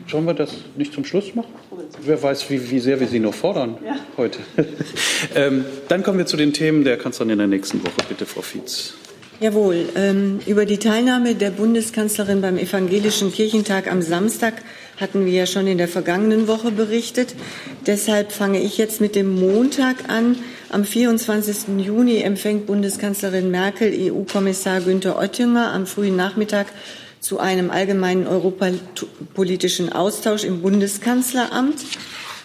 Sollen 0.09 0.25
wir 0.25 0.35
das 0.35 0.53
nicht 0.77 0.93
zum 0.93 1.05
Schluss 1.05 1.35
machen? 1.35 1.53
Wer 2.03 2.23
weiß, 2.23 2.49
wie, 2.51 2.71
wie 2.71 2.79
sehr 2.79 3.01
wir 3.01 3.09
Sie 3.09 3.19
noch 3.19 3.35
fordern 3.35 3.79
ja. 3.85 3.97
heute. 4.17 4.39
ähm, 5.35 5.65
dann 5.89 6.03
kommen 6.03 6.19
wir 6.19 6.27
zu 6.27 6.37
den 6.37 6.53
Themen 6.53 6.85
der 6.85 6.97
Kanzlerin 6.97 7.31
in 7.31 7.39
der 7.39 7.49
nächsten 7.49 7.83
Woche. 7.83 7.97
Bitte, 8.09 8.25
Frau 8.25 8.43
Fietz. 8.43 8.95
Jawohl. 9.41 9.91
Ähm, 9.97 10.41
über 10.47 10.65
die 10.65 10.79
Teilnahme 10.79 11.35
der 11.35 11.51
Bundeskanzlerin 11.51 12.41
beim 12.41 12.57
Evangelischen 12.57 13.33
Kirchentag 13.33 13.91
am 13.91 14.01
Samstag 14.01 14.55
hatten 14.97 15.27
wir 15.27 15.33
ja 15.33 15.47
schon 15.47 15.67
in 15.67 15.77
der 15.77 15.89
vergangenen 15.89 16.49
Woche 16.49 16.71
berichtet. 16.71 17.35
Deshalb 17.87 18.33
fange 18.33 18.61
ich 18.63 18.79
jetzt 18.79 19.01
mit 19.01 19.15
dem 19.15 19.39
Montag 19.39 20.09
an. 20.09 20.39
Am 20.71 20.85
24. 20.85 21.85
Juni 21.85 22.23
empfängt 22.23 22.67
Bundeskanzlerin 22.67 23.51
Merkel 23.51 23.93
EU-Kommissar 24.11 24.81
Günther 24.81 25.19
Oettinger 25.19 25.71
am 25.73 25.87
frühen 25.87 26.17
Nachmittag 26.17 26.69
zu 27.27 27.41
einem 27.41 27.73
allgemeinen 27.73 28.29
europapolitischen 28.29 29.93
Austausch 29.93 30.45
im 30.45 30.63
Bundeskanzleramt. 30.63 31.85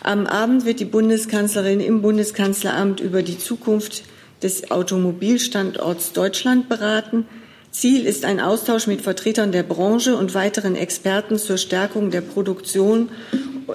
Am 0.01 0.25
Abend 0.25 0.65
wird 0.65 0.79
die 0.79 0.85
Bundeskanzlerin 0.85 1.79
im 1.79 2.01
Bundeskanzleramt 2.01 2.99
über 2.99 3.21
die 3.21 3.37
Zukunft 3.37 4.01
des 4.41 4.71
Automobilstandorts 4.71 6.13
Deutschland 6.13 6.67
beraten. 6.67 7.27
Ziel 7.69 8.07
ist 8.07 8.25
ein 8.25 8.39
Austausch 8.39 8.87
mit 8.87 9.01
Vertretern 9.01 9.51
der 9.51 9.61
Branche 9.61 10.17
und 10.17 10.33
weiteren 10.33 10.75
Experten 10.75 11.37
zur 11.37 11.57
Stärkung 11.57 12.09
der 12.09 12.21
Produktion 12.21 13.09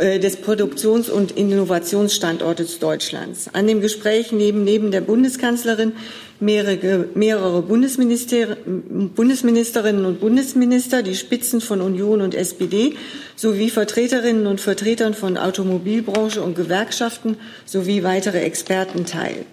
äh, 0.01 0.19
des 0.19 0.38
Produktions- 0.38 1.09
und 1.09 1.31
Innovationsstandortes 1.31 2.81
Deutschlands. 2.81 3.49
An 3.53 3.69
dem 3.69 3.81
Gespräch 3.81 4.33
nehmen 4.33 4.64
neben 4.64 4.90
der 4.90 5.03
Bundeskanzlerin 5.03 5.92
mehrere, 6.40 7.09
mehrere 7.14 7.62
Bundesminister, 7.62 8.57
Bundesministerinnen 8.66 10.05
und 10.05 10.20
Bundesminister, 10.20 11.03
die 11.03 11.14
Spitzen 11.14 11.61
von 11.61 11.81
Union 11.81 12.20
und 12.20 12.35
SPD 12.35 12.94
sowie 13.37 13.70
Vertreterinnen 13.70 14.46
und 14.46 14.61
Vertretern 14.61 15.14
von 15.14 15.37
Automobilbranche 15.37 16.42
und 16.42 16.55
Gewerkschaften 16.55 17.37
sowie 17.64 18.03
weitere 18.03 18.40
Experten 18.40 19.07
teil. 19.07 19.46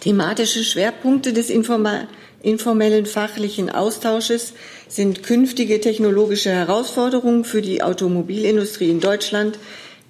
Thematische 0.00 0.62
Schwerpunkte 0.62 1.32
des 1.32 1.50
informellen 1.50 3.06
fachlichen 3.06 3.70
Austausches 3.70 4.52
sind 4.88 5.24
künftige 5.24 5.80
technologische 5.80 6.50
Herausforderungen 6.50 7.44
für 7.44 7.62
die 7.62 7.82
Automobilindustrie 7.82 8.90
in 8.90 9.00
Deutschland, 9.00 9.58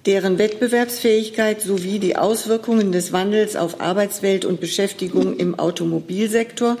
deren 0.07 0.37
Wettbewerbsfähigkeit 0.37 1.61
sowie 1.61 1.99
die 1.99 2.15
Auswirkungen 2.15 2.93
des 2.93 3.11
Wandels 3.11 3.57
auf 3.57 3.81
Arbeitswelt 3.81 4.45
und 4.45 4.61
Beschäftigung 4.61 5.35
im 5.35 5.59
Automobilsektor. 5.59 6.77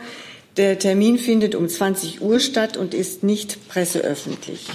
Der 0.55 0.79
Termin 0.79 1.19
findet 1.19 1.53
um 1.53 1.67
20 1.67 2.21
Uhr 2.21 2.39
statt 2.39 2.77
und 2.77 2.93
ist 2.93 3.23
nicht 3.23 3.67
presseöffentlich. 3.67 4.65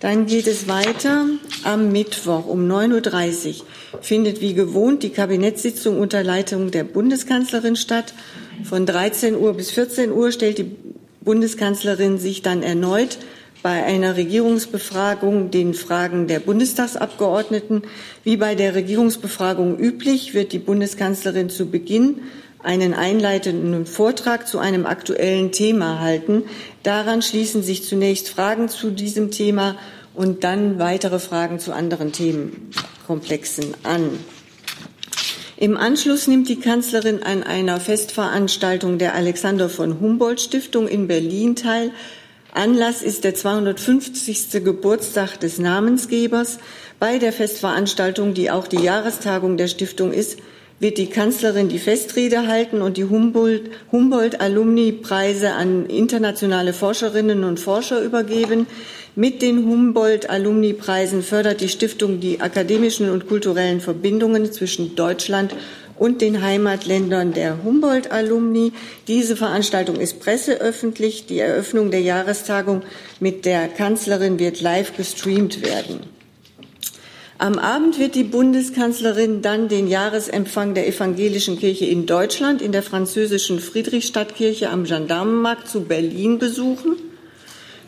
Dann 0.00 0.26
geht 0.26 0.46
es 0.46 0.68
weiter. 0.68 1.24
Am 1.64 1.90
Mittwoch 1.90 2.46
um 2.46 2.70
9.30 2.70 3.48
Uhr 3.48 4.02
findet 4.02 4.42
wie 4.42 4.52
gewohnt 4.52 5.02
die 5.02 5.10
Kabinettssitzung 5.10 5.98
unter 5.98 6.22
Leitung 6.22 6.70
der 6.70 6.84
Bundeskanzlerin 6.84 7.76
statt. 7.76 8.12
Von 8.64 8.84
13 8.84 9.34
Uhr 9.34 9.54
bis 9.54 9.70
14 9.70 10.12
Uhr 10.12 10.30
stellt 10.30 10.58
die 10.58 10.70
Bundeskanzlerin 11.22 12.18
sich 12.18 12.42
dann 12.42 12.62
erneut 12.62 13.16
bei 13.66 13.82
einer 13.82 14.14
Regierungsbefragung 14.14 15.50
den 15.50 15.74
Fragen 15.74 16.28
der 16.28 16.38
Bundestagsabgeordneten. 16.38 17.82
Wie 18.22 18.36
bei 18.36 18.54
der 18.54 18.76
Regierungsbefragung 18.76 19.76
üblich 19.76 20.34
wird 20.34 20.52
die 20.52 20.60
Bundeskanzlerin 20.60 21.50
zu 21.50 21.68
Beginn 21.68 22.20
einen 22.62 22.94
einleitenden 22.94 23.84
Vortrag 23.84 24.46
zu 24.46 24.60
einem 24.60 24.86
aktuellen 24.86 25.50
Thema 25.50 25.98
halten. 25.98 26.44
Daran 26.84 27.22
schließen 27.22 27.64
sich 27.64 27.82
zunächst 27.82 28.28
Fragen 28.28 28.68
zu 28.68 28.92
diesem 28.92 29.32
Thema 29.32 29.74
und 30.14 30.44
dann 30.44 30.78
weitere 30.78 31.18
Fragen 31.18 31.58
zu 31.58 31.72
anderen 31.72 32.12
Themenkomplexen 32.12 33.74
an. 33.82 34.10
Im 35.56 35.76
Anschluss 35.76 36.28
nimmt 36.28 36.48
die 36.48 36.60
Kanzlerin 36.60 37.24
an 37.24 37.42
einer 37.42 37.80
Festveranstaltung 37.80 38.98
der 38.98 39.16
Alexander 39.16 39.68
von 39.68 39.98
Humboldt 39.98 40.40
Stiftung 40.40 40.86
in 40.86 41.08
Berlin 41.08 41.56
teil. 41.56 41.90
Anlass 42.56 43.02
ist 43.02 43.24
der 43.24 43.34
250. 43.34 44.64
Geburtstag 44.64 45.38
des 45.38 45.58
Namensgebers. 45.58 46.58
Bei 46.98 47.18
der 47.18 47.34
Festveranstaltung, 47.34 48.32
die 48.32 48.50
auch 48.50 48.66
die 48.66 48.82
Jahrestagung 48.82 49.58
der 49.58 49.68
Stiftung 49.68 50.10
ist, 50.10 50.38
wird 50.80 50.96
die 50.96 51.10
Kanzlerin 51.10 51.68
die 51.68 51.78
Festrede 51.78 52.46
halten 52.46 52.80
und 52.80 52.96
die 52.96 53.04
Humboldt-Alumni-Preise 53.04 55.52
an 55.52 55.84
internationale 55.84 56.72
Forscherinnen 56.72 57.44
und 57.44 57.60
Forscher 57.60 58.00
übergeben. 58.00 58.66
Mit 59.14 59.42
den 59.42 59.66
Humboldt-Alumni-Preisen 59.66 61.22
fördert 61.22 61.60
die 61.60 61.68
Stiftung 61.68 62.20
die 62.20 62.40
akademischen 62.40 63.10
und 63.10 63.28
kulturellen 63.28 63.82
Verbindungen 63.82 64.50
zwischen 64.50 64.96
Deutschland 64.96 65.54
und 65.98 66.20
den 66.20 66.42
Heimatländern 66.42 67.32
der 67.32 67.62
Humboldt-Alumni. 67.64 68.72
Diese 69.08 69.36
Veranstaltung 69.36 69.96
ist 69.96 70.20
presseöffentlich. 70.20 71.26
Die 71.26 71.38
Eröffnung 71.38 71.90
der 71.90 72.00
Jahrestagung 72.00 72.82
mit 73.20 73.44
der 73.44 73.68
Kanzlerin 73.68 74.38
wird 74.38 74.60
live 74.60 74.96
gestreamt 74.96 75.62
werden. 75.62 76.00
Am 77.38 77.58
Abend 77.58 77.98
wird 77.98 78.14
die 78.14 78.24
Bundeskanzlerin 78.24 79.42
dann 79.42 79.68
den 79.68 79.88
Jahresempfang 79.88 80.72
der 80.72 80.88
evangelischen 80.88 81.58
Kirche 81.58 81.84
in 81.84 82.06
Deutschland 82.06 82.62
in 82.62 82.72
der 82.72 82.82
französischen 82.82 83.60
Friedrichstadtkirche 83.60 84.70
am 84.70 84.84
Gendarmenmarkt 84.84 85.68
zu 85.68 85.82
Berlin 85.82 86.38
besuchen. 86.38 86.96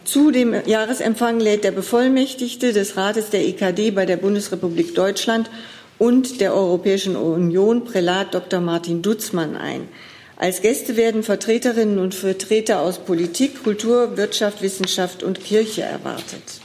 Zu 0.05 0.31
dem 0.31 0.55
Jahresempfang 0.67 1.41
lädt 1.41 1.65
der 1.65 1.71
Bevollmächtigte 1.71 2.75
des 2.75 2.97
Rates 2.99 3.31
der 3.31 3.47
EKD 3.47 3.91
bei 3.91 4.05
der 4.05 4.17
Bundesrepublik 4.19 4.95
Deutschland 4.95 5.51
und 5.99 6.41
der 6.41 6.55
Europäischen 6.55 7.17
Union, 7.17 7.85
Prälat 7.85 8.35
Dr. 8.35 8.61
Martin 8.61 9.03
Dutzmann, 9.03 9.57
ein. 9.57 9.89
Als 10.37 10.63
Gäste 10.63 10.97
werden 10.97 11.25
Vertreterinnen 11.25 11.99
und 11.99 12.15
Vertreter 12.15 12.81
aus 12.81 12.99
Politik, 12.99 13.65
Kultur, 13.65 14.17
Wirtschaft, 14.17 14.63
Wissenschaft 14.63 15.25
und 15.25 15.43
Kirche 15.43 15.83
erwartet. 15.83 16.61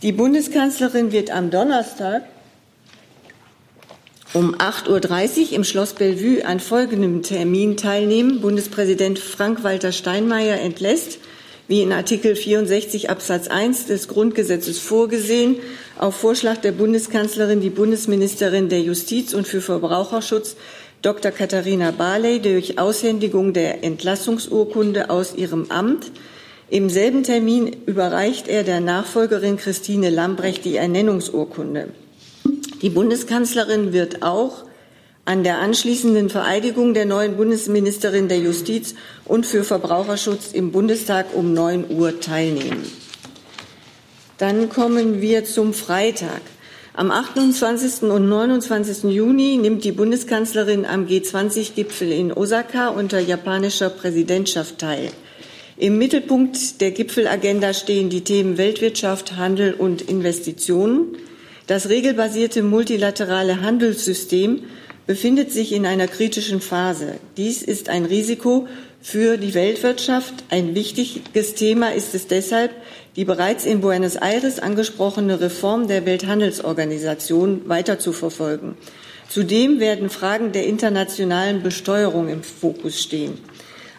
Die 0.00 0.12
Bundeskanzlerin 0.12 1.12
wird 1.12 1.30
am 1.30 1.50
Donnerstag 1.50 2.22
um 4.32 4.54
8.30 4.54 5.40
Uhr 5.48 5.52
im 5.52 5.64
Schloss 5.64 5.94
Bellevue 5.94 6.44
an 6.44 6.60
folgendem 6.60 7.22
Termin 7.22 7.76
teilnehmen. 7.76 8.40
Bundespräsident 8.40 9.18
Frank-Walter 9.18 9.92
Steinmeier 9.92 10.60
entlässt, 10.60 11.18
wie 11.68 11.82
in 11.82 11.92
Artikel 11.92 12.34
64 12.34 13.10
Absatz 13.10 13.48
1 13.48 13.86
des 13.86 14.08
Grundgesetzes 14.08 14.78
vorgesehen, 14.78 15.56
auf 15.98 16.16
Vorschlag 16.16 16.56
der 16.56 16.72
Bundeskanzlerin 16.72 17.60
die 17.60 17.70
Bundesministerin 17.70 18.68
der 18.68 18.80
Justiz 18.80 19.34
und 19.34 19.46
für 19.46 19.60
Verbraucherschutz 19.60 20.56
Dr. 21.02 21.30
Katharina 21.30 21.92
Barley 21.92 22.40
durch 22.40 22.78
Aushändigung 22.78 23.52
der 23.52 23.84
Entlassungsurkunde 23.84 25.10
aus 25.10 25.34
ihrem 25.36 25.70
Amt 25.70 26.10
im 26.70 26.90
selben 26.90 27.22
Termin 27.22 27.74
überreicht 27.86 28.46
er 28.46 28.62
der 28.62 28.80
Nachfolgerin 28.80 29.56
Christine 29.56 30.10
Lambrecht 30.10 30.66
die 30.66 30.76
Ernennungsurkunde. 30.76 31.88
Die 32.82 32.90
Bundeskanzlerin 32.90 33.94
wird 33.94 34.22
auch 34.22 34.64
an 35.28 35.44
der 35.44 35.58
anschließenden 35.58 36.30
Vereidigung 36.30 36.94
der 36.94 37.04
neuen 37.04 37.36
Bundesministerin 37.36 38.28
der 38.28 38.38
Justiz 38.38 38.94
und 39.26 39.44
für 39.44 39.62
Verbraucherschutz 39.62 40.52
im 40.54 40.72
Bundestag 40.72 41.26
um 41.34 41.52
9 41.52 41.90
Uhr 41.90 42.18
teilnehmen. 42.18 42.90
Dann 44.38 44.70
kommen 44.70 45.20
wir 45.20 45.44
zum 45.44 45.74
Freitag. 45.74 46.40
Am 46.94 47.10
28. 47.10 48.04
und 48.04 48.26
29. 48.26 49.12
Juni 49.12 49.58
nimmt 49.58 49.84
die 49.84 49.92
Bundeskanzlerin 49.92 50.86
am 50.86 51.04
G20-Gipfel 51.04 52.10
in 52.10 52.32
Osaka 52.32 52.88
unter 52.88 53.20
japanischer 53.20 53.90
Präsidentschaft 53.90 54.78
teil. 54.78 55.10
Im 55.76 55.98
Mittelpunkt 55.98 56.80
der 56.80 56.92
Gipfelagenda 56.92 57.74
stehen 57.74 58.08
die 58.08 58.24
Themen 58.24 58.56
Weltwirtschaft, 58.56 59.36
Handel 59.36 59.74
und 59.74 60.00
Investitionen. 60.00 61.18
Das 61.66 61.90
regelbasierte 61.90 62.62
multilaterale 62.62 63.60
Handelssystem 63.60 64.62
befindet 65.08 65.50
sich 65.50 65.72
in 65.72 65.86
einer 65.86 66.06
kritischen 66.06 66.60
Phase. 66.60 67.14
Dies 67.38 67.62
ist 67.62 67.88
ein 67.88 68.04
Risiko 68.04 68.68
für 69.00 69.38
die 69.38 69.54
Weltwirtschaft. 69.54 70.34
Ein 70.50 70.74
wichtiges 70.74 71.54
Thema 71.54 71.94
ist 71.94 72.14
es 72.14 72.26
deshalb, 72.26 72.72
die 73.16 73.24
bereits 73.24 73.64
in 73.64 73.80
Buenos 73.80 74.16
Aires 74.16 74.58
angesprochene 74.58 75.40
Reform 75.40 75.88
der 75.88 76.04
Welthandelsorganisation 76.04 77.62
weiter 77.70 77.98
zu 77.98 78.12
verfolgen. 78.12 78.76
Zudem 79.30 79.80
werden 79.80 80.10
Fragen 80.10 80.52
der 80.52 80.66
internationalen 80.66 81.62
Besteuerung 81.62 82.28
im 82.28 82.42
Fokus 82.42 83.00
stehen. 83.00 83.38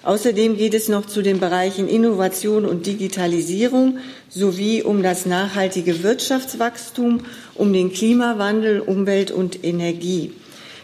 Außerdem 0.03 0.57
geht 0.57 0.75
es 0.75 0.89
noch 0.89 1.07
zu 1.07 1.23
den 1.23 1.39
Bereichen 1.39 1.87
Innovation 1.87 2.65
und 2.65 2.85
Digitalisierung 2.85 3.97
sowie 4.29 4.83
um 4.83 5.01
das 5.01 5.25
nachhaltige 5.25 6.03
Wirtschaftswachstum, 6.03 7.21
um 7.55 7.73
den 7.73 7.91
Klimawandel, 7.91 8.79
Umwelt 8.79 9.31
und 9.31 9.63
Energie. 9.63 10.33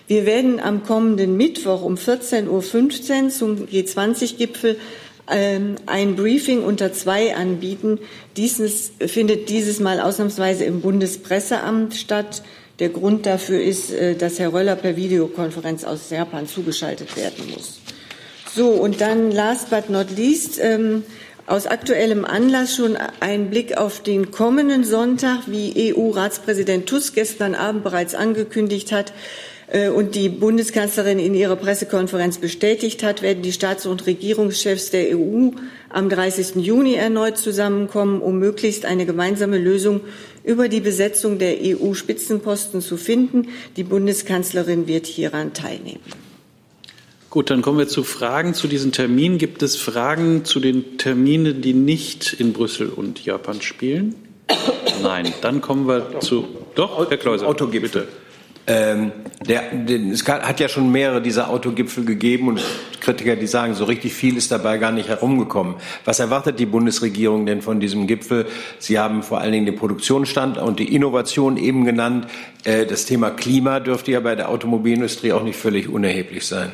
Wir 0.08 0.26
werden 0.28 0.60
am 0.60 0.84
kommenden 0.84 1.36
Mittwoch 1.36 1.82
um 1.82 1.96
14.15 1.96 2.48
Uhr 2.48 3.30
zum 3.30 3.66
G20-Gipfel 3.66 4.78
ähm, 5.32 5.76
ein 5.88 6.16
Briefing 6.16 6.64
unter 6.64 6.94
zwei 6.94 7.36
anbieten. 7.36 8.00
Dieses 8.38 8.92
findet 9.00 9.50
dieses 9.50 9.80
Mal 9.80 10.00
ausnahmsweise 10.00 10.66
im 10.66 10.82
Bundespresseamt 10.82 11.96
statt. 11.96 12.44
Der 12.78 12.90
Grund 12.90 13.26
dafür 13.26 13.60
ist, 13.60 13.92
äh, 13.92 14.16
dass 14.16 14.38
Herr 14.38 14.54
Röller 14.54 14.76
per 14.76 14.96
Videokonferenz 14.96 15.84
aus 15.84 16.12
Japan 16.12 16.48
zugeschaltet 16.48 17.18
werden 17.18 17.50
muss. 17.52 17.80
So, 18.54 18.70
und 18.70 19.02
dann 19.02 19.32
last 19.32 19.72
but 19.72 19.90
not 19.90 20.16
least, 20.16 20.60
ähm, 20.62 21.04
aus 21.48 21.66
aktuellem 21.66 22.26
Anlass 22.26 22.76
schon 22.76 22.96
ein 23.20 23.50
Blick 23.50 23.78
auf 23.78 24.02
den 24.02 24.32
kommenden 24.32 24.84
Sonntag, 24.84 25.42
wie 25.48 25.94
EU-Ratspräsident 25.94 26.88
Tusk 26.88 27.16
gestern 27.16 27.56
Abend 27.56 27.84
bereits 27.84 28.14
angekündigt 28.14 28.92
hat 28.92 29.12
und 29.96 30.14
die 30.14 30.30
Bundeskanzlerin 30.30 31.18
in 31.18 31.34
ihrer 31.34 31.56
Pressekonferenz 31.56 32.38
bestätigt 32.38 33.02
hat, 33.02 33.24
werden 33.24 33.42
die 33.42 33.52
Staats- 33.52 33.88
und 33.88 34.06
Regierungschefs 34.06 34.92
der 34.92 35.18
EU 35.18 35.50
am 35.90 36.10
30. 36.10 36.58
Juni 36.58 36.94
erneut 36.94 37.38
zusammenkommen, 37.38 38.22
um 38.22 38.38
möglichst 38.38 38.86
eine 38.86 39.06
gemeinsame 39.06 39.58
Lösung 39.58 40.02
über 40.44 40.70
die 40.70 40.82
Besetzung 40.82 41.40
der 41.40 41.58
EU-Spitzenposten 41.62 42.82
zu 42.82 42.98
finden. 42.98 43.48
Die 43.76 43.84
Bundeskanzlerin 43.84 44.88
wird 44.88 45.08
hieran 45.08 45.54
teilnehmen. 45.54 46.04
Gut, 47.30 47.50
dann 47.50 47.62
kommen 47.62 47.80
wir 47.80 47.88
zu 47.88 48.04
Fragen 48.04 48.54
zu 48.54 48.68
diesen 48.68 48.92
Terminen. 48.92 49.38
Gibt 49.38 49.64
es 49.64 49.76
Fragen 49.76 50.46
zu 50.46 50.60
den 50.60 50.98
Terminen, 50.98 51.62
die 51.62 51.74
nicht 51.74 52.34
in 52.34 52.54
Brüssel 52.54 52.90
und 52.90 53.26
Japan 53.26 53.62
spielen? 53.62 54.16
Nein. 55.02 55.34
Dann 55.42 55.60
kommen 55.60 55.88
wir 55.88 56.20
zu. 56.20 56.46
Doch, 56.76 57.10
Herr 57.10 57.18
Kleuser. 57.18 57.48
Autogipfel. 57.48 57.90
Bitte. 57.90 58.08
Ähm, 58.68 59.12
der, 59.48 59.70
den, 59.72 60.12
es 60.12 60.28
hat 60.28 60.60
ja 60.60 60.68
schon 60.68 60.92
mehrere 60.92 61.22
dieser 61.22 61.52
Autogipfel 61.52 62.04
gegeben 62.04 62.48
und 62.48 62.62
Kritiker, 63.00 63.36
die 63.36 63.46
sagen, 63.46 63.76
so 63.76 63.84
richtig 63.84 64.14
viel 64.14 64.38
ist 64.38 64.52
dabei 64.52 64.80
gar 64.80 64.92
nicht 64.92 65.08
herumgekommen. 65.08 65.76
Was 66.04 66.20
erwartet 66.20 66.60
die 66.60 66.66
Bundesregierung 66.66 67.46
denn 67.46 67.62
von 67.62 67.80
diesem 67.80 68.08
Gipfel? 68.08 68.48
Sie 68.80 68.98
haben 68.98 69.22
vor 69.22 69.40
allen 69.40 69.52
Dingen 69.52 69.68
den 69.68 69.76
Produktionsstand 69.76 70.58
und 70.58 70.80
die 70.80 70.96
Innovation 70.96 71.58
eben 71.58 71.86
genannt. 71.86 72.26
Äh, 72.64 72.88
das 72.88 73.06
Thema 73.06 73.30
Klima 73.30 73.80
dürfte 73.80 74.12
ja 74.12 74.20
bei 74.20 74.34
der 74.36 74.50
Automobilindustrie 74.50 75.34
auch 75.34 75.44
nicht 75.44 75.60
völlig 75.60 75.88
unerheblich 75.88 76.48
sein. 76.48 76.72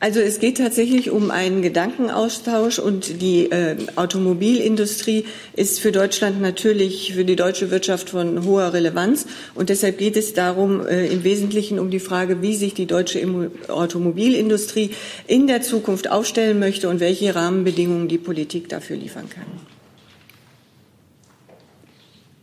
Also 0.00 0.20
es 0.20 0.38
geht 0.38 0.58
tatsächlich 0.58 1.10
um 1.10 1.32
einen 1.32 1.60
Gedankenaustausch 1.60 2.78
und 2.78 3.20
die 3.20 3.50
äh, 3.50 3.76
Automobilindustrie 3.96 5.24
ist 5.56 5.80
für 5.80 5.90
Deutschland 5.90 6.40
natürlich, 6.40 7.14
für 7.14 7.24
die 7.24 7.34
deutsche 7.34 7.72
Wirtschaft 7.72 8.10
von 8.10 8.44
hoher 8.44 8.72
Relevanz. 8.72 9.26
Und 9.56 9.70
deshalb 9.70 9.98
geht 9.98 10.16
es 10.16 10.34
darum, 10.34 10.86
äh, 10.86 11.06
im 11.06 11.24
Wesentlichen 11.24 11.80
um 11.80 11.90
die 11.90 11.98
Frage, 11.98 12.42
wie 12.42 12.54
sich 12.54 12.74
die 12.74 12.86
deutsche 12.86 13.20
Automobilindustrie 13.66 14.92
in 15.26 15.48
der 15.48 15.62
Zukunft 15.62 16.08
aufstellen 16.08 16.60
möchte 16.60 16.88
und 16.88 17.00
welche 17.00 17.34
Rahmenbedingungen 17.34 18.06
die 18.06 18.18
Politik 18.18 18.68
dafür 18.68 18.96
liefern 18.96 19.28
kann. 19.28 19.46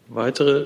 Weitere? 0.10 0.66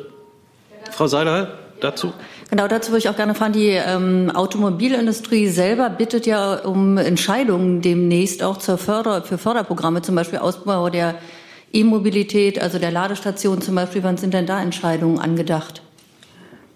Frau 0.91 1.05
Seiler 1.05 1.59
dazu? 1.81 2.13
Genau, 2.49 2.67
dazu 2.67 2.91
würde 2.91 2.99
ich 2.99 3.09
auch 3.09 3.15
gerne 3.15 3.35
fragen. 3.35 3.53
Die 3.53 3.69
ähm, 3.69 4.31
Automobilindustrie 4.33 5.47
selber 5.49 5.89
bittet 5.91 6.25
ja 6.25 6.55
um 6.55 6.97
Entscheidungen 6.97 7.81
demnächst 7.81 8.41
auch 8.41 8.57
zur 8.57 8.79
Förder 8.79 9.21
für 9.21 9.37
Förderprogramme, 9.37 10.01
zum 10.01 10.15
Beispiel 10.15 10.39
Ausbau 10.39 10.89
der 10.89 11.15
E-Mobilität, 11.71 12.59
also 12.59 12.79
der 12.79 12.91
Ladestation 12.91 13.61
zum 13.61 13.75
Beispiel. 13.75 14.03
Wann 14.03 14.17
sind 14.17 14.33
denn 14.33 14.47
da 14.47 14.61
Entscheidungen 14.61 15.19
angedacht? 15.19 15.83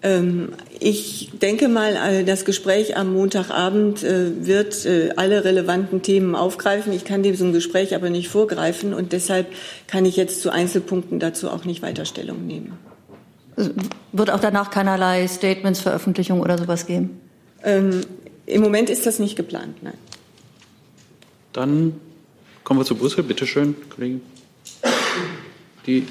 Ähm, 0.04 0.50
ich 0.78 1.30
denke 1.42 1.66
mal, 1.66 1.96
äh, 1.96 2.24
das 2.24 2.44
Gespräch 2.44 2.96
am 2.96 3.12
Montagabend 3.12 4.04
äh, 4.04 4.46
wird 4.46 4.86
äh, 4.86 5.10
alle 5.16 5.44
relevanten 5.44 6.02
Themen 6.02 6.36
aufgreifen. 6.36 6.92
Ich 6.92 7.04
kann 7.04 7.24
diesem 7.24 7.52
Gespräch 7.52 7.96
aber 7.96 8.10
nicht 8.10 8.28
vorgreifen 8.28 8.94
und 8.94 9.12
deshalb 9.12 9.48
kann 9.88 10.04
ich 10.04 10.16
jetzt 10.16 10.40
zu 10.40 10.50
Einzelpunkten 10.50 11.18
dazu 11.18 11.50
auch 11.50 11.64
nicht 11.64 11.82
weiter 11.82 12.04
Stellung 12.04 12.46
nehmen. 12.46 12.78
Wird 14.12 14.30
auch 14.30 14.40
danach 14.40 14.70
keinerlei 14.70 15.26
Statements, 15.28 15.80
Veröffentlichungen 15.80 16.42
oder 16.42 16.58
sowas 16.58 16.86
geben? 16.86 17.20
Ähm, 17.62 18.00
Im 18.46 18.62
Moment 18.62 18.90
ist 18.90 19.06
das 19.06 19.18
nicht 19.18 19.36
geplant, 19.36 19.82
nein. 19.82 19.98
Dann 21.52 22.00
kommen 22.64 22.80
wir 22.80 22.84
zu 22.84 22.96
Brüssel. 22.96 23.22
Bitte 23.22 23.46
schön, 23.46 23.76
Kollege. 23.90 24.20
Die 25.86 26.06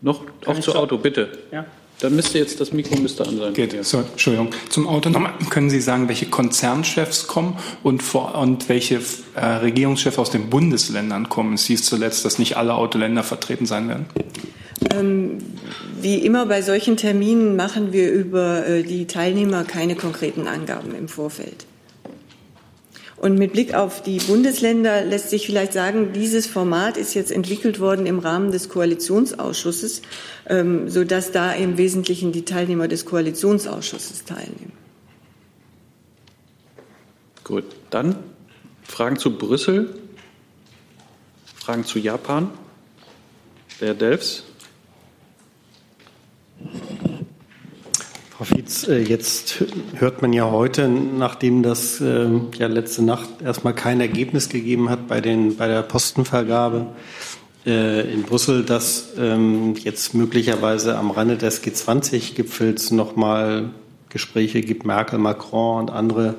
noch 0.00 0.22
auch 0.46 0.60
zu 0.60 0.74
Auto, 0.74 0.98
bitte. 0.98 1.28
Ja. 1.50 1.66
Dann 2.00 2.14
müsste 2.14 2.38
jetzt 2.38 2.60
das 2.60 2.72
Mikro 2.72 2.96
müsste 2.96 3.26
an 3.26 3.36
sein. 3.36 3.54
Geht, 3.54 3.84
so, 3.84 3.98
Entschuldigung. 3.98 4.50
Zum 4.68 4.86
Auto 4.86 5.10
nochmal. 5.10 5.32
Können 5.50 5.68
Sie 5.68 5.80
sagen, 5.80 6.08
welche 6.08 6.26
Konzernchefs 6.26 7.26
kommen 7.26 7.56
und, 7.82 8.02
vor, 8.02 8.36
und 8.36 8.68
welche 8.68 9.00
äh, 9.34 9.44
Regierungschefs 9.44 10.18
aus 10.18 10.30
den 10.30 10.48
Bundesländern 10.48 11.28
kommen? 11.28 11.54
Es 11.54 11.66
hieß 11.66 11.84
zuletzt, 11.84 12.24
dass 12.24 12.38
nicht 12.38 12.56
alle 12.56 12.74
Autoländer 12.74 13.24
vertreten 13.24 13.66
sein 13.66 13.88
werden. 13.88 14.06
Ähm, 14.94 15.38
wie 16.00 16.16
immer 16.18 16.46
bei 16.46 16.62
solchen 16.62 16.96
Terminen 16.96 17.56
machen 17.56 17.92
wir 17.92 18.12
über 18.12 18.64
äh, 18.64 18.84
die 18.84 19.06
Teilnehmer 19.06 19.64
keine 19.64 19.96
konkreten 19.96 20.46
Angaben 20.46 20.94
im 20.94 21.08
Vorfeld. 21.08 21.66
Und 23.20 23.36
mit 23.36 23.52
Blick 23.52 23.74
auf 23.74 24.02
die 24.02 24.18
Bundesländer 24.18 25.04
lässt 25.04 25.30
sich 25.30 25.46
vielleicht 25.46 25.72
sagen, 25.72 26.12
dieses 26.12 26.46
Format 26.46 26.96
ist 26.96 27.14
jetzt 27.14 27.32
entwickelt 27.32 27.80
worden 27.80 28.06
im 28.06 28.20
Rahmen 28.20 28.52
des 28.52 28.68
Koalitionsausschusses, 28.68 30.02
ähm, 30.46 30.88
sodass 30.88 31.32
da 31.32 31.52
im 31.52 31.78
Wesentlichen 31.78 32.30
die 32.30 32.44
Teilnehmer 32.44 32.86
des 32.86 33.04
Koalitionsausschusses 33.06 34.24
teilnehmen. 34.24 34.72
Gut, 37.42 37.64
dann 37.90 38.16
Fragen 38.82 39.18
zu 39.18 39.36
Brüssel, 39.36 39.94
Fragen 41.56 41.84
zu 41.84 41.98
Japan. 41.98 42.50
Der 43.80 43.94
Delfs. 43.94 44.42
Frau 48.30 48.44
Fietz, 48.44 48.57
äh, 48.57 48.57
jetzt 48.86 49.64
hört 49.94 50.20
man 50.20 50.32
ja 50.32 50.50
heute, 50.50 50.88
nachdem 50.88 51.62
das 51.62 52.00
ähm, 52.00 52.48
ja 52.58 52.66
letzte 52.66 53.02
Nacht 53.02 53.28
erstmal 53.42 53.74
kein 53.74 54.00
Ergebnis 54.00 54.48
gegeben 54.48 54.90
hat 54.90 55.08
bei, 55.08 55.20
den, 55.20 55.56
bei 55.56 55.68
der 55.68 55.82
Postenvergabe 55.82 56.86
äh, 57.66 58.12
in 58.12 58.24
Brüssel, 58.24 58.64
dass 58.64 59.14
ähm, 59.18 59.74
jetzt 59.76 60.14
möglicherweise 60.14 60.98
am 60.98 61.10
Rande 61.10 61.36
des 61.36 61.62
G20-Gipfels 61.62 62.90
nochmal 62.90 63.70
Gespräche 64.10 64.60
gibt, 64.60 64.84
Merkel, 64.84 65.18
Macron 65.18 65.80
und 65.80 65.90
andere 65.90 66.34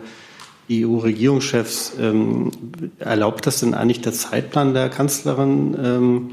EU-Regierungschefs. 0.72 1.94
Ähm, 2.00 2.52
erlaubt 3.00 3.48
das 3.48 3.60
denn 3.62 3.74
eigentlich 3.74 4.02
der 4.02 4.14
Zeitplan 4.14 4.74
der 4.74 4.90
Kanzlerin? 4.90 6.30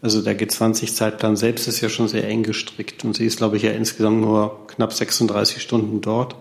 Also 0.00 0.22
der 0.22 0.38
G20-Zeitplan 0.38 1.36
selbst 1.36 1.66
ist 1.66 1.80
ja 1.80 1.88
schon 1.88 2.06
sehr 2.06 2.26
eng 2.28 2.44
gestrickt 2.44 3.04
und 3.04 3.16
sie 3.16 3.26
ist, 3.26 3.38
glaube 3.38 3.56
ich, 3.56 3.64
ja 3.64 3.72
insgesamt 3.72 4.20
nur 4.20 4.66
knapp 4.68 4.92
36 4.92 5.60
Stunden 5.60 6.00
dort. 6.00 6.36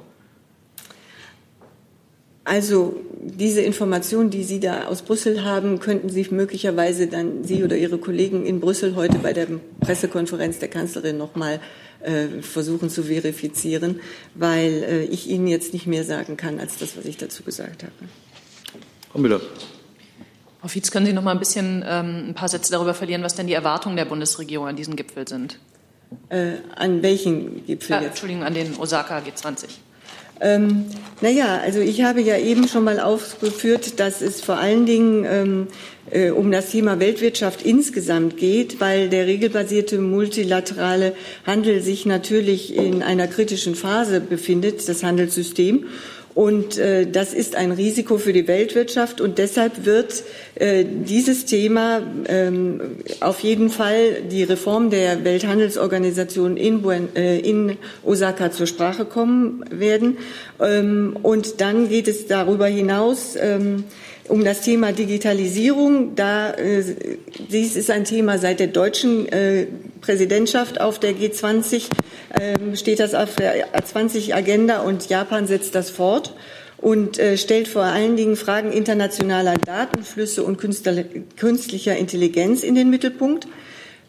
Also 2.43 2.95
diese 3.19 3.59
Informationen, 3.61 4.29
die 4.29 4.43
Sie 4.43 4.61
da 4.61 4.85
aus 4.85 5.01
Brüssel 5.01 5.43
haben, 5.43 5.79
könnten 5.79 6.07
Sie 6.07 6.25
möglicherweise 6.29 7.07
dann 7.07 7.43
Sie 7.43 7.63
oder 7.63 7.75
Ihre 7.75 7.97
Kollegen 7.97 8.45
in 8.45 8.61
Brüssel 8.61 8.95
heute 8.95 9.19
bei 9.19 9.33
der 9.33 9.47
Pressekonferenz 9.81 10.59
der 10.59 10.69
Kanzlerin 10.69 11.17
noch 11.17 11.35
mal 11.35 11.59
äh, 11.99 12.41
versuchen 12.41 12.89
zu 12.89 13.03
verifizieren, 13.03 13.99
weil 14.33 14.71
äh, 14.83 15.03
ich 15.05 15.27
Ihnen 15.29 15.47
jetzt 15.47 15.73
nicht 15.73 15.87
mehr 15.87 16.05
sagen 16.05 16.37
kann 16.37 16.59
als 16.59 16.77
das, 16.77 16.95
was 16.95 17.03
ich 17.03 17.17
dazu 17.17 17.43
gesagt 17.43 17.83
habe. 17.83 17.93
Frau 19.11 19.19
Müller. 19.19 19.41
Frau 20.67 20.73
Fietz, 20.73 20.91
können 20.91 21.05
Sie 21.05 21.13
noch 21.13 21.23
mal 21.23 21.31
ein 21.31 21.39
bisschen 21.39 21.81
ähm, 21.87 22.25
ein 22.27 22.33
paar 22.33 22.49
Sätze 22.49 22.73
darüber 22.73 22.93
verlieren, 22.93 23.23
was 23.23 23.35
denn 23.35 23.47
die 23.47 23.53
Erwartungen 23.53 23.95
der 23.95 24.03
Bundesregierung 24.03 24.67
an 24.67 24.75
diesen 24.75 24.97
Gipfel 24.97 25.25
sind? 25.25 25.59
Äh, 26.27 26.55
an 26.75 27.01
welchen 27.03 27.65
Gipfel 27.65 28.01
jetzt? 28.01 28.07
Entschuldigung, 28.07 28.43
an 28.43 28.53
den 28.53 28.77
Osaka 28.77 29.19
G20. 29.19 29.67
Ähm, 30.41 30.87
naja, 31.21 31.61
also 31.63 31.79
ich 31.79 32.03
habe 32.03 32.19
ja 32.19 32.37
eben 32.37 32.67
schon 32.67 32.83
mal 32.83 32.99
aufgeführt, 32.99 33.97
dass 34.01 34.21
es 34.21 34.41
vor 34.41 34.57
allen 34.57 34.85
Dingen 34.85 35.25
ähm, 35.25 35.67
äh, 36.11 36.31
um 36.31 36.51
das 36.51 36.71
Thema 36.71 36.99
Weltwirtschaft 36.99 37.61
insgesamt 37.61 38.35
geht, 38.35 38.81
weil 38.81 39.07
der 39.07 39.25
regelbasierte 39.25 39.99
multilaterale 39.99 41.15
Handel 41.45 41.81
sich 41.81 42.05
natürlich 42.05 42.75
in 42.75 43.03
einer 43.03 43.27
kritischen 43.27 43.73
Phase 43.73 44.19
befindet, 44.19 44.87
das 44.89 45.01
Handelssystem. 45.01 45.85
Und 46.37 46.77
äh, 46.77 47.07
das 47.09 47.33
ist 47.33 47.55
ein 47.55 47.71
Risiko 47.71 48.19
für 48.19 48.31
die 48.31 48.47
Weltwirtschaft. 48.47 49.21
Und 49.21 49.39
deshalb 49.39 49.85
wird 49.85 50.23
äh, 50.53 50.85
dieses 50.85 51.45
Thema 51.45 52.03
ähm, 52.27 52.79
auf 53.21 53.39
jeden 53.39 53.71
Fall 53.71 54.21
die 54.29 54.43
Reform 54.43 54.91
der 54.91 55.23
Welthandelsorganisation 55.23 56.55
in, 56.55 56.83
Buen, 56.83 57.15
äh, 57.15 57.39
in 57.39 57.77
Osaka 58.03 58.51
zur 58.51 58.67
Sprache 58.67 59.05
kommen 59.05 59.65
werden. 59.71 60.19
Ähm, 60.59 61.17
und 61.23 61.59
dann 61.59 61.89
geht 61.89 62.07
es 62.07 62.27
darüber 62.27 62.67
hinaus. 62.67 63.35
Ähm, 63.35 63.85
um 64.29 64.43
das 64.43 64.61
Thema 64.61 64.91
Digitalisierung. 64.91 66.15
Da, 66.15 66.51
äh, 66.51 66.83
dies 67.49 67.75
ist 67.75 67.89
ein 67.89 68.05
Thema 68.05 68.37
seit 68.37 68.59
der 68.59 68.67
deutschen 68.67 69.27
äh, 69.29 69.67
Präsidentschaft 70.01 70.79
auf 70.79 70.99
der 70.99 71.13
G20, 71.13 71.89
äh, 72.33 72.75
steht 72.75 72.99
das 72.99 73.13
auf 73.13 73.35
der 73.35 73.73
A20-Agenda 73.73 74.81
und 74.81 75.09
Japan 75.09 75.47
setzt 75.47 75.75
das 75.75 75.89
fort 75.89 76.33
und 76.77 77.17
äh, 77.19 77.37
stellt 77.37 77.67
vor 77.67 77.83
allen 77.83 78.15
Dingen 78.15 78.35
Fragen 78.35 78.71
internationaler 78.71 79.55
Datenflüsse 79.55 80.43
und 80.43 80.57
künstlicher 80.57 81.97
Intelligenz 81.97 82.63
in 82.63 82.75
den 82.75 82.89
Mittelpunkt. 82.89 83.47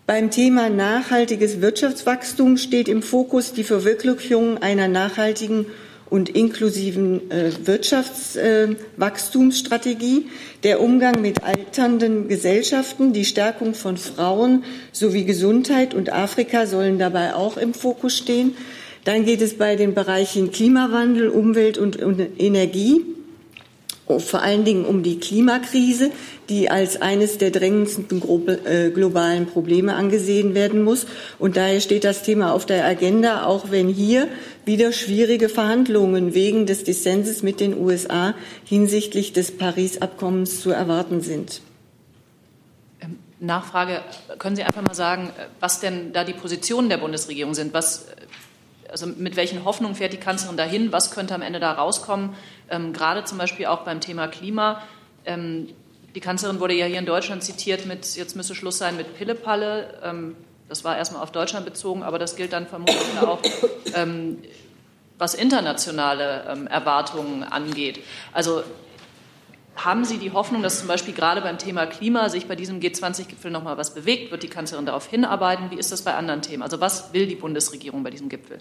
Beim 0.07 0.31
Thema 0.31 0.71
nachhaltiges 0.71 1.61
Wirtschaftswachstum 1.61 2.57
steht 2.57 2.89
im 2.89 3.03
Fokus 3.03 3.53
die 3.53 3.65
Verwirklichung 3.65 4.57
einer 4.57 4.89
nachhaltigen 4.89 5.67
und 6.11 6.29
inklusiven 6.29 7.31
äh, 7.31 7.51
Wirtschaftswachstumsstrategie, 7.65 10.19
äh, 10.19 10.25
der 10.65 10.81
Umgang 10.81 11.21
mit 11.21 11.45
alternden 11.45 12.27
Gesellschaften, 12.29 13.13
die 13.13 13.25
Stärkung 13.25 13.75
von 13.75 13.97
Frauen 13.97 14.65
sowie 14.93 15.25
Gesundheit 15.25 15.95
und 15.95 16.13
Afrika 16.13 16.67
sollen 16.67 16.99
dabei 16.99 17.35
auch 17.35 17.57
im 17.57 17.75
Fokus 17.75 18.17
stehen. 18.17 18.57
Dann 19.05 19.25
geht 19.25 19.41
es 19.41 19.57
bei 19.57 19.77
den 19.77 19.95
Bereichen 19.95 20.51
Klimawandel, 20.51 21.29
Umwelt 21.29 21.79
und, 21.79 21.97
und 21.97 22.21
Energie 22.39 23.05
vor 24.19 24.43
allen 24.43 24.65
Dingen 24.65 24.85
um 24.85 25.03
die 25.03 25.21
Klimakrise, 25.21 26.11
die 26.49 26.71
als 26.71 27.01
eines 27.01 27.39
der 27.39 27.51
drängendsten 27.51 28.23
äh, 28.65 28.91
globalen 28.91 29.47
Probleme 29.47 29.95
angesehen 29.95 30.55
werden 30.55 30.83
muss. 30.83 31.07
Und 31.39 31.57
daher 31.57 31.81
steht 31.81 32.05
das 32.05 32.23
Thema 32.23 32.53
auf 32.55 32.65
der 32.65 32.87
Agenda, 32.87 33.45
auch 33.45 33.71
wenn 33.71 33.89
hier 33.89 34.29
wieder 34.65 34.93
schwierige 34.93 35.49
Verhandlungen 35.49 36.35
wegen 36.35 36.67
des 36.67 36.85
Dissenses 36.85 37.43
mit 37.43 37.61
den 37.61 37.79
USA 37.79 38.35
hinsichtlich 38.65 39.33
des 39.33 39.57
Paris-Abkommens 39.57 40.61
zu 40.63 40.71
erwarten 40.71 41.21
sind. 41.21 41.61
Ähm, 43.01 43.19
Nachfrage, 43.41 44.01
können 44.39 44.57
Sie 44.57 44.63
einfach 44.63 44.83
mal 44.83 44.95
sagen, 44.95 45.31
was 45.61 45.81
denn 45.81 46.13
da 46.13 46.25
die 46.25 46.33
Positionen 46.33 46.89
der 46.89 46.99
Bundesregierung 46.99 47.55
sind? 47.55 47.75
Was, 47.75 48.07
also 48.91 49.07
mit 49.07 49.37
welchen 49.37 49.65
Hoffnungen 49.65 49.95
fährt 49.95 50.13
die 50.13 50.19
Kanzlerin 50.19 50.57
dahin? 50.57 50.93
Was 50.93 51.11
könnte 51.11 51.35
am 51.35 51.43
Ende 51.43 51.61
da 51.61 51.73
rauskommen? 51.73 52.35
Ähm, 52.71 52.93
gerade 52.93 53.25
zum 53.25 53.39
Beispiel 53.39 53.67
auch 53.67 53.81
beim 53.81 54.01
Thema 54.01 54.29
Klima. 54.29 54.83
Ähm, 55.25 55.69
die 56.15 56.21
Kanzlerin 56.21 56.61
wurde 56.61 56.75
ja 56.75 56.87
hier 56.87 56.99
in 56.99 57.07
Deutschland 57.07 57.43
zitiert 57.43 57.87
mit, 57.87 58.17
jetzt 58.17 58.35
müsse 58.35 58.55
Schluss 58.55 58.79
sein 58.79 58.97
mit 58.97 59.17
Pillepalle. 59.17 60.01
Ähm, 60.03 60.37
das 60.69 60.85
war 60.85 60.97
erstmal 60.97 61.23
auf 61.23 61.33
Deutschland 61.33 61.65
bezogen, 61.65 62.03
aber 62.03 62.19
das 62.19 62.37
gilt 62.37 62.53
dann 62.53 62.67
vermutlich 62.67 63.21
auch, 63.21 63.41
ähm, 63.95 64.39
was 65.19 65.35
internationale 65.35 66.45
ähm, 66.49 66.67
Erwartungen 66.67 67.43
angeht. 67.43 68.01
Also 68.33 68.63
haben 69.85 70.05
Sie 70.05 70.19
die 70.19 70.33
Hoffnung, 70.33 70.63
dass 70.63 70.79
zum 70.81 70.89
Beispiel 70.89 71.15
gerade 71.15 71.41
beim 71.41 71.59
Thema 71.59 71.87
Klima 71.87 72.29
sich 72.29 72.47
bei 72.47 72.57
diesem 72.57 72.81
G20-Gipfel 72.81 73.51
noch 73.51 73.63
mal 73.63 73.77
was 73.77 73.95
bewegt? 73.95 74.31
Wird 74.31 74.43
die 74.43 74.49
Kanzlerin 74.49 74.87
darauf 74.87 75.07
hinarbeiten? 75.07 75.71
Wie 75.71 75.79
ist 75.79 75.93
das 75.93 76.03
bei 76.03 76.15
anderen 76.15 76.43
Themen? 76.43 76.63
Also 76.63 76.81
was 76.81 77.13
will 77.13 77.27
die 77.27 77.37
Bundesregierung 77.37 78.03
bei 78.03 78.11
diesem 78.11 78.29
Gipfel? 78.29 78.59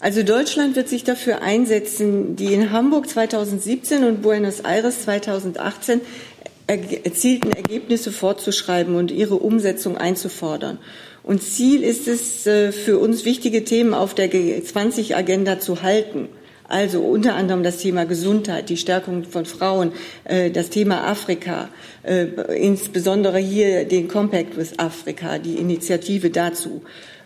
Also 0.00 0.22
Deutschland 0.22 0.76
wird 0.76 0.88
sich 0.88 1.04
dafür 1.04 1.42
einsetzen, 1.42 2.36
die 2.36 2.52
in 2.52 2.70
Hamburg 2.70 3.08
2017 3.08 4.04
und 4.04 4.22
Buenos 4.22 4.60
Aires 4.60 5.02
2018 5.02 6.00
erzielten 6.66 7.52
Ergebnisse 7.52 8.10
fortzuschreiben 8.10 8.96
und 8.96 9.10
ihre 9.10 9.36
Umsetzung 9.36 9.96
einzufordern. 9.96 10.78
Und 11.22 11.42
Ziel 11.42 11.82
ist 11.82 12.08
es, 12.08 12.46
äh, 12.46 12.72
für 12.72 12.98
uns 12.98 13.24
wichtige 13.24 13.64
Themen 13.64 13.94
auf 13.94 14.14
der 14.14 14.30
G20-Agenda 14.30 15.58
zu 15.58 15.82
halten. 15.82 16.28
Also 16.68 17.00
unter 17.00 17.34
anderem 17.34 17.62
das 17.62 17.78
Thema 17.78 18.04
Gesundheit, 18.04 18.68
die 18.68 18.76
Stärkung 18.76 19.24
von 19.24 19.46
Frauen, 19.46 19.92
äh, 20.24 20.50
das 20.50 20.70
Thema 20.70 21.06
Afrika, 21.06 21.68
äh, 22.02 22.26
insbesondere 22.56 23.38
hier 23.38 23.84
den 23.84 24.08
Compact 24.08 24.56
with 24.56 24.78
Africa, 24.78 25.38
die 25.38 25.54
Initiative 25.54 26.30
dazu. 26.30 26.82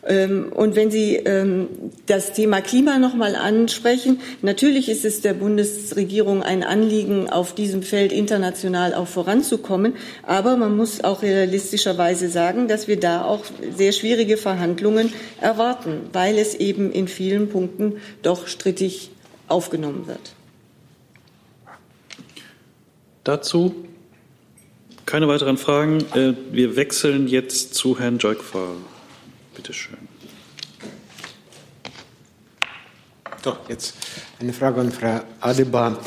Ähm, 0.07 0.53
und 0.55 0.77
wenn 0.77 0.91
Sie 0.91 1.17
ähm, 1.17 1.69
das 2.07 2.33
Thema 2.33 2.61
Klima 2.61 2.99
noch 2.99 3.15
mal 3.15 3.37
ansprechen, 3.37 4.21
natürlich 4.43 4.89
ist 4.89 5.05
es 5.05 5.21
der 5.21 5.35
Bundesregierung 5.35 6.43
ein 6.43 6.63
Anliegen, 6.63 7.29
auf 7.29 7.55
diesem 7.55 7.83
Feld 7.83 8.13
international 8.13 8.95
auch 8.95 9.09
voranzukommen. 9.09 9.95
Aber 10.23 10.57
man 10.57 10.77
muss 10.77 11.05
auch 11.05 11.23
realistischerweise 11.23 12.29
sagen, 12.29 12.69
dass 12.69 12.89
wir 12.89 12.99
da 12.99 13.25
auch 13.25 13.45
sehr 13.77 13.93
schwierige 13.93 14.37
Verhandlungen 14.37 15.13
erwarten, 15.41 16.01
weil 16.13 16.39
es 16.39 16.55
eben 16.55 16.93
in 16.93 17.09
vielen 17.09 17.49
Punkten 17.49 17.97
doch 18.23 18.47
strittig 18.47 19.11
aufgenommen 19.51 20.07
wird. 20.07 20.35
Dazu 23.25 23.75
keine 25.11 25.27
weiteren 25.27 25.59
Fragen. 25.59 26.05
Äh, 26.15 26.35
wir 26.53 26.77
wechseln 26.77 27.27
jetzt 27.27 27.75
zu 27.75 27.99
Herrn 27.99 28.19
Joikfa. 28.19 28.69
Bitte 29.57 29.73
schön. 29.73 29.99
Doch, 33.43 33.69
jetzt 33.69 33.97
eine 34.39 34.53
Frage 34.53 34.81
an 34.81 34.93
Frau 34.93 35.21
Adebar. 35.41 35.99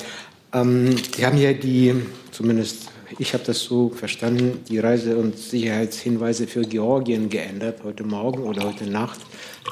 Ähm, 0.54 0.96
Sie 1.14 1.26
haben 1.26 1.38
ja 1.38 1.52
die, 1.52 1.94
zumindest 2.32 2.92
ich 3.20 3.34
habe 3.34 3.44
das 3.44 3.60
so 3.60 3.90
verstanden, 3.90 4.64
die 4.70 4.80
Reise- 4.80 5.18
und 5.18 5.38
Sicherheitshinweise 5.38 6.48
für 6.48 6.62
Georgien 6.62 7.30
geändert 7.30 7.82
heute 7.84 8.06
Morgen 8.06 8.44
oder 8.44 8.64
heute 8.64 8.86
Nacht. 8.86 9.20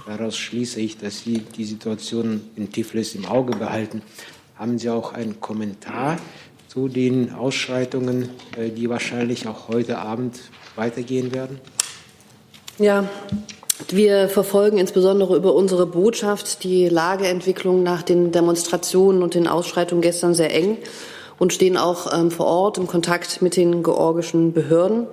Daraus 0.06 0.38
schließe 0.38 0.80
ich, 0.80 0.98
dass 0.98 1.20
Sie 1.20 1.40
die 1.40 1.66
Situation 1.66 2.42
in 2.56 2.72
Tiflis 2.72 3.16
im 3.16 3.26
Auge 3.26 3.56
behalten. 3.56 4.02
Haben 4.58 4.78
Sie 4.78 4.90
auch 4.90 5.14
einen 5.14 5.40
Kommentar 5.40 6.18
zu 6.68 6.88
den 6.88 7.34
Ausschreitungen, 7.34 8.30
äh, 8.58 8.70
die 8.70 8.90
wahrscheinlich 8.90 9.48
auch 9.48 9.68
heute 9.68 9.98
Abend 9.98 10.40
weitergehen 10.76 11.34
werden? 11.34 11.60
Ja, 12.78 13.10
wir 13.90 14.30
verfolgen 14.30 14.78
insbesondere 14.78 15.36
über 15.36 15.54
unsere 15.54 15.86
Botschaft 15.86 16.64
die 16.64 16.88
Lageentwicklung 16.88 17.84
nach 17.84 18.04
den 18.04 18.32
Demonstrationen 18.32 19.22
und 19.24 19.34
den 19.34 19.48
Ausschreitungen 19.48 20.02
gestern 20.02 20.34
sehr 20.34 20.54
eng 20.54 20.78
und 21.40 21.54
stehen 21.54 21.78
auch 21.78 22.14
ähm, 22.14 22.32
vor 22.32 22.46
Ort 22.46 22.78
im 22.78 22.88
Kontakt 22.88 23.42
mit 23.42 23.56
den 23.56 23.84
georgischen 23.84 24.54
Behörden. 24.54 25.08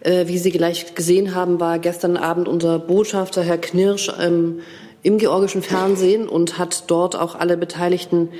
Äh, 0.00 0.26
wie 0.28 0.38
Sie 0.38 0.50
gleich 0.50 0.94
gesehen 0.94 1.34
haben, 1.34 1.60
war 1.60 1.78
gestern 1.78 2.16
Abend 2.16 2.48
unser 2.48 2.78
Botschafter 2.78 3.42
Herr 3.42 3.58
Knirsch 3.58 4.12
ähm, 4.20 4.60
im 5.02 5.18
georgischen 5.18 5.62
Fernsehen 5.62 6.28
und 6.28 6.58
hat 6.58 6.84
dort 6.88 7.16
auch 7.16 7.34
alle 7.34 7.56
Beteiligten 7.56 8.30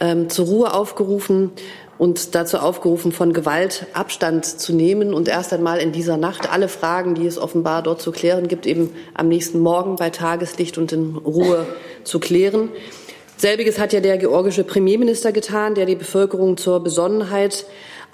ähm, 0.00 0.28
zur 0.28 0.46
Ruhe 0.46 0.74
aufgerufen 0.74 1.52
und 1.98 2.34
dazu 2.34 2.58
aufgerufen, 2.58 3.12
von 3.12 3.32
Gewalt 3.32 3.86
Abstand 3.94 4.44
zu 4.44 4.74
nehmen 4.74 5.14
und 5.14 5.28
erst 5.28 5.52
einmal 5.52 5.78
in 5.78 5.92
dieser 5.92 6.16
Nacht 6.16 6.52
alle 6.52 6.68
Fragen, 6.68 7.14
die 7.14 7.26
es 7.26 7.38
offenbar 7.38 7.82
dort 7.82 8.02
zu 8.02 8.12
klären 8.12 8.48
gibt, 8.48 8.66
eben 8.66 8.90
am 9.14 9.28
nächsten 9.28 9.60
Morgen 9.60 9.96
bei 9.96 10.10
Tageslicht 10.10 10.76
und 10.76 10.92
in 10.92 11.16
Ruhe 11.16 11.66
zu 12.04 12.18
klären. 12.20 12.68
Selbiges 13.38 13.78
hat 13.78 13.92
ja 13.92 14.00
der 14.00 14.18
georgische 14.18 14.64
Premierminister 14.64 15.32
getan, 15.32 15.74
der 15.74 15.86
die 15.86 15.96
Bevölkerung 15.96 16.56
zur 16.56 16.80
Besonnenheit 16.80 17.66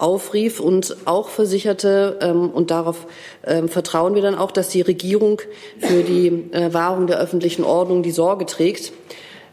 aufrief 0.02 0.58
und 0.58 0.96
auch 1.04 1.28
versicherte, 1.28 2.18
ähm, 2.20 2.50
und 2.50 2.72
darauf 2.72 3.06
ähm, 3.46 3.68
vertrauen 3.68 4.16
wir 4.16 4.22
dann 4.22 4.34
auch, 4.34 4.50
dass 4.50 4.68
die 4.68 4.80
Regierung 4.80 5.40
für 5.78 6.02
die 6.02 6.50
äh, 6.50 6.74
Wahrung 6.74 7.06
der 7.06 7.20
öffentlichen 7.20 7.64
Ordnung 7.64 8.02
die 8.02 8.10
Sorge 8.10 8.44
trägt. 8.44 8.92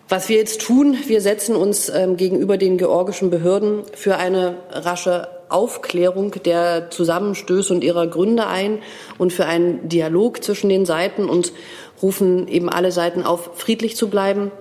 Was 0.09 0.27
wir 0.27 0.37
jetzt 0.37 0.61
tun, 0.61 0.97
wir 1.05 1.21
setzen 1.21 1.55
uns 1.55 1.87
ähm, 1.89 2.17
gegenüber 2.17 2.57
den 2.57 2.79
georgischen 2.79 3.29
Behörden 3.29 3.83
für 3.93 4.17
eine 4.17 4.55
rasche 4.71 5.27
Aufklärung 5.49 6.31
der 6.43 6.89
Zusammenstöße 6.89 7.71
und 7.71 7.83
ihrer 7.83 8.07
Gründe 8.07 8.47
ein 8.47 8.79
und 9.19 9.31
für 9.31 9.45
einen 9.45 9.87
Dialog 9.87 10.43
zwischen 10.43 10.69
den 10.69 10.87
Seiten 10.87 11.29
und 11.29 11.53
rufen 12.01 12.47
eben 12.47 12.69
alle 12.69 12.91
Seiten 12.91 13.21
auf, 13.21 13.51
friedlich 13.53 13.95
zu 13.95 14.09
bleiben, 14.09 14.51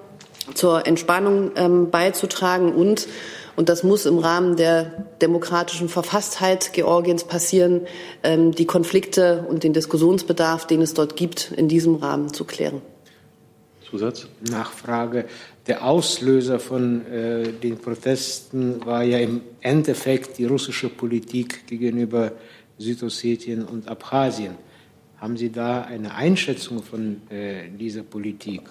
zur 0.53 0.87
Entspannung 0.87 1.53
ähm, 1.57 1.91
beizutragen 1.91 2.75
und 2.75 3.09
und 3.59 3.69
das 3.69 3.83
muss 3.83 4.07
im 4.07 4.19
Rahmen 4.19 4.55
der 4.55 4.85
demokratischen 5.21 5.89
Verfasstheit 5.89 6.73
Georgiens 6.75 7.25
passieren, 7.25 7.89
ähm, 8.23 8.53
die 8.53 8.67
Konflikte 8.67 9.45
und 9.49 9.65
den 9.65 9.73
Diskussionsbedarf, 9.73 10.69
den 10.69 10.81
es 10.81 10.95
dort 10.95 11.17
gibt, 11.17 11.51
in 11.57 11.67
diesem 11.67 11.97
Rahmen 11.97 12.33
zu 12.33 12.45
klären. 12.45 12.83
Zusatz? 13.91 14.29
Nachfrage. 14.49 15.25
Der 15.67 15.85
Auslöser 15.85 16.61
von 16.61 17.05
äh, 17.07 17.51
den 17.51 17.79
Protesten 17.79 18.87
war 18.87 19.03
ja 19.03 19.19
im 19.19 19.41
Endeffekt 19.61 20.39
die 20.39 20.45
russische 20.45 20.89
Politik 20.89 21.67
gegenüber 21.67 22.31
Südossetien 22.79 23.65
und 23.65 23.89
Abchasien. 23.89 24.55
Haben 25.17 25.37
Sie 25.37 25.51
da 25.51 25.83
eine 25.83 26.15
Einschätzung 26.15 26.81
von 26.81 27.23
äh, 27.29 27.69
dieser 27.77 28.05
Politik, 28.05 28.63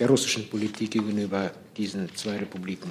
der 0.00 0.08
russischen 0.08 0.50
Politik 0.50 0.90
gegenüber 0.90 1.52
diesen 1.76 2.12
zwei 2.16 2.38
Republiken? 2.38 2.90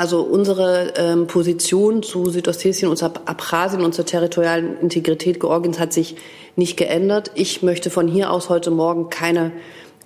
Also 0.00 0.22
unsere 0.22 0.94
ähm, 0.96 1.26
Position 1.26 2.02
zu 2.02 2.30
Südossetien 2.30 2.90
und 2.90 3.02
Abchasien 3.02 3.84
und 3.84 3.94
zur 3.94 4.06
territorialen 4.06 4.78
Integrität 4.80 5.40
Georgiens 5.40 5.78
hat 5.78 5.92
sich 5.92 6.16
nicht 6.56 6.78
geändert. 6.78 7.32
Ich 7.34 7.62
möchte 7.62 7.90
von 7.90 8.08
hier 8.08 8.30
aus 8.30 8.48
heute 8.48 8.70
Morgen 8.70 9.10
keine 9.10 9.52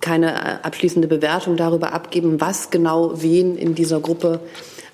keine 0.01 0.33
äh, 0.33 0.57
abschließende 0.63 1.07
Bewertung 1.07 1.57
darüber 1.57 1.93
abgeben, 1.93 2.39
was 2.41 2.69
genau 2.69 3.21
wen 3.21 3.57
in 3.57 3.75
dieser 3.75 3.99
Gruppe 3.99 4.39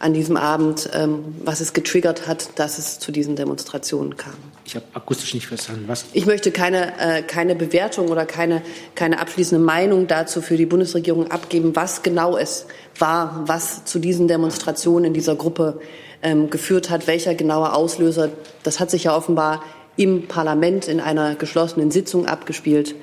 an 0.02 0.14
diesem 0.14 0.36
Abend, 0.36 0.90
ähm, 0.94 1.36
was 1.44 1.62
es 1.62 1.74
getriggert 1.74 2.28
hat, 2.28 2.58
dass 2.58 2.80
es 2.80 2.98
zu 2.98 3.12
diesen 3.12 3.36
Demonstrationen 3.36 4.18
kam. 4.18 4.34
Ich 4.66 4.76
habe 4.76 4.86
akustisch 4.94 5.34
nicht 5.36 5.46
verstanden. 5.46 5.84
Was? 5.88 6.06
Ich 6.14 6.26
möchte 6.26 6.52
keine, 6.52 7.00
äh, 7.00 7.22
keine 7.22 7.56
Bewertung 7.56 8.10
oder 8.10 8.26
keine, 8.26 8.64
keine 8.96 9.20
abschließende 9.20 9.64
Meinung 9.64 10.08
dazu 10.08 10.42
für 10.42 10.58
die 10.58 10.66
Bundesregierung 10.66 11.30
abgeben, 11.30 11.76
was 11.76 12.02
genau 12.02 12.36
es 12.36 12.66
war, 12.98 13.44
was 13.46 13.86
zu 13.86 14.00
diesen 14.00 14.28
Demonstrationen 14.28 15.06
in 15.06 15.14
dieser 15.14 15.36
Gruppe 15.36 15.80
ähm, 16.24 16.50
geführt 16.50 16.90
hat, 16.90 17.06
welcher 17.06 17.36
genaue 17.36 17.74
Auslöser. 17.74 18.30
Das 18.64 18.80
hat 18.80 18.90
sich 18.90 19.04
ja 19.04 19.16
offenbar 19.16 19.64
im 19.98 20.28
Parlament 20.28 20.88
in 20.88 21.00
einer 21.00 21.36
geschlossenen 21.36 21.92
Sitzung 21.92 22.26
abgespielt, 22.26 22.96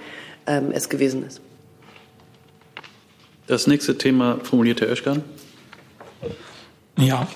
ähm, 0.47 0.73
es 0.73 0.89
gewesen 0.89 1.25
ist. 1.25 1.41
Das 3.49 3.67
nächste 3.67 3.97
Thema 3.97 4.39
formuliert 4.43 4.83
Herr 4.83 4.91
Özkan. 4.91 5.23
Ja, 6.99 7.27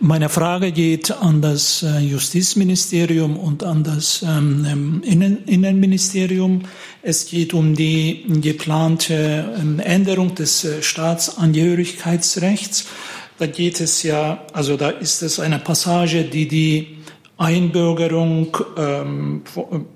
meine 0.00 0.28
Frage 0.28 0.72
geht 0.72 1.10
an 1.10 1.40
das 1.40 1.82
äh, 1.82 2.00
Justizministerium 2.00 3.38
und 3.38 3.64
an 3.64 3.82
das 3.82 4.22
ähm, 4.22 5.00
Innen 5.04 5.44
Innenministerium. 5.46 6.64
Es 7.02 7.26
geht 7.26 7.54
um 7.54 7.74
die 7.74 8.24
geplante 8.42 9.54
ähm, 9.58 9.78
Änderung 9.78 10.34
des 10.34 10.64
äh, 10.64 10.82
Staatsangehörigkeitsrechts. 10.82 12.86
Da 13.38 13.46
geht 13.46 13.80
es 13.80 14.02
ja, 14.02 14.44
also 14.52 14.76
da 14.76 14.90
ist 14.90 15.22
es 15.22 15.40
eine 15.40 15.58
Passage, 15.58 16.24
die 16.24 16.48
die 16.48 16.98
Einbürgerung 17.38 18.54
ähm, 18.76 19.42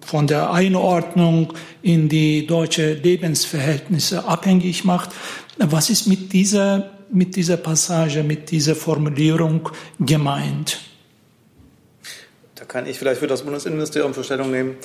von 0.01 0.27
der 0.27 0.53
Einordnung 0.53 1.53
in 1.83 2.09
die 2.09 2.47
deutsche 2.47 2.95
Lebensverhältnisse 2.95 4.25
abhängig 4.25 4.85
macht. 4.85 5.11
Was 5.59 5.91
ist 5.91 6.07
mit 6.07 6.33
dieser 6.33 6.91
mit 7.11 7.37
dieser 7.37 7.57
Passage, 7.57 8.23
mit 8.23 8.51
dieser 8.51 8.75
Formulierung 8.75 9.69
gemeint? 10.01 10.81
Da 12.55 12.65
kann 12.65 12.87
ich 12.87 12.99
vielleicht 12.99 13.21
für 13.21 13.27
das 13.27 13.43
Bundesinnenministerium 13.43 14.15
für 14.15 14.25
Stellung 14.25 14.51
nehmen. 14.51 14.77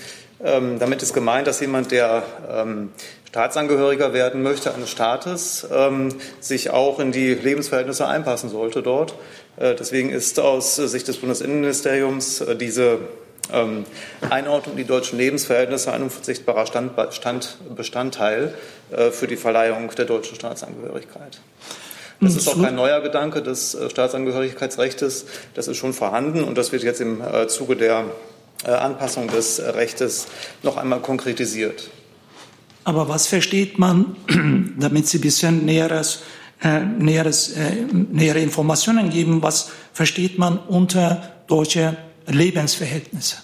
Ähm, 0.44 0.78
damit 0.78 1.02
ist 1.02 1.14
gemeint, 1.14 1.48
dass 1.48 1.62
jemand, 1.62 1.92
der 1.92 2.24
ähm, 2.50 2.90
Staatsangehöriger 3.30 4.14
werden 4.14 4.44
möchte 4.44 4.74
eines 4.74 4.90
Staates, 4.90 5.66
ähm, 5.72 6.10
sich 6.42 6.72
auch 6.72 7.00
in 7.00 7.12
die 7.12 7.34
Lebensverhältnisse 7.34 8.08
einpassen 8.08 8.50
sollte 8.50 8.84
dort. 8.84 9.16
Äh, 9.58 9.76
deswegen 9.76 10.10
ist 10.10 10.40
aus 10.40 10.76
Sicht 10.76 11.08
des 11.08 11.18
Bundesinnenministeriums 11.18 12.42
äh, 12.42 12.56
diese 12.58 13.00
ähm, 13.52 13.86
Einordnung 14.30 14.74
in 14.74 14.78
die 14.78 14.88
deutschen 14.88 15.18
Lebensverhältnisse 15.18 15.92
ein 15.92 16.04
unverzichtbarer 16.04 16.66
Stand, 16.66 16.92
Stand, 17.14 17.58
Bestandteil 17.76 18.54
äh, 18.92 19.12
für 19.12 19.28
die 19.28 19.38
Verleihung 19.38 19.90
der 19.98 20.06
deutschen 20.06 20.36
Staatsangehörigkeit. 20.36 21.40
Das 22.22 22.36
ist 22.36 22.48
auch 22.48 22.62
kein 22.62 22.76
neuer 22.76 23.02
Gedanke 23.02 23.42
des 23.42 23.74
äh, 23.74 23.90
Staatsangehörigkeitsrechts. 23.90 25.26
Das 25.56 25.68
ist 25.68 25.78
schon 25.78 25.94
vorhanden 25.94 26.44
und 26.44 26.58
das 26.58 26.72
wird 26.72 26.84
jetzt 26.84 27.02
im 27.02 27.20
äh, 27.22 27.48
Zuge 27.48 27.76
der 27.76 28.06
äh, 28.64 28.70
Anpassung 28.70 29.28
des 29.28 29.60
Rechtes 29.60 30.28
noch 30.62 30.78
einmal 30.78 31.00
konkretisiert. 31.00 31.90
Aber 32.84 33.10
was 33.10 33.28
versteht 33.28 33.80
man, 33.80 34.16
damit 34.80 35.08
Sie 35.08 35.18
ein 35.18 35.22
bisschen 35.22 35.66
näheres, 35.66 36.22
äh, 36.64 36.80
näheres, 36.80 37.54
äh, 37.54 37.72
nähere 37.92 38.40
Informationen 38.40 39.10
geben, 39.10 39.42
was 39.42 39.72
versteht 39.94 40.38
man 40.38 40.60
unter 40.60 41.32
deutsche 41.48 41.98
Lebensverhältnisse? 42.32 43.38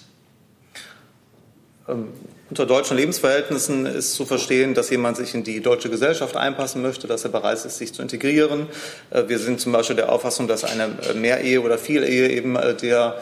Unter 2.50 2.64
deutschen 2.64 2.96
Lebensverhältnissen 2.96 3.84
ist 3.84 4.14
zu 4.14 4.24
verstehen, 4.24 4.72
dass 4.72 4.88
jemand 4.88 5.18
sich 5.18 5.34
in 5.34 5.44
die 5.44 5.60
deutsche 5.60 5.90
Gesellschaft 5.90 6.34
einpassen 6.34 6.80
möchte, 6.80 7.06
dass 7.06 7.22
er 7.24 7.30
bereit 7.30 7.62
ist, 7.62 7.76
sich 7.76 7.92
zu 7.92 8.00
integrieren. 8.00 8.68
Äh, 9.10 9.24
wir 9.26 9.38
sind 9.38 9.60
zum 9.60 9.72
Beispiel 9.72 9.96
der 9.96 10.10
Auffassung, 10.10 10.48
dass 10.48 10.64
eine 10.64 10.84
äh, 10.84 11.12
Mehrehe 11.12 11.60
oder 11.60 11.76
Vielehe 11.76 12.30
eben 12.30 12.56
äh, 12.56 12.74
der, 12.74 13.20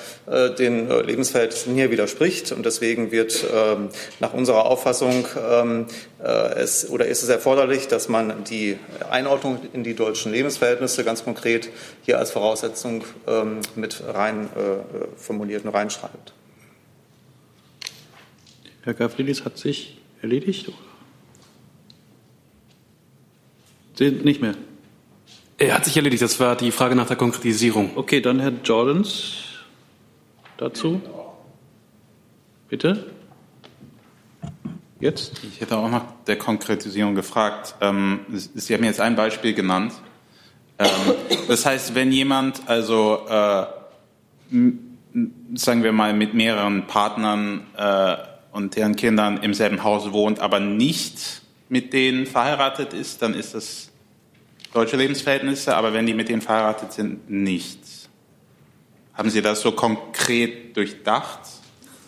den 0.59 0.89
Lebensverhältnissen 0.89 1.75
hier 1.75 1.91
widerspricht. 1.91 2.53
Und 2.53 2.67
deswegen 2.67 3.11
wird 3.11 3.45
ähm, 3.53 3.89
nach 4.21 4.33
unserer 4.33 4.67
Auffassung 4.67 5.27
ähm, 5.51 5.87
es, 6.21 6.89
oder 6.89 7.07
ist 7.07 7.23
es 7.23 7.29
erforderlich, 7.29 7.89
dass 7.89 8.09
man 8.09 8.45
die 8.45 8.79
Einordnung 9.11 9.61
in 9.73 9.83
die 9.85 9.95
deutschen 9.95 10.33
Lebensverhältnisse 10.33 11.05
ganz 11.05 11.25
konkret 11.25 11.69
hier 12.03 12.19
als 12.19 12.31
Voraussetzung 12.31 13.05
ähm, 13.27 13.61
mit 13.75 14.03
rein 14.07 14.49
formuliert 15.17 15.65
und 15.65 15.71
reinschreibt. 15.71 16.33
Herr 18.87 18.95
Gavrilis 18.95 19.45
hat 19.45 19.59
sich 19.59 19.99
erledigt? 20.23 20.69
Oder? 23.99 24.11
Nicht 24.13 24.41
mehr. 24.41 24.55
Er 25.59 25.75
hat 25.75 25.85
sich 25.85 25.97
erledigt. 25.97 26.23
Das 26.23 26.39
war 26.39 26.55
die 26.55 26.71
Frage 26.71 26.95
nach 26.95 27.09
der 27.09 27.17
Konkretisierung. 27.17 27.97
Okay, 27.97 28.21
dann 28.21 28.39
Herr 28.39 28.53
Jordans 28.63 29.39
dazu. 30.57 31.03
Bitte. 32.69 33.11
Jetzt? 35.01 35.33
Ich 35.43 35.61
hätte 35.61 35.79
auch 35.79 35.91
nach 35.91 36.05
der 36.29 36.39
Konkretisierung 36.39 37.17
gefragt. 37.17 37.75
Ähm, 37.81 38.21
Sie 38.31 38.73
haben 38.73 38.85
jetzt 38.85 39.01
ein 39.01 39.17
Beispiel 39.17 39.53
genannt. 39.53 39.95
Ähm, 40.79 40.89
das 41.49 41.67
heißt, 41.67 41.97
wenn 41.97 42.13
jemand 42.13 42.69
also, 42.69 43.27
äh, 43.29 43.67
sagen 45.55 45.83
wir 45.83 45.91
mal, 45.91 46.15
mit 46.15 46.35
mehreren 46.35 46.87
Partnern 46.87 47.67
äh, 47.77 48.36
und 48.57 48.75
deren 48.75 48.97
Kindern 48.97 49.37
im 49.43 49.53
selben 49.53 49.85
Haus 49.85 50.13
wohnt, 50.13 50.41
aber 50.41 50.61
nicht 50.61 51.43
mit 51.69 51.93
denen 51.93 52.27
verheiratet 52.27 52.95
ist, 52.95 53.21
dann 53.21 53.35
ist 53.35 53.55
das 53.55 53.91
deutsche 54.73 54.97
Lebensverhältnisse, 54.97 55.77
aber 55.77 55.93
wenn 55.93 56.07
die 56.07 56.15
mit 56.15 56.29
denen 56.29 56.41
verheiratet 56.41 56.93
sind, 56.93 57.31
nicht. 57.31 57.79
Haben 59.13 59.31
Sie 59.31 59.43
das 59.43 59.61
so 59.61 59.73
konkret 59.73 60.77
durchdacht? 60.77 61.41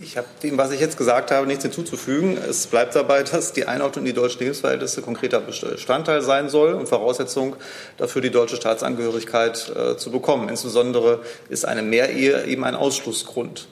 Ich 0.01 0.17
habe 0.17 0.29
dem, 0.43 0.57
was 0.57 0.71
ich 0.71 0.81
jetzt 0.81 0.97
gesagt 0.97 1.33
habe, 1.33 1.47
nichts 1.47 1.65
hinzuzufügen. 1.65 2.39
Es 2.39 2.67
bleibt 2.69 2.95
dabei, 2.95 3.25
dass 3.25 3.53
die 3.53 3.67
Einordnung 3.67 4.07
in 4.07 4.15
die 4.15 4.19
deutschen 4.19 4.39
Lebensverhältnisse 4.41 5.03
konkreter 5.03 5.41
Bestandteil 5.41 6.23
sein 6.23 6.49
soll 6.49 6.75
und 6.75 6.89
Voraussetzung 6.89 7.57
dafür, 7.97 8.23
die 8.23 8.31
deutsche 8.31 8.57
Staatsangehörigkeit 8.57 9.73
äh, 9.75 9.97
zu 9.97 10.11
bekommen. 10.11 10.49
Insbesondere 10.49 11.23
ist 11.49 11.65
eine 11.65 11.83
Mehrehe 11.83 12.47
eben 12.47 12.65
ein 12.65 12.77
Ausschlussgrund. 12.77 13.67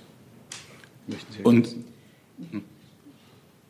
Und 1.44 1.68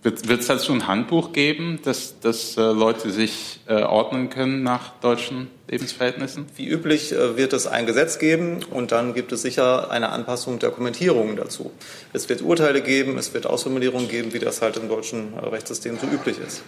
wird 0.02 0.40
es 0.40 0.46
dazu 0.46 0.72
ein 0.72 0.86
Handbuch 0.86 1.32
geben, 1.32 1.80
dass, 1.82 2.20
dass 2.20 2.56
äh, 2.56 2.60
Leute 2.60 3.10
sich 3.10 3.60
äh, 3.66 3.82
ordnen 3.82 4.30
können 4.30 4.62
nach 4.62 4.92
deutschen 5.00 5.48
Lebensverhältnissen? 5.68 6.46
Wie 6.54 6.68
üblich 6.68 7.12
äh, 7.12 7.36
wird 7.36 7.52
es 7.52 7.66
ein 7.66 7.86
Gesetz 7.86 8.18
geben 8.18 8.60
und 8.70 8.92
dann 8.92 9.14
gibt 9.14 9.32
es 9.32 9.42
sicher 9.42 9.90
eine 9.90 10.10
Anpassung 10.10 10.60
der 10.60 10.70
Kommentierungen 10.70 11.34
dazu. 11.36 11.72
Es 12.12 12.28
wird 12.28 12.42
Urteile 12.42 12.82
geben, 12.82 13.18
es 13.18 13.34
wird 13.34 13.46
Ausformulierungen 13.46 14.08
geben, 14.08 14.32
wie 14.32 14.38
das 14.38 14.62
halt 14.62 14.76
im 14.76 14.88
deutschen 14.88 15.34
äh, 15.34 15.40
Rechtssystem 15.40 15.98
so 15.98 16.06
üblich 16.06 16.38
ist. 16.38 16.62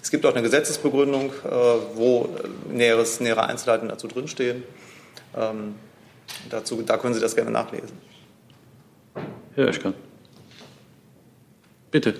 Es 0.00 0.10
gibt 0.10 0.24
auch 0.24 0.32
eine 0.32 0.42
Gesetzesbegründung, 0.42 1.30
äh, 1.30 1.50
wo 1.94 2.28
äh, 2.70 2.72
näheres, 2.72 3.18
nähere 3.18 3.44
Einzelheiten 3.46 3.88
dazu 3.88 4.06
drinstehen. 4.06 4.62
Ähm, 5.36 5.74
dazu, 6.48 6.80
da 6.82 6.96
können 6.96 7.14
Sie 7.14 7.20
das 7.20 7.34
gerne 7.34 7.50
nachlesen. 7.50 7.98
Herr 9.56 9.66
Oeschkan. 9.66 9.94
Bitte. 11.90 12.14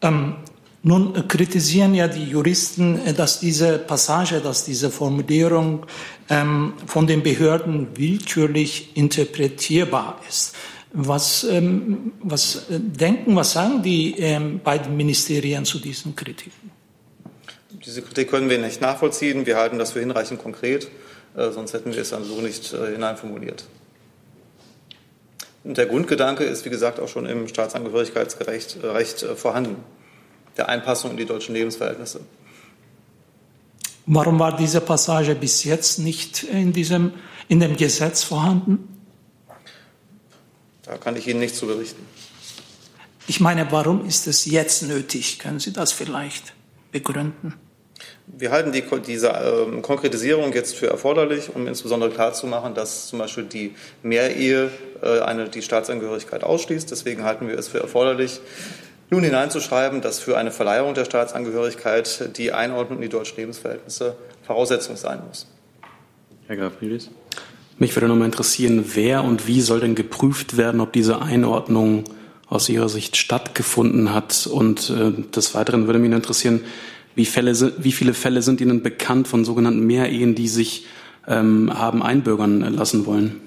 Ähm, 0.00 0.36
nun 0.84 1.28
kritisieren 1.28 1.94
ja 1.94 2.08
die 2.08 2.24
Juristen, 2.24 2.98
äh, 3.06 3.14
dass 3.14 3.40
diese 3.40 3.78
Passage, 3.78 4.40
dass 4.40 4.64
diese 4.64 4.90
Formulierung 4.90 5.86
ähm, 6.28 6.74
von 6.86 7.06
den 7.06 7.22
Behörden 7.22 7.88
willkürlich 7.96 8.96
interpretierbar 8.96 10.20
ist. 10.28 10.56
Was, 10.92 11.44
ähm, 11.44 12.12
was 12.20 12.68
äh, 12.68 12.80
denken, 12.80 13.36
was 13.36 13.52
sagen 13.52 13.82
die 13.82 14.18
ähm, 14.18 14.60
beiden 14.62 14.96
Ministerien 14.96 15.64
zu 15.64 15.78
diesen 15.78 16.16
Kritiken? 16.16 16.70
Diese 17.70 18.02
Kritik 18.02 18.30
können 18.30 18.50
wir 18.50 18.58
nicht 18.58 18.80
nachvollziehen. 18.80 19.46
Wir 19.46 19.56
halten 19.56 19.78
das 19.78 19.92
für 19.92 20.00
hinreichend 20.00 20.42
konkret, 20.42 20.88
äh, 21.36 21.50
sonst 21.50 21.72
hätten 21.74 21.94
wir 21.94 22.02
es 22.02 22.10
dann 22.10 22.24
so 22.24 22.40
nicht 22.40 22.72
äh, 22.74 22.92
hineinformuliert. 22.92 23.64
Und 25.64 25.78
der 25.78 25.86
Grundgedanke 25.86 26.44
ist, 26.44 26.64
wie 26.64 26.70
gesagt, 26.70 26.98
auch 26.98 27.08
schon 27.08 27.26
im 27.26 27.46
Staatsangehörigkeitsrecht 27.48 28.82
äh, 28.82 28.86
Recht 28.88 29.22
äh, 29.22 29.36
vorhanden, 29.36 29.76
der 30.56 30.68
Einpassung 30.68 31.12
in 31.12 31.16
die 31.16 31.24
deutschen 31.24 31.54
Lebensverhältnisse. 31.54 32.20
Warum 34.06 34.38
war 34.40 34.56
diese 34.56 34.80
Passage 34.80 35.34
bis 35.36 35.62
jetzt 35.62 35.98
nicht 36.00 36.42
in, 36.42 36.72
diesem, 36.72 37.12
in 37.48 37.60
dem 37.60 37.76
Gesetz 37.76 38.24
vorhanden? 38.24 38.88
Da 40.82 40.98
kann 40.98 41.16
ich 41.16 41.28
Ihnen 41.28 41.38
nichts 41.38 41.58
zu 41.58 41.66
berichten. 41.66 42.04
Ich 43.28 43.38
meine, 43.38 43.70
warum 43.70 44.04
ist 44.04 44.26
es 44.26 44.44
jetzt 44.46 44.82
nötig? 44.82 45.38
Können 45.38 45.60
Sie 45.60 45.72
das 45.72 45.92
vielleicht 45.92 46.54
begründen? 46.90 47.54
Wir 48.26 48.50
halten 48.50 48.72
die, 48.72 48.84
diese 49.06 49.28
ähm, 49.28 49.82
Konkretisierung 49.82 50.52
jetzt 50.52 50.76
für 50.76 50.86
erforderlich, 50.86 51.50
um 51.54 51.66
insbesondere 51.66 52.10
klarzumachen, 52.10 52.74
dass 52.74 53.08
zum 53.08 53.18
Beispiel 53.18 53.44
die 53.44 53.74
Mehrehe 54.02 54.70
äh, 55.02 55.20
eine, 55.20 55.48
die 55.48 55.62
Staatsangehörigkeit 55.62 56.44
ausschließt. 56.44 56.90
Deswegen 56.90 57.24
halten 57.24 57.48
wir 57.48 57.58
es 57.58 57.68
für 57.68 57.80
erforderlich, 57.80 58.40
nun 59.10 59.24
hineinzuschreiben, 59.24 60.00
dass 60.00 60.20
für 60.20 60.38
eine 60.38 60.50
Verleihung 60.50 60.94
der 60.94 61.04
Staatsangehörigkeit 61.04 62.36
die 62.36 62.52
Einordnung 62.52 62.98
in 62.98 63.02
die 63.02 63.08
deutschen 63.10 63.36
Lebensverhältnisse 63.36 64.16
Voraussetzung 64.42 64.96
sein 64.96 65.20
muss. 65.28 65.46
Herr 66.46 66.56
Graf 66.56 66.72
Friedrichs. 66.78 67.10
Mich 67.78 67.94
würde 67.94 68.08
noch 68.08 68.16
mal 68.16 68.24
interessieren, 68.24 68.84
wer 68.94 69.24
und 69.24 69.46
wie 69.46 69.60
soll 69.60 69.80
denn 69.80 69.94
geprüft 69.94 70.56
werden, 70.56 70.80
ob 70.80 70.92
diese 70.92 71.20
Einordnung 71.20 72.04
aus 72.48 72.68
Ihrer 72.68 72.88
Sicht 72.88 73.16
stattgefunden 73.16 74.14
hat? 74.14 74.46
Und 74.46 74.88
äh, 74.90 75.12
des 75.30 75.54
Weiteren 75.54 75.86
würde 75.86 75.98
mich 75.98 76.12
interessieren, 76.12 76.60
wie, 77.14 77.24
Fälle, 77.24 77.72
wie 77.78 77.92
viele 77.92 78.14
Fälle 78.14 78.42
sind 78.42 78.60
Ihnen 78.60 78.82
bekannt 78.82 79.28
von 79.28 79.44
sogenannten 79.44 79.86
Mehrehen, 79.86 80.34
die 80.34 80.48
sich 80.48 80.86
ähm, 81.26 81.72
haben 81.76 82.02
einbürgern 82.02 82.60
lassen 82.74 83.06
wollen? 83.06 83.40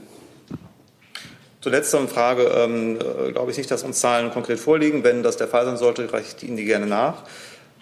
Zur 1.62 1.72
letzteren 1.72 2.08
Frage 2.08 2.44
ähm, 2.44 3.00
glaube 3.32 3.50
ich 3.50 3.58
nicht, 3.58 3.72
dass 3.72 3.82
uns 3.82 4.00
Zahlen 4.00 4.30
konkret 4.30 4.60
vorliegen. 4.60 5.04
Wenn 5.04 5.24
das 5.24 5.38
der 5.38 5.48
Fall 5.48 5.66
sein 5.66 5.78
sollte, 5.78 6.14
reiche 6.14 6.36
ich 6.38 6.44
Ihnen 6.44 6.58
die 6.58 6.66
gerne 6.66 6.86
nach. 6.86 7.24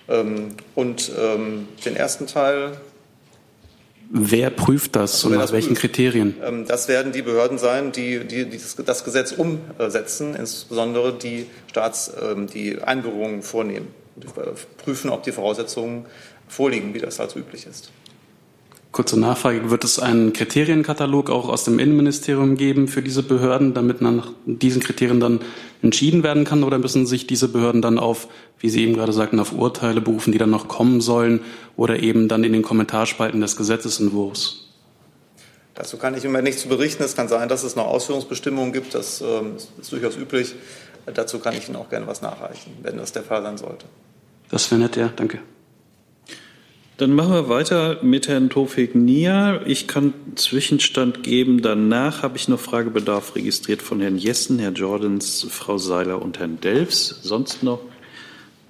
Ähm, 0.07 0.55
und 0.73 1.11
ähm, 1.19 1.67
den 1.85 1.97
ersten 1.97 2.25
Teil. 2.27 2.77
Wer 4.09 4.51
prüft 4.51 4.95
das 4.95 5.23
und 5.25 5.33
nach 5.33 5.51
welchen 5.51 5.69
prüft? 5.69 5.81
Kriterien? 5.81 6.35
Ähm, 6.41 6.65
das 6.65 6.87
werden 6.87 7.11
die 7.11 7.23
Behörden 7.23 7.57
sein, 7.57 7.91
die, 7.91 8.19
die, 8.19 8.45
die 8.45 8.57
das, 8.57 8.77
das, 8.77 9.03
Gesetz 9.03 9.33
umsetzen, 9.33 10.35
insbesondere 10.35 11.13
die 11.13 11.47
Staats, 11.69 12.11
ähm, 12.21 12.47
die 12.47 12.81
Einbürgerungen 12.81 13.41
vornehmen. 13.41 13.87
Die 14.15 14.27
prüfen, 14.83 15.09
ob 15.09 15.23
die 15.23 15.31
Voraussetzungen 15.31 16.05
vorliegen, 16.47 16.93
wie 16.93 16.99
das 16.99 17.19
als 17.19 17.35
üblich 17.35 17.65
ist. 17.65 17.91
Kurze 18.93 19.19
Nachfrage, 19.19 19.71
wird 19.71 19.83
es 19.83 19.97
einen 19.97 20.33
Kriterienkatalog 20.33 21.31
auch 21.31 21.49
aus 21.49 21.63
dem 21.63 21.79
Innenministerium 21.79 22.57
geben 22.57 22.87
für 22.87 23.01
diese 23.01 23.23
Behörden, 23.23 23.73
damit 23.73 24.01
nach 24.01 24.31
diesen 24.45 24.83
Kriterien 24.83 25.19
dann 25.19 25.39
entschieden 25.81 26.21
werden 26.21 26.43
kann? 26.43 26.63
Oder 26.63 26.77
müssen 26.77 27.07
sich 27.07 27.25
diese 27.25 27.47
Behörden 27.47 27.81
dann 27.81 27.97
auf, 27.97 28.27
wie 28.59 28.69
Sie 28.69 28.83
eben 28.83 28.93
gerade 28.93 29.11
sagten, 29.11 29.39
auf 29.39 29.51
Urteile 29.51 29.99
berufen, 29.99 30.31
die 30.31 30.37
dann 30.37 30.51
noch 30.51 30.67
kommen 30.67 31.01
sollen 31.01 31.39
oder 31.75 32.03
eben 32.03 32.27
dann 32.27 32.43
in 32.43 32.53
den 32.53 32.61
Kommentarspalten 32.61 33.41
des 33.41 33.57
Gesetzesentwurfs? 33.57 34.63
Dazu 35.73 35.97
kann 35.97 36.15
ich 36.15 36.23
immer 36.23 36.43
nichts 36.43 36.61
zu 36.61 36.67
berichten. 36.67 37.01
Es 37.01 37.15
kann 37.15 37.27
sein, 37.27 37.49
dass 37.49 37.63
es 37.63 37.75
noch 37.75 37.87
Ausführungsbestimmungen 37.87 38.73
gibt. 38.73 38.93
Das 38.93 39.21
ähm, 39.21 39.55
ist 39.81 39.91
durchaus 39.91 40.15
üblich. 40.17 40.53
Dazu 41.05 41.39
kann 41.39 41.55
ich 41.55 41.67
Ihnen 41.67 41.75
auch 41.75 41.89
gerne 41.89 42.07
was 42.07 42.21
nachreichen, 42.21 42.71
wenn 42.81 42.97
das 42.97 43.11
der 43.11 43.23
Fall 43.23 43.41
sein 43.41 43.57
sollte. 43.57 43.85
Das 44.49 44.69
wäre 44.71 44.81
nett, 44.81 44.95
ja. 44.95 45.09
Danke. 45.15 45.39
Dann 46.97 47.11
machen 47.13 47.33
wir 47.33 47.49
weiter 47.49 47.99
mit 48.03 48.27
Herrn 48.27 48.49
Tofik 48.49 48.93
Nia. 48.93 49.61
Ich 49.65 49.87
kann 49.87 50.13
Zwischenstand 50.35 51.23
geben. 51.23 51.61
Danach 51.61 52.21
habe 52.21 52.37
ich 52.37 52.47
noch 52.47 52.59
Fragebedarf 52.59 53.35
registriert 53.35 53.81
von 53.81 53.99
Herrn 53.99 54.17
Jessen, 54.17 54.59
Herrn 54.59 54.75
Jordans, 54.75 55.47
Frau 55.49 55.79
Seiler 55.79 56.21
und 56.21 56.37
Herrn 56.37 56.61
Delfs. 56.61 57.19
Sonst 57.23 57.63
noch 57.63 57.79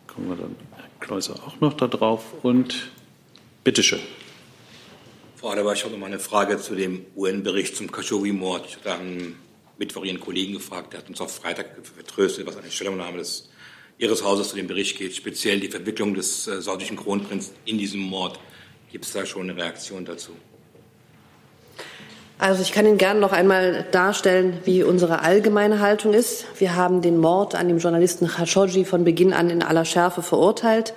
kommen 0.07 0.29
wir 0.29 0.37
dann 0.37 0.55
Herr 0.75 0.85
Kleuser 1.01 1.35
auch 1.45 1.59
noch 1.59 1.73
da 1.73 1.87
drauf. 1.87 2.23
Und 2.43 2.91
bitteschön. 3.65 3.99
Frau 5.35 5.49
Adebar, 5.49 5.73
ich 5.73 5.83
habe 5.83 5.91
noch 5.91 5.99
mal 5.99 6.07
eine 6.07 6.19
Frage 6.19 6.57
zu 6.57 6.75
dem 6.75 7.05
UN-Bericht 7.17 7.75
zum 7.75 7.91
Khashoggi-Mord. 7.91 8.79
Mittwoch 9.83 10.05
Ihren 10.05 10.21
Kollegen 10.21 10.53
gefragt. 10.53 10.93
Der 10.93 11.01
hat 11.01 11.09
uns 11.09 11.19
auf 11.19 11.35
Freitag 11.35 11.65
vertröstet, 11.83 12.47
was 12.47 12.55
eine 12.55 12.71
Stellungnahme 12.71 13.17
des 13.17 13.49
Ihres 13.97 14.23
Hauses 14.23 14.49
zu 14.49 14.55
dem 14.55 14.67
Bericht 14.67 14.97
geht, 14.97 15.13
speziell 15.13 15.59
die 15.59 15.67
Verwicklung 15.67 16.13
des 16.13 16.47
äh, 16.47 16.61
saudischen 16.61 16.95
Kronprinzen 16.95 17.53
in 17.65 17.77
diesem 17.77 17.99
Mord. 17.99 18.39
Gibt 18.91 19.05
es 19.05 19.11
da 19.11 19.25
schon 19.25 19.49
eine 19.49 19.59
Reaktion 19.59 20.05
dazu? 20.05 20.31
Also 22.39 22.61
ich 22.61 22.71
kann 22.71 22.85
Ihnen 22.85 22.97
gerne 22.97 23.19
noch 23.19 23.33
einmal 23.33 23.85
darstellen, 23.91 24.59
wie 24.63 24.83
unsere 24.83 25.19
allgemeine 25.19 25.79
Haltung 25.79 26.13
ist. 26.13 26.45
Wir 26.57 26.75
haben 26.75 27.01
den 27.01 27.17
Mord 27.17 27.53
an 27.53 27.67
dem 27.67 27.77
Journalisten 27.77 28.27
Khashoggi 28.27 28.85
von 28.85 29.03
Beginn 29.03 29.33
an 29.33 29.49
in 29.49 29.61
aller 29.61 29.85
Schärfe 29.85 30.21
verurteilt. 30.21 30.93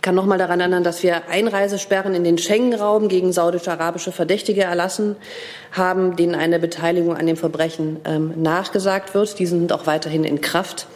Ich 0.00 0.02
kann 0.02 0.14
noch 0.14 0.24
mal 0.24 0.38
daran 0.38 0.60
erinnern, 0.60 0.82
dass 0.82 1.02
wir 1.02 1.28
Einreisesperren 1.28 2.14
in 2.14 2.24
den 2.24 2.38
Schengen-Raum 2.38 3.08
gegen 3.08 3.34
saudisch-arabische 3.34 4.12
Verdächtige 4.12 4.62
erlassen 4.62 5.16
haben, 5.72 6.16
denen 6.16 6.34
eine 6.34 6.58
Beteiligung 6.58 7.18
an 7.18 7.26
dem 7.26 7.36
Verbrechen 7.36 8.00
ähm, 8.06 8.32
nachgesagt 8.42 9.12
wird. 9.12 9.38
Die 9.38 9.44
sind 9.44 9.74
auch 9.74 9.86
weiterhin 9.86 10.24
in 10.24 10.40
Kraft. 10.40 10.86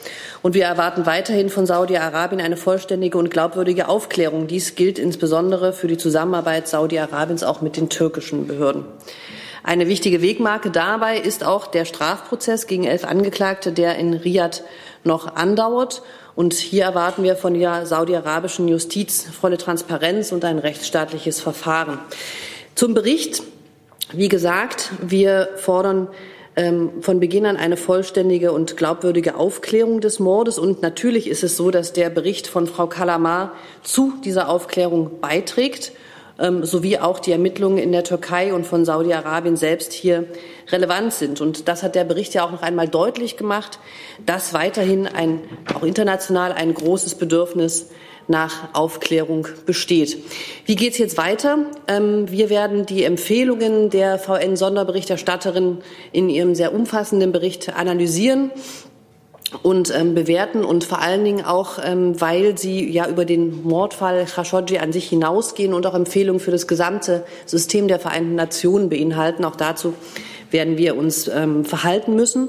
Und 0.40 0.54
wir 0.54 0.64
erwarten 0.64 1.04
weiterhin 1.04 1.50
von 1.50 1.66
Saudi-Arabien 1.66 2.40
eine 2.40 2.56
vollständige 2.56 3.18
und 3.18 3.30
glaubwürdige 3.30 3.88
Aufklärung. 3.88 4.46
Dies 4.46 4.74
gilt 4.74 4.98
insbesondere 4.98 5.74
für 5.74 5.86
die 5.86 5.98
Zusammenarbeit 5.98 6.66
Saudi-Arabiens 6.66 7.42
auch 7.42 7.60
mit 7.60 7.76
den 7.76 7.90
türkischen 7.90 8.46
Behörden. 8.46 8.86
Eine 9.62 9.86
wichtige 9.86 10.22
Wegmarke 10.22 10.70
dabei 10.70 11.18
ist 11.18 11.44
auch 11.44 11.66
der 11.66 11.84
Strafprozess 11.84 12.66
gegen 12.66 12.84
elf 12.84 13.04
Angeklagte, 13.04 13.70
der 13.70 13.96
in 13.96 14.14
Riyadh 14.14 14.62
noch 15.04 15.36
andauert. 15.36 16.02
Und 16.36 16.54
hier 16.54 16.84
erwarten 16.84 17.22
wir 17.22 17.36
von 17.36 17.54
der 17.54 17.86
saudi-arabischen 17.86 18.66
Justiz 18.66 19.24
volle 19.24 19.56
Transparenz 19.56 20.32
und 20.32 20.44
ein 20.44 20.58
rechtsstaatliches 20.58 21.40
Verfahren. 21.40 21.98
Zum 22.74 22.94
Bericht. 22.94 23.42
Wie 24.12 24.28
gesagt, 24.28 24.90
wir 25.00 25.48
fordern 25.56 26.08
ähm, 26.56 27.02
von 27.02 27.20
Beginn 27.20 27.46
an 27.46 27.56
eine 27.56 27.76
vollständige 27.76 28.52
und 28.52 28.76
glaubwürdige 28.76 29.36
Aufklärung 29.36 30.00
des 30.00 30.18
Mordes. 30.18 30.58
Und 30.58 30.82
natürlich 30.82 31.28
ist 31.28 31.42
es 31.42 31.56
so, 31.56 31.70
dass 31.70 31.92
der 31.92 32.10
Bericht 32.10 32.46
von 32.46 32.66
Frau 32.66 32.86
Kalamar 32.86 33.52
zu 33.82 34.12
dieser 34.24 34.48
Aufklärung 34.48 35.20
beiträgt, 35.20 35.92
ähm, 36.38 36.64
sowie 36.64 36.98
auch 36.98 37.18
die 37.18 37.32
Ermittlungen 37.32 37.78
in 37.78 37.92
der 37.92 38.04
Türkei 38.04 38.52
und 38.52 38.66
von 38.66 38.84
Saudi-Arabien 38.84 39.56
selbst 39.56 39.92
hier 39.92 40.26
relevant 40.70 41.12
sind. 41.12 41.40
Und 41.40 41.68
das 41.68 41.82
hat 41.82 41.94
der 41.94 42.04
Bericht 42.04 42.34
ja 42.34 42.44
auch 42.44 42.50
noch 42.50 42.62
einmal 42.62 42.88
deutlich 42.88 43.36
gemacht, 43.36 43.78
dass 44.26 44.54
weiterhin 44.54 45.06
ein, 45.06 45.40
auch 45.74 45.82
international 45.82 46.52
ein 46.52 46.74
großes 46.74 47.16
Bedürfnis 47.16 47.90
nach 48.26 48.74
Aufklärung 48.74 49.46
besteht. 49.66 50.16
Wie 50.64 50.76
geht 50.76 50.92
es 50.92 50.98
jetzt 50.98 51.18
weiter? 51.18 51.58
Ähm, 51.88 52.30
wir 52.30 52.48
werden 52.48 52.86
die 52.86 53.04
Empfehlungen 53.04 53.90
der 53.90 54.18
VN-Sonderberichterstatterin 54.18 55.78
in 56.12 56.30
ihrem 56.30 56.54
sehr 56.54 56.74
umfassenden 56.74 57.32
Bericht 57.32 57.76
analysieren 57.76 58.50
und 59.62 59.94
ähm, 59.94 60.14
bewerten 60.14 60.64
und 60.64 60.84
vor 60.84 61.00
allen 61.00 61.24
Dingen 61.24 61.44
auch, 61.44 61.78
ähm, 61.82 62.20
weil 62.20 62.58
sie 62.58 62.90
ja 62.90 63.08
über 63.08 63.24
den 63.24 63.62
Mordfall 63.62 64.26
Khashoggi 64.26 64.78
an 64.78 64.92
sich 64.92 65.08
hinausgehen 65.08 65.74
und 65.74 65.86
auch 65.86 65.94
Empfehlungen 65.94 66.40
für 66.40 66.50
das 66.50 66.66
gesamte 66.66 67.24
System 67.46 67.88
der 67.88 68.00
Vereinten 68.00 68.34
Nationen 68.34 68.88
beinhalten. 68.88 69.44
Auch 69.44 69.56
dazu 69.56 69.94
werden 70.50 70.78
wir 70.78 70.96
uns 70.96 71.28
ähm, 71.28 71.64
verhalten 71.64 72.14
müssen. 72.14 72.48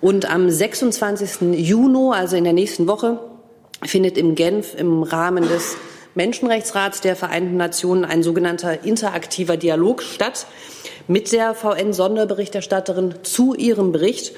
Und 0.00 0.30
am 0.30 0.50
26. 0.50 1.58
Juni, 1.58 2.12
also 2.14 2.36
in 2.36 2.44
der 2.44 2.52
nächsten 2.52 2.86
Woche, 2.86 3.20
findet 3.82 4.18
in 4.18 4.34
Genf 4.34 4.74
im 4.76 5.02
Rahmen 5.02 5.48
des 5.48 5.76
Menschenrechtsrats 6.14 7.02
der 7.02 7.14
Vereinten 7.14 7.56
Nationen 7.56 8.04
ein 8.04 8.22
sogenannter 8.22 8.84
interaktiver 8.84 9.56
Dialog 9.56 10.02
statt 10.02 10.46
mit 11.08 11.30
der 11.30 11.54
VN-Sonderberichterstatterin 11.54 13.16
zu 13.22 13.54
ihrem 13.54 13.92
Bericht. 13.92 14.32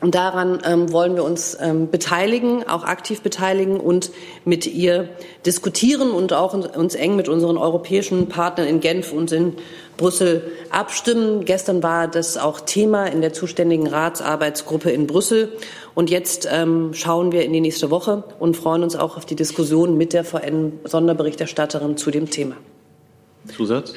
Und 0.00 0.14
daran 0.14 0.60
ähm, 0.64 0.92
wollen 0.92 1.14
wir 1.14 1.24
uns 1.24 1.56
ähm, 1.60 1.90
beteiligen, 1.90 2.66
auch 2.66 2.84
aktiv 2.84 3.20
beteiligen 3.20 3.78
und 3.78 4.10
mit 4.46 4.66
ihr 4.66 5.10
diskutieren 5.44 6.10
und 6.10 6.32
auch 6.32 6.54
uns 6.54 6.94
eng 6.94 7.16
mit 7.16 7.28
unseren 7.28 7.58
europäischen 7.58 8.28
Partnern 8.28 8.66
in 8.66 8.80
Genf 8.80 9.12
und 9.12 9.30
in 9.30 9.56
Brüssel 9.98 10.52
abstimmen. 10.70 11.44
Gestern 11.44 11.82
war 11.82 12.08
das 12.08 12.38
auch 12.38 12.60
Thema 12.60 13.04
in 13.06 13.20
der 13.20 13.34
zuständigen 13.34 13.86
Ratsarbeitsgruppe 13.86 14.90
in 14.90 15.06
Brüssel. 15.06 15.52
Und 15.94 16.08
jetzt 16.08 16.48
ähm, 16.50 16.94
schauen 16.94 17.32
wir 17.32 17.44
in 17.44 17.52
die 17.52 17.60
nächste 17.60 17.90
Woche 17.90 18.24
und 18.38 18.56
freuen 18.56 18.82
uns 18.82 18.96
auch 18.96 19.18
auf 19.18 19.26
die 19.26 19.36
Diskussion 19.36 19.98
mit 19.98 20.14
der 20.14 20.24
VN-Sonderberichterstatterin 20.24 21.98
zu 21.98 22.10
dem 22.10 22.30
Thema. 22.30 22.56
Zusatz? 23.54 23.92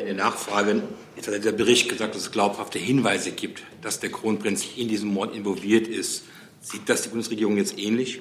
Eine 0.00 0.14
Nachfrage. 0.14 0.82
Jetzt 1.16 1.28
hat 1.28 1.44
der 1.44 1.52
Bericht 1.52 1.88
gesagt, 1.88 2.14
dass 2.14 2.22
es 2.22 2.30
glaubhafte 2.30 2.78
Hinweise 2.78 3.30
gibt, 3.30 3.62
dass 3.80 4.00
der 4.00 4.10
Kronprinz 4.10 4.64
in 4.76 4.88
diesem 4.88 5.12
Mord 5.12 5.34
involviert 5.34 5.88
ist. 5.88 6.24
Sieht 6.60 6.88
das 6.88 7.02
die 7.02 7.08
Bundesregierung 7.08 7.56
jetzt 7.56 7.78
ähnlich? 7.78 8.20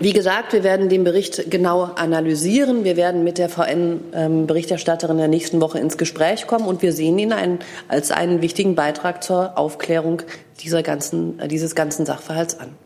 Wie 0.00 0.12
gesagt, 0.12 0.52
wir 0.52 0.62
werden 0.62 0.88
den 0.88 1.02
Bericht 1.02 1.50
genau 1.50 1.82
analysieren. 1.82 2.84
Wir 2.84 2.96
werden 2.96 3.24
mit 3.24 3.38
der 3.38 3.48
VN-Berichterstatterin 3.48 5.16
in 5.16 5.18
der 5.18 5.28
nächsten 5.28 5.60
Woche 5.60 5.80
ins 5.80 5.98
Gespräch 5.98 6.46
kommen 6.46 6.66
und 6.66 6.82
wir 6.82 6.92
sehen 6.92 7.18
ihn 7.18 7.32
ein, 7.32 7.58
als 7.88 8.12
einen 8.12 8.40
wichtigen 8.40 8.76
Beitrag 8.76 9.24
zur 9.24 9.58
Aufklärung 9.58 10.22
dieser 10.60 10.84
ganzen, 10.84 11.40
dieses 11.48 11.74
ganzen 11.74 12.06
Sachverhalts 12.06 12.58
an. 12.60 12.76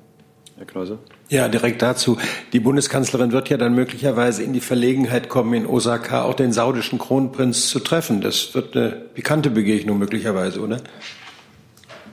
Herr 0.63 0.69
Klause. 0.69 0.99
Ja, 1.29 1.49
direkt 1.49 1.83
dazu. 1.83 2.19
Die 2.53 2.61
Bundeskanzlerin 2.61 3.33
wird 3.33 3.49
ja 3.49 3.57
dann 3.57 3.75
möglicherweise 3.75 4.45
in 4.45 4.53
die 4.53 4.61
Verlegenheit 4.61 5.29
kommen, 5.29 5.55
in 5.55 5.67
Osaka 5.67 6.23
auch 6.23 6.35
den 6.35 6.53
saudischen 6.53 7.01
Kronprinz 7.01 7.67
zu 7.67 7.81
treffen. 7.81 8.21
Das 8.21 8.55
wird 8.55 8.77
eine 8.77 8.91
pikante 8.91 9.51
Begegnung 9.51 9.99
möglicherweise, 9.99 10.61
oder? 10.61 10.77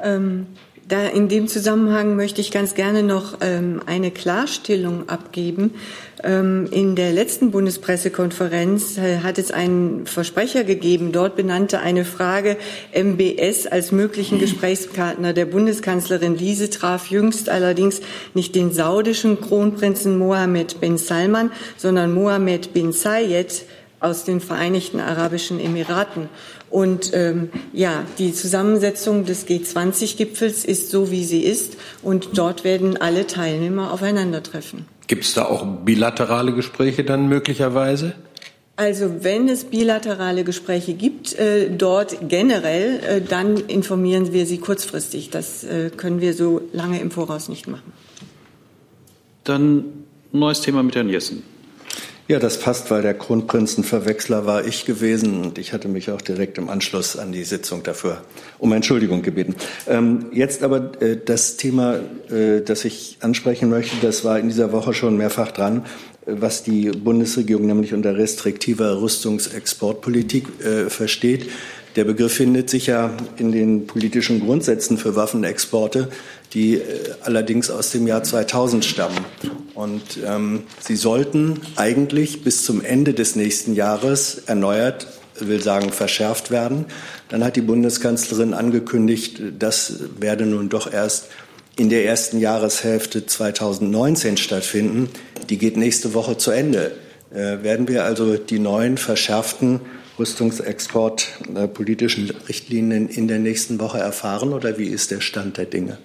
Ähm, 0.01 0.47
da 0.89 1.05
in 1.05 1.29
dem 1.29 1.47
Zusammenhang 1.47 2.15
möchte 2.15 2.41
ich 2.41 2.49
ganz 2.49 2.73
gerne 2.73 3.03
noch 3.03 3.37
ähm, 3.41 3.81
eine 3.85 4.09
Klarstellung 4.09 5.07
abgeben. 5.07 5.75
Ähm, 6.23 6.67
in 6.71 6.95
der 6.95 7.13
letzten 7.13 7.51
Bundespressekonferenz 7.51 8.97
äh, 8.97 9.19
hat 9.19 9.37
es 9.37 9.51
einen 9.51 10.07
Versprecher 10.07 10.63
gegeben. 10.63 11.11
Dort 11.11 11.35
benannte 11.35 11.79
eine 11.79 12.05
Frage 12.05 12.57
MBS 12.91 13.67
als 13.67 13.91
möglichen 13.91 14.39
Gesprächspartner 14.39 15.33
der 15.33 15.45
Bundeskanzlerin. 15.45 16.37
Diese 16.37 16.71
traf 16.71 17.11
jüngst 17.11 17.49
allerdings 17.49 18.01
nicht 18.33 18.55
den 18.55 18.71
saudischen 18.71 19.39
Kronprinzen 19.39 20.17
Mohammed 20.17 20.81
bin 20.81 20.97
Salman, 20.97 21.51
sondern 21.77 22.11
Mohammed 22.11 22.73
bin 22.73 22.93
Zayed 22.93 23.63
aus 23.99 24.23
den 24.23 24.39
Vereinigten 24.39 24.99
Arabischen 24.99 25.59
Emiraten. 25.59 26.29
Und 26.69 27.11
ähm, 27.13 27.49
ja, 27.73 28.05
die 28.17 28.33
Zusammensetzung 28.33 29.25
des 29.25 29.47
G20-Gipfels 29.47 30.65
ist 30.65 30.91
so, 30.91 31.11
wie 31.11 31.23
sie 31.23 31.41
ist. 31.41 31.77
Und 32.03 32.37
dort 32.37 32.63
werden 32.63 32.97
alle 32.97 33.25
Teilnehmer 33.27 33.91
aufeinandertreffen. 33.91 34.85
Gibt 35.07 35.23
es 35.23 35.33
da 35.33 35.45
auch 35.45 35.65
bilaterale 35.65 36.53
Gespräche 36.53 37.03
dann 37.03 37.27
möglicherweise? 37.27 38.13
Also 38.75 39.23
wenn 39.23 39.49
es 39.49 39.65
bilaterale 39.65 40.45
Gespräche 40.45 40.93
gibt, 40.93 41.33
äh, 41.33 41.69
dort 41.69 42.29
generell, 42.29 42.99
äh, 42.99 43.21
dann 43.21 43.57
informieren 43.57 44.31
wir 44.31 44.45
Sie 44.45 44.57
kurzfristig. 44.59 45.31
Das 45.31 45.65
äh, 45.65 45.89
können 45.89 46.21
wir 46.21 46.33
so 46.33 46.61
lange 46.71 47.01
im 47.01 47.11
Voraus 47.11 47.49
nicht 47.49 47.67
machen. 47.67 47.91
Dann 49.43 49.83
neues 50.31 50.61
Thema 50.61 50.81
mit 50.83 50.95
Herrn 50.95 51.09
Jessen. 51.09 51.43
Ja, 52.29 52.37
das 52.37 52.59
passt, 52.59 52.91
weil 52.91 53.01
der 53.01 53.15
Kronprinzenverwechsler 53.15 54.45
war 54.45 54.63
ich 54.63 54.85
gewesen 54.85 55.41
und 55.41 55.57
ich 55.57 55.73
hatte 55.73 55.87
mich 55.87 56.11
auch 56.11 56.21
direkt 56.21 56.59
im 56.59 56.69
Anschluss 56.69 57.17
an 57.17 57.31
die 57.31 57.43
Sitzung 57.43 57.81
dafür 57.81 58.21
um 58.59 58.71
Entschuldigung 58.71 59.23
gebeten. 59.23 59.55
Ähm, 59.87 60.27
jetzt 60.31 60.61
aber 60.61 60.91
äh, 61.01 61.17
das 61.17 61.57
Thema, 61.57 61.95
äh, 62.29 62.61
das 62.63 62.85
ich 62.85 63.17
ansprechen 63.21 63.71
möchte, 63.71 63.95
das 63.99 64.23
war 64.23 64.37
in 64.37 64.47
dieser 64.47 64.71
Woche 64.71 64.93
schon 64.93 65.17
mehrfach 65.17 65.51
dran, 65.51 65.87
äh, 66.27 66.33
was 66.39 66.61
die 66.61 66.91
Bundesregierung 66.91 67.65
nämlich 67.65 67.95
unter 67.95 68.15
restriktiver 68.15 69.01
Rüstungsexportpolitik 69.01 70.45
äh, 70.63 70.89
versteht. 70.91 71.49
Der 71.95 72.03
Begriff 72.03 72.33
findet 72.33 72.69
sich 72.69 72.85
ja 72.85 73.09
in 73.37 73.51
den 73.51 73.87
politischen 73.87 74.39
Grundsätzen 74.39 74.99
für 74.99 75.15
Waffenexporte 75.15 76.09
die 76.53 76.75
äh, 76.75 77.11
allerdings 77.21 77.69
aus 77.69 77.91
dem 77.91 78.07
Jahr 78.07 78.23
2000 78.23 78.85
stammen. 78.85 79.19
Und 79.75 80.19
ähm, 80.25 80.63
sie 80.79 80.95
sollten 80.95 81.59
eigentlich 81.75 82.43
bis 82.43 82.63
zum 82.63 82.83
Ende 82.83 83.13
des 83.13 83.35
nächsten 83.35 83.75
Jahres 83.75 84.43
erneuert, 84.45 85.05
will 85.39 85.61
sagen 85.61 85.91
verschärft 85.91 86.49
werden. 86.51 86.85
Dann 87.29 87.43
hat 87.43 87.55
die 87.55 87.61
Bundeskanzlerin 87.61 88.53
angekündigt, 88.53 89.41
das 89.57 89.95
werde 90.19 90.45
nun 90.45 90.69
doch 90.69 90.91
erst 90.91 91.29
in 91.77 91.89
der 91.89 92.05
ersten 92.05 92.39
Jahreshälfte 92.39 93.25
2019 93.25 94.37
stattfinden. 94.37 95.09
Die 95.49 95.57
geht 95.57 95.77
nächste 95.77 96.13
Woche 96.13 96.37
zu 96.37 96.51
Ende. 96.51 96.91
Äh, 97.31 97.63
werden 97.63 97.87
wir 97.87 98.03
also 98.03 98.35
die 98.35 98.59
neuen 98.59 98.97
verschärften 98.97 99.79
Rüstungsexportpolitischen 100.17 102.31
Richtlinien 102.49 103.07
in 103.07 103.29
der 103.29 103.39
nächsten 103.39 103.79
Woche 103.79 103.99
erfahren 103.99 104.51
oder 104.51 104.77
wie 104.77 104.87
ist 104.87 105.11
der 105.11 105.21
Stand 105.21 105.55
der 105.57 105.63
Dinge? 105.65 105.97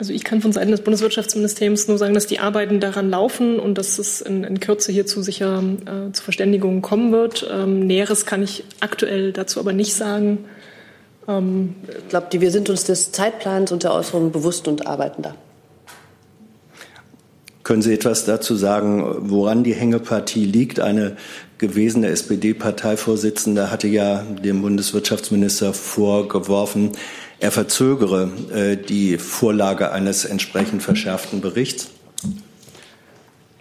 Also 0.00 0.14
ich 0.14 0.24
kann 0.24 0.40
von 0.40 0.50
Seiten 0.50 0.70
des 0.70 0.80
Bundeswirtschaftsministeriums 0.80 1.86
nur 1.86 1.98
sagen, 1.98 2.14
dass 2.14 2.26
die 2.26 2.38
Arbeiten 2.38 2.80
daran 2.80 3.10
laufen 3.10 3.60
und 3.60 3.76
dass 3.76 3.98
es 3.98 4.22
in, 4.22 4.44
in 4.44 4.58
Kürze 4.58 4.92
hierzu 4.92 5.20
sicher 5.20 5.62
äh, 5.84 6.10
zu 6.12 6.22
Verständigungen 6.22 6.80
kommen 6.80 7.12
wird. 7.12 7.46
Ähm, 7.52 7.86
Näheres 7.86 8.24
kann 8.24 8.42
ich 8.42 8.64
aktuell 8.80 9.34
dazu 9.34 9.60
aber 9.60 9.74
nicht 9.74 9.92
sagen. 9.92 10.46
Ähm, 11.28 11.74
ich 11.86 12.08
glaube, 12.08 12.28
wir 12.32 12.50
sind 12.50 12.70
uns 12.70 12.84
des 12.84 13.12
Zeitplans 13.12 13.72
und 13.72 13.82
der 13.82 13.92
Äußerungen 13.92 14.32
bewusst 14.32 14.68
und 14.68 14.86
arbeiten 14.86 15.20
da. 15.20 15.34
Können 17.62 17.82
Sie 17.82 17.92
etwas 17.92 18.24
dazu 18.24 18.56
sagen, 18.56 19.04
woran 19.30 19.64
die 19.64 19.74
Hängepartie 19.74 20.46
liegt? 20.46 20.80
Eine 20.80 21.18
gewesene 21.58 22.06
SPD-Parteivorsitzende 22.08 23.70
hatte 23.70 23.86
ja 23.86 24.22
dem 24.22 24.62
Bundeswirtschaftsminister 24.62 25.74
vorgeworfen, 25.74 26.92
er 27.40 27.50
verzögere 27.50 28.30
äh, 28.54 28.76
die 28.76 29.18
Vorlage 29.18 29.92
eines 29.92 30.24
entsprechend 30.24 30.82
verschärften 30.82 31.40
Berichts? 31.40 31.90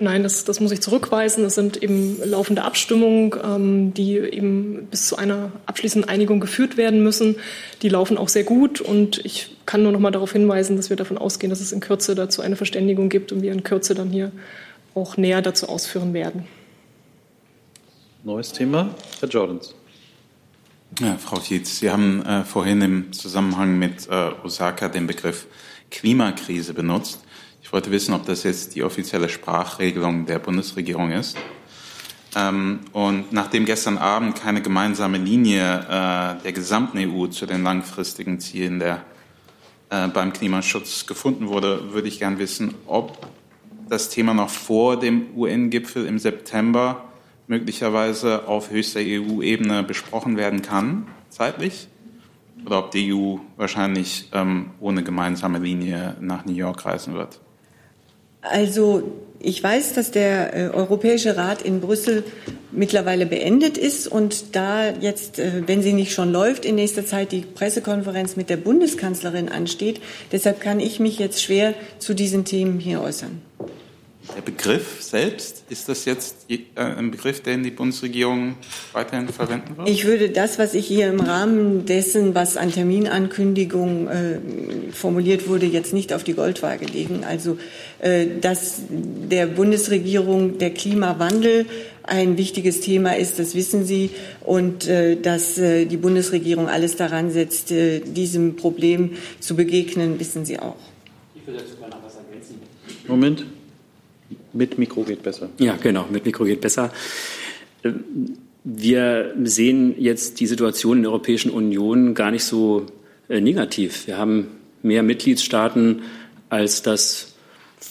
Nein, 0.01 0.23
das, 0.23 0.45
das 0.45 0.61
muss 0.61 0.71
ich 0.71 0.82
zurückweisen. 0.82 1.43
Es 1.43 1.55
sind 1.55 1.82
eben 1.84 2.19
laufende 2.23 2.63
Abstimmungen, 2.63 3.32
ähm, 3.43 3.93
die 3.93 4.17
eben 4.17 4.88
bis 4.89 5.07
zu 5.07 5.17
einer 5.17 5.51
abschließenden 5.65 6.09
Einigung 6.09 6.39
geführt 6.39 6.77
werden 6.77 7.03
müssen. 7.03 7.36
Die 7.82 7.89
laufen 7.89 8.17
auch 8.17 8.30
sehr 8.30 8.45
gut 8.45 8.80
und 8.80 9.23
ich 9.25 9.57
kann 9.65 9.84
nur 9.84 9.91
noch 9.91 9.99
mal 9.99 10.11
darauf 10.11 10.32
hinweisen, 10.32 10.77
dass 10.77 10.89
wir 10.89 10.95
davon 10.95 11.17
ausgehen, 11.17 11.49
dass 11.49 11.59
es 11.59 11.73
in 11.73 11.82
Kürze 11.82 12.15
dazu 12.15 12.41
eine 12.41 12.55
Verständigung 12.55 13.09
gibt 13.09 13.34
und 13.34 13.41
wir 13.41 13.51
in 13.51 13.63
Kürze 13.63 13.93
dann 13.93 14.09
hier 14.09 14.32
auch 14.95 15.17
näher 15.17 15.41
dazu 15.41 15.67
ausführen 15.67 16.13
werden. 16.13 16.47
Neues 18.23 18.53
Thema, 18.53 18.95
Herr 19.19 19.30
Jordans. 19.30 19.75
Ja, 20.98 21.18
Frau 21.18 21.40
Fietz, 21.40 21.80
Sie 21.80 21.90
haben 21.90 22.26
äh, 22.26 22.44
vorhin 22.44 22.82
im 22.82 23.14
Zusammenhang 23.14 23.78
mit 23.80 24.10
äh, 24.10 24.32
Osaka 24.44 24.90
den 24.90 25.08
Begriff 25.08 25.46
Klimakrise 25.92 26.74
benutzt. 26.74 27.24
Ich 27.62 27.72
wollte 27.72 27.92
wissen, 27.92 28.14
ob 28.14 28.26
das 28.26 28.44
jetzt 28.44 28.76
die 28.76 28.84
offizielle 28.84 29.30
Sprachregelung 29.30 30.26
der 30.26 30.40
Bundesregierung 30.40 31.12
ist. 31.12 31.38
Ähm, 32.36 32.80
und 32.92 33.32
nachdem 33.32 33.66
gestern 33.66 33.98
Abend 33.98 34.42
keine 34.42 34.62
gemeinsame 34.62 35.20
Linie 35.20 35.80
äh, 35.80 36.44
der 36.44 36.52
gesamten 36.54 36.98
EU 36.98 37.28
zu 37.28 37.46
den 37.46 37.64
langfristigen 37.64 38.40
Zielen 38.40 38.80
der, 38.80 39.06
äh, 39.92 40.08
beim 40.10 40.34
Klimaschutz 40.34 41.06
gefunden 41.06 41.48
wurde, 41.48 41.94
würde 41.94 42.10
ich 42.10 42.20
gern 42.20 42.40
wissen, 42.40 42.74
ob 42.88 43.28
das 43.88 44.10
Thema 44.10 44.34
noch 44.34 44.50
vor 44.50 45.00
dem 45.00 45.28
UN-Gipfel 45.38 46.06
im 46.06 46.20
September 46.20 47.09
möglicherweise 47.50 48.47
auf 48.47 48.70
höchster 48.70 49.02
EU-Ebene 49.04 49.84
besprochen 49.84 50.38
werden 50.38 50.62
kann, 50.62 51.08
zeitlich, 51.30 51.88
oder 52.66 52.80
ob 52.80 52.91
die 52.91 53.12
EU 53.12 53.38
wahrscheinlich 53.58 54.30
ähm, 54.34 54.72
ohne 54.80 55.04
gemeinsame 55.04 55.58
Linie 55.58 56.16
nach 56.22 56.45
New 56.45 56.54
York 56.54 56.86
reisen 56.86 57.16
wird. 57.16 57.39
Also 58.41 59.12
ich 59.39 59.64
weiß, 59.64 59.93
dass 59.93 60.12
der 60.12 60.54
äh, 60.54 60.70
Europäische 60.70 61.38
Rat 61.38 61.64
in 61.64 61.82
Brüssel 61.82 62.24
mittlerweile 62.72 63.26
beendet 63.26 63.78
ist 63.80 64.08
und 64.08 64.56
da 64.56 64.91
jetzt, 64.91 65.39
äh, 65.39 65.64
wenn 65.66 65.82
sie 65.82 65.93
nicht 65.93 66.14
schon 66.14 66.32
läuft, 66.32 66.66
in 66.66 66.76
nächster 66.76 67.06
Zeit 67.06 67.32
die 67.32 67.41
Pressekonferenz 67.41 68.36
mit 68.36 68.52
der 68.52 68.58
Bundeskanzlerin 68.58 69.50
ansteht. 69.50 70.02
Deshalb 70.32 70.62
kann 70.62 70.80
ich 70.80 71.00
mich 71.00 71.18
jetzt 71.18 71.41
schwer 71.41 71.74
zu 71.97 72.14
diesen 72.14 72.45
Themen 72.45 72.80
hier 72.80 73.02
äußern. 73.02 73.41
Der 74.36 74.41
Begriff 74.41 75.01
selbst, 75.01 75.63
ist 75.69 75.89
das 75.89 76.05
jetzt 76.05 76.45
äh, 76.49 76.59
ein 76.75 77.11
Begriff, 77.11 77.41
den 77.41 77.63
die 77.63 77.71
Bundesregierung 77.71 78.55
weiterhin 78.93 79.27
verwenden 79.30 79.77
wird? 79.77 79.89
Ich 79.89 80.05
würde 80.05 80.30
das, 80.30 80.59
was 80.59 80.73
ich 80.73 80.86
hier 80.86 81.09
im 81.09 81.19
Rahmen 81.19 81.86
dessen, 81.86 82.36
was 82.36 82.55
an 82.55 82.71
Terminankündigung 82.71 84.07
äh, 84.07 84.39
formuliert 84.93 85.47
wurde, 85.47 85.65
jetzt 85.65 85.93
nicht 85.93 86.13
auf 86.13 86.23
die 86.23 86.34
Goldwaage 86.34 86.86
legen. 86.86 87.23
Also, 87.23 87.57
äh, 87.99 88.27
dass 88.39 88.82
der 88.89 89.47
Bundesregierung 89.47 90.57
der 90.57 90.71
Klimawandel 90.71 91.65
ein 92.03 92.38
wichtiges 92.38 92.82
Thema 92.82 93.17
ist, 93.17 93.39
das 93.39 93.55
wissen 93.55 93.86
Sie, 93.86 94.11
und 94.41 94.88
äh, 94.88 95.19
dass 95.19 95.57
äh, 95.57 95.86
die 95.86 95.97
Bundesregierung 95.97 96.67
alles 96.67 96.95
daran 96.95 97.32
setzt, 97.32 97.71
äh, 97.71 97.99
diesem 97.99 98.55
Problem 98.55 99.11
zu 99.39 99.55
begegnen, 99.55 100.19
wissen 100.19 100.45
Sie 100.45 100.59
auch. 100.59 100.77
Ich 101.36 101.45
würde 101.45 101.59
dazu 101.59 101.80
mal 101.80 101.89
noch 101.89 102.03
was 102.03 102.15
ergänzen. 102.15 102.59
Moment. 103.07 103.45
Mit 104.54 104.78
Mikro 104.78 105.04
geht 105.04 105.24
besser. 105.24 105.50
Ja, 105.60 105.78
genau, 105.82 106.06
mit 106.12 106.26
Mikro 106.26 106.43
geht 106.43 106.62
besser. 106.62 106.91
Wir 108.64 109.34
sehen 109.43 109.95
jetzt 109.97 110.39
die 110.39 110.47
Situation 110.47 110.97
in 110.97 111.04
der 111.04 111.12
Europäischen 111.12 111.52
Union 111.52 112.14
gar 112.14 112.32
nicht 112.32 112.43
so 112.43 112.86
äh, 113.30 113.41
negativ. 113.41 114.08
Wir 114.08 114.18
haben 114.18 114.47
mehr 114.82 115.04
Mitgliedstaaten, 115.04 116.02
als 116.50 116.82
das 116.82 117.36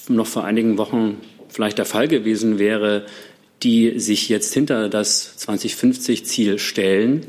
noch 0.08 0.26
vor 0.26 0.44
einigen 0.44 0.78
Wochen 0.78 1.20
vielleicht 1.48 1.78
der 1.78 1.84
Fall 1.84 2.08
gewesen 2.08 2.58
wäre, 2.58 3.06
die 3.62 3.98
sich 3.98 4.28
jetzt 4.28 4.52
hinter 4.54 4.88
das 4.88 5.36
2050-Ziel 5.38 6.58
stellen, 6.58 7.26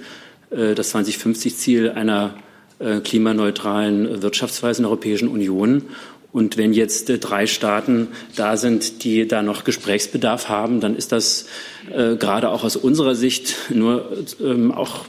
äh, 0.52 0.76
das 0.76 0.94
2050-Ziel 0.94 1.92
einer 1.92 2.36
äh, 2.80 3.00
klimaneutralen 3.00 4.22
Wirtschaftsweise 4.22 4.80
in 4.80 4.84
der 4.84 4.92
Europäischen 4.92 5.28
Union. 5.28 5.84
Und 6.32 6.58
wenn 6.58 6.74
jetzt 6.74 7.10
äh, 7.10 7.18
drei 7.18 7.48
Staaten 7.48 8.10
da 8.36 8.58
sind, 8.58 9.04
die 9.04 9.28
da 9.28 9.42
noch 9.42 9.64
Gesprächsbedarf 9.64 10.50
haben, 10.50 10.80
dann 10.80 10.96
ist 10.96 11.12
das 11.12 11.48
äh, 11.92 12.16
gerade 12.16 12.50
auch 12.50 12.64
aus 12.64 12.76
unserer 12.76 13.16
Sicht 13.16 13.56
nur 13.70 14.12
ähm, 14.42 14.72
auch 14.72 15.06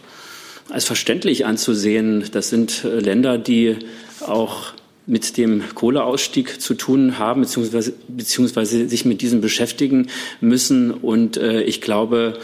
als 0.71 0.85
verständlich 0.85 1.45
anzusehen. 1.45 2.25
Das 2.33 2.49
sind 2.49 2.85
äh, 2.85 3.01
Länder, 3.01 3.39
die 3.39 3.77
auch 4.21 4.73
mit 5.07 5.37
dem 5.37 5.63
Kohleausstieg 5.75 6.61
zu 6.61 6.75
tun 6.75 7.19
haben, 7.19 7.43
beziehungsweise, 7.43 7.93
beziehungsweise 8.09 8.89
sich 8.89 9.05
mit 9.05 9.23
diesem 9.23 9.41
beschäftigen 9.41 10.09
müssen. 10.41 10.93
Und 10.93 11.37
äh, 11.37 11.63
ich 11.63 11.81
glaube, 11.81 12.39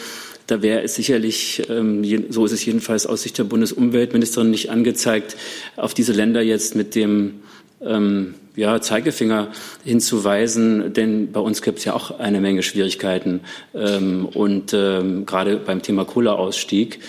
da 0.46 0.62
wäre 0.62 0.82
es 0.82 0.94
sicherlich, 0.94 1.62
ähm, 1.68 2.04
so 2.30 2.44
ist 2.44 2.52
es 2.52 2.64
jedenfalls 2.64 3.06
aus 3.06 3.22
Sicht 3.22 3.38
der 3.38 3.44
Bundesumweltministerin 3.44 4.50
nicht 4.50 4.70
angezeigt, 4.70 5.36
auf 5.76 5.94
diese 5.94 6.12
Länder 6.12 6.42
jetzt 6.42 6.74
mit 6.74 6.94
dem 6.94 7.40
ähm, 7.80 8.34
ja, 8.54 8.80
Zeigefinger 8.80 9.48
hinzuweisen, 9.84 10.92
denn 10.94 11.30
bei 11.30 11.40
uns 11.40 11.62
gibt 11.62 11.78
es 11.78 11.84
ja 11.84 11.92
auch 11.92 12.18
eine 12.18 12.40
Menge 12.40 12.62
Schwierigkeiten 12.62 13.40
ähm, 13.74 14.26
und 14.26 14.72
ähm, 14.72 15.26
gerade 15.26 15.56
beim 15.58 15.82
Thema 15.82 16.04
Kohleausstieg. 16.04 17.00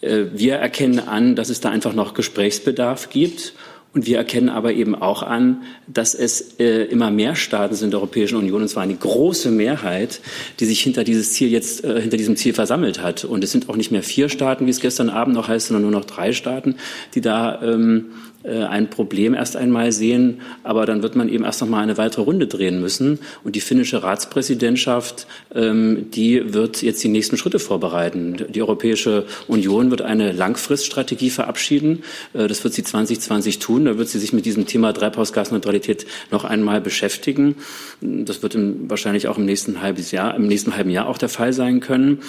Äh, 0.00 0.26
wir 0.34 0.54
erkennen 0.56 1.00
an, 1.00 1.34
dass 1.34 1.50
es 1.50 1.60
da 1.60 1.70
einfach 1.70 1.92
noch 1.92 2.14
Gesprächsbedarf 2.14 3.10
gibt. 3.10 3.54
Und 3.96 4.04
wir 4.04 4.18
erkennen 4.18 4.50
aber 4.50 4.74
eben 4.74 4.94
auch 4.94 5.22
an, 5.22 5.62
dass 5.86 6.14
es 6.14 6.58
äh, 6.58 6.82
immer 6.82 7.10
mehr 7.10 7.34
Staaten 7.34 7.74
sind 7.74 7.86
in 7.86 7.90
der 7.92 8.00
Europäischen 8.00 8.36
Union, 8.36 8.60
und 8.60 8.68
zwar 8.68 8.82
eine 8.82 8.94
große 8.94 9.50
Mehrheit, 9.50 10.20
die 10.60 10.66
sich 10.66 10.82
hinter 10.82 11.02
dieses 11.02 11.32
Ziel 11.32 11.48
jetzt, 11.48 11.82
äh, 11.82 12.02
hinter 12.02 12.18
diesem 12.18 12.36
Ziel 12.36 12.52
versammelt 12.52 13.02
hat. 13.02 13.24
Und 13.24 13.42
es 13.42 13.52
sind 13.52 13.70
auch 13.70 13.76
nicht 13.76 13.92
mehr 13.92 14.02
vier 14.02 14.28
Staaten, 14.28 14.66
wie 14.66 14.70
es 14.70 14.80
gestern 14.80 15.08
Abend 15.08 15.34
noch 15.34 15.48
heißt, 15.48 15.68
sondern 15.68 15.80
nur 15.80 15.98
noch 15.98 16.04
drei 16.04 16.34
Staaten, 16.34 16.74
die 17.14 17.22
da 17.22 17.62
ähm, 17.62 18.10
äh, 18.35 18.35
ein 18.46 18.90
Problem 18.90 19.34
erst 19.34 19.56
einmal 19.56 19.92
sehen, 19.92 20.40
aber 20.62 20.86
dann 20.86 21.02
wird 21.02 21.16
man 21.16 21.28
eben 21.28 21.44
erst 21.44 21.60
noch 21.60 21.68
mal 21.68 21.82
eine 21.82 21.98
weitere 21.98 22.22
Runde 22.22 22.46
drehen 22.46 22.80
müssen. 22.80 23.18
Und 23.44 23.56
die 23.56 23.60
finnische 23.60 24.02
Ratspräsidentschaft, 24.02 25.26
ähm, 25.54 26.10
die 26.10 26.54
wird 26.54 26.82
jetzt 26.82 27.02
die 27.02 27.08
nächsten 27.08 27.36
Schritte 27.36 27.58
vorbereiten. 27.58 28.36
Die 28.48 28.62
Europäische 28.62 29.24
Union 29.48 29.90
wird 29.90 30.02
eine 30.02 30.32
Langfriststrategie 30.32 31.30
verabschieden. 31.30 32.02
Äh, 32.34 32.46
das 32.46 32.62
wird 32.64 32.74
sie 32.74 32.84
2020 32.84 33.58
tun. 33.58 33.86
Da 33.86 33.98
wird 33.98 34.08
sie 34.08 34.18
sich 34.18 34.32
mit 34.32 34.46
diesem 34.46 34.66
Thema 34.66 34.92
Treibhausgasneutralität 34.92 36.06
noch 36.30 36.44
einmal 36.44 36.80
beschäftigen. 36.80 37.56
Das 38.00 38.42
wird 38.42 38.56
wahrscheinlich 38.88 39.28
auch 39.28 39.38
im 39.38 39.44
nächsten 39.44 39.82
halben 39.82 40.04
Jahr, 40.10 40.34
im 40.34 40.46
nächsten 40.46 40.76
halben 40.76 40.90
Jahr 40.90 41.08
auch 41.08 41.18
der 41.18 41.28
Fall 41.28 41.52
sein 41.52 41.80
können. 41.80 42.20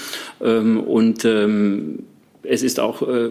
Ähm, 0.41 0.79
und 0.79 1.25
ähm, 1.25 1.99
es 2.49 2.63
ist 2.63 2.79
auch 2.79 3.01
äh, 3.01 3.29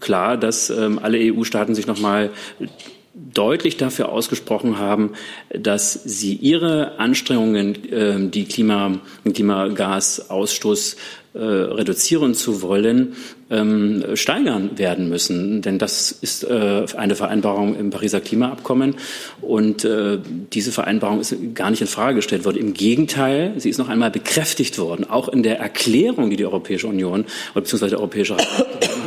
klar, 0.00 0.36
dass 0.36 0.70
ähm, 0.70 0.98
alle 1.02 1.18
EU-Staaten 1.18 1.74
sich 1.74 1.86
noch 1.86 2.00
mal 2.00 2.30
deutlich 3.14 3.76
dafür 3.76 4.10
ausgesprochen 4.10 4.78
haben, 4.78 5.12
dass 5.50 5.92
sie 5.92 6.34
ihre 6.34 6.98
Anstrengungen, 6.98 7.90
äh, 7.90 8.30
die 8.30 8.44
Klima, 8.44 9.00
Klimagasausstoß 9.24 10.96
äh, 11.38 11.42
reduzieren 11.42 12.34
zu 12.34 12.62
wollen, 12.62 13.14
ähm, 13.50 14.04
steigern 14.14 14.76
werden 14.76 15.08
müssen. 15.08 15.62
Denn 15.62 15.78
das 15.78 16.10
ist 16.12 16.44
äh, 16.44 16.84
eine 16.96 17.14
Vereinbarung 17.14 17.76
im 17.76 17.90
Pariser 17.90 18.20
Klimaabkommen. 18.20 18.96
Und 19.40 19.84
äh, 19.84 20.18
diese 20.52 20.72
Vereinbarung 20.72 21.20
ist 21.20 21.34
gar 21.54 21.70
nicht 21.70 21.80
in 21.80 21.86
Frage 21.86 22.16
gestellt 22.16 22.44
worden. 22.44 22.58
Im 22.58 22.74
Gegenteil, 22.74 23.54
sie 23.56 23.70
ist 23.70 23.78
noch 23.78 23.88
einmal 23.88 24.10
bekräftigt 24.10 24.78
worden, 24.78 25.08
auch 25.08 25.28
in 25.28 25.42
der 25.42 25.58
Erklärung, 25.58 26.30
die 26.30 26.36
die 26.36 26.44
Europäische 26.44 26.88
Union 26.88 27.24
oder 27.52 27.62
beziehungsweise 27.62 27.90
der 27.90 28.00
Europäische 28.00 28.34
Rat 28.34 28.46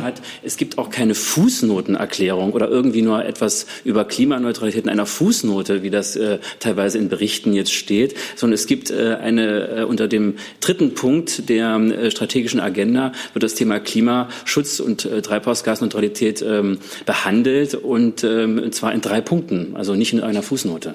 hat. 0.02 0.20
Es 0.42 0.56
gibt 0.56 0.78
auch 0.78 0.90
keine 0.90 1.14
Fußnotenerklärung 1.14 2.52
oder 2.52 2.68
irgendwie 2.68 3.02
nur 3.02 3.24
etwas 3.24 3.66
über 3.84 4.04
Klimaneutralität 4.04 4.84
in 4.84 4.90
einer 4.90 5.06
Fußnote, 5.06 5.82
wie 5.82 5.90
das 5.90 6.16
äh, 6.16 6.38
teilweise 6.58 6.98
in 6.98 7.08
Berichten 7.08 7.52
jetzt 7.52 7.72
steht, 7.72 8.14
sondern 8.36 8.54
es 8.54 8.66
gibt 8.66 8.90
äh, 8.90 9.16
eine 9.20 9.68
äh, 9.68 9.84
unter 9.84 10.08
dem 10.08 10.34
dritten 10.60 10.94
Punkt 10.94 11.48
der 11.48 11.76
äh, 11.76 12.10
strategischen 12.10 12.60
Agenda 12.60 13.12
wird 13.32 13.42
das 13.42 13.54
Thema 13.54 13.80
Klima 13.80 14.28
Schutz 14.44 14.80
und 14.80 15.04
äh, 15.04 15.22
Treibhausgasneutralität 15.22 16.42
ähm, 16.42 16.78
behandelt 17.06 17.74
und 17.74 18.24
ähm, 18.24 18.70
zwar 18.72 18.92
in 18.92 19.00
drei 19.00 19.20
Punkten, 19.20 19.76
also 19.76 19.94
nicht 19.94 20.12
in 20.12 20.20
einer 20.20 20.42
Fußnote. 20.42 20.94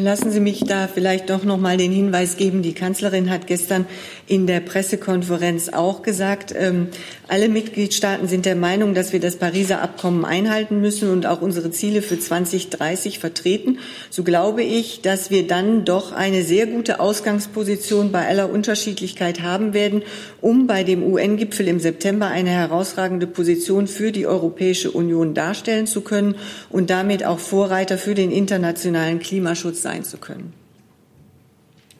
Lassen 0.00 0.30
Sie 0.30 0.40
mich 0.40 0.60
da 0.60 0.88
vielleicht 0.88 1.28
doch 1.28 1.44
noch 1.44 1.58
mal 1.58 1.76
den 1.76 1.92
Hinweis 1.92 2.38
geben. 2.38 2.62
Die 2.62 2.72
Kanzlerin 2.72 3.28
hat 3.28 3.46
gestern 3.46 3.84
in 4.32 4.46
der 4.46 4.60
Pressekonferenz 4.60 5.68
auch 5.68 6.00
gesagt, 6.00 6.54
ähm, 6.56 6.88
alle 7.28 7.50
Mitgliedstaaten 7.50 8.28
sind 8.28 8.46
der 8.46 8.56
Meinung, 8.56 8.94
dass 8.94 9.12
wir 9.12 9.20
das 9.20 9.36
Pariser 9.36 9.82
Abkommen 9.82 10.24
einhalten 10.24 10.80
müssen 10.80 11.10
und 11.10 11.26
auch 11.26 11.42
unsere 11.42 11.70
Ziele 11.70 12.00
für 12.00 12.18
2030 12.18 13.18
vertreten. 13.18 13.78
So 14.08 14.24
glaube 14.24 14.62
ich, 14.62 15.02
dass 15.02 15.30
wir 15.30 15.46
dann 15.46 15.84
doch 15.84 16.12
eine 16.12 16.44
sehr 16.44 16.66
gute 16.66 16.98
Ausgangsposition 16.98 18.10
bei 18.10 18.26
aller 18.26 18.48
Unterschiedlichkeit 18.48 19.42
haben 19.42 19.74
werden, 19.74 20.00
um 20.40 20.66
bei 20.66 20.82
dem 20.82 21.02
UN-Gipfel 21.02 21.68
im 21.68 21.78
September 21.78 22.28
eine 22.28 22.50
herausragende 22.50 23.26
Position 23.26 23.86
für 23.86 24.12
die 24.12 24.26
Europäische 24.26 24.92
Union 24.92 25.34
darstellen 25.34 25.86
zu 25.86 26.00
können 26.00 26.36
und 26.70 26.88
damit 26.88 27.22
auch 27.22 27.38
Vorreiter 27.38 27.98
für 27.98 28.14
den 28.14 28.30
internationalen 28.30 29.18
Klimaschutz 29.18 29.82
sein 29.82 30.04
zu 30.04 30.16
können. 30.16 30.54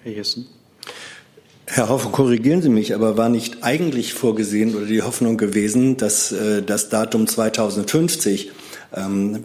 Herr 0.03 0.13
Jessen. 0.13 0.62
Herr 1.75 1.89
Hoffe, 1.89 2.11
korrigieren 2.11 2.61
Sie 2.61 2.69
mich, 2.69 2.95
aber 2.95 3.17
war 3.17 3.31
nicht 3.31 3.63
eigentlich 3.63 4.13
vorgesehen 4.13 4.77
oder 4.77 4.85
die 4.85 5.01
Hoffnung 5.01 5.39
gewesen, 5.39 5.97
dass 5.97 6.31
äh, 6.31 6.63
das 6.63 6.91
Datum 6.91 7.27
2050 7.27 8.49
ähm, 8.49 8.53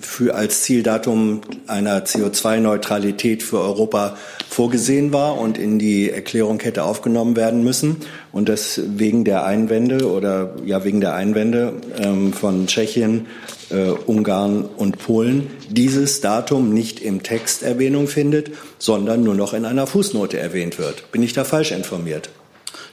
für 0.02 0.36
als 0.36 0.64
Zieldatum 0.64 1.42
einer 1.68 2.06
CO2-Neutralität 2.06 3.44
für 3.44 3.60
Europa 3.60 4.18
vorgesehen 4.50 5.14
war 5.14 5.38
und 5.38 5.58
in 5.58 5.80
die 5.80 6.10
Erklärung 6.10 6.60
hätte 6.60 6.84
aufgenommen 6.84 7.36
werden 7.36 7.64
müssen 7.64 7.98
und 8.32 8.50
dass 8.50 8.82
wegen 8.86 9.24
der 9.24 9.46
Einwände 9.46 10.12
oder 10.12 10.56
ja 10.66 10.84
wegen 10.84 11.00
der 11.00 11.14
Einwände 11.14 11.74
ähm, 11.98 12.34
von 12.34 12.68
Tschechien, 12.68 13.28
äh, 13.70 13.90
Ungarn 13.90 14.66
und 14.66 14.98
Polen 14.98 15.50
dieses 15.70 16.22
Datum 16.22 16.74
nicht 16.74 17.00
im 17.00 17.24
Text 17.24 17.64
Erwähnung 17.64 18.08
findet, 18.08 18.52
sondern 18.80 19.24
nur 19.24 19.36
noch 19.36 19.54
in 19.54 19.66
einer 19.66 19.88
Fußnote 19.88 20.38
erwähnt 20.38 20.78
wird. 20.78 21.12
Bin 21.12 21.24
ich 21.24 21.34
da 21.34 21.44
falsch 21.44 21.72
informiert? 21.72 22.30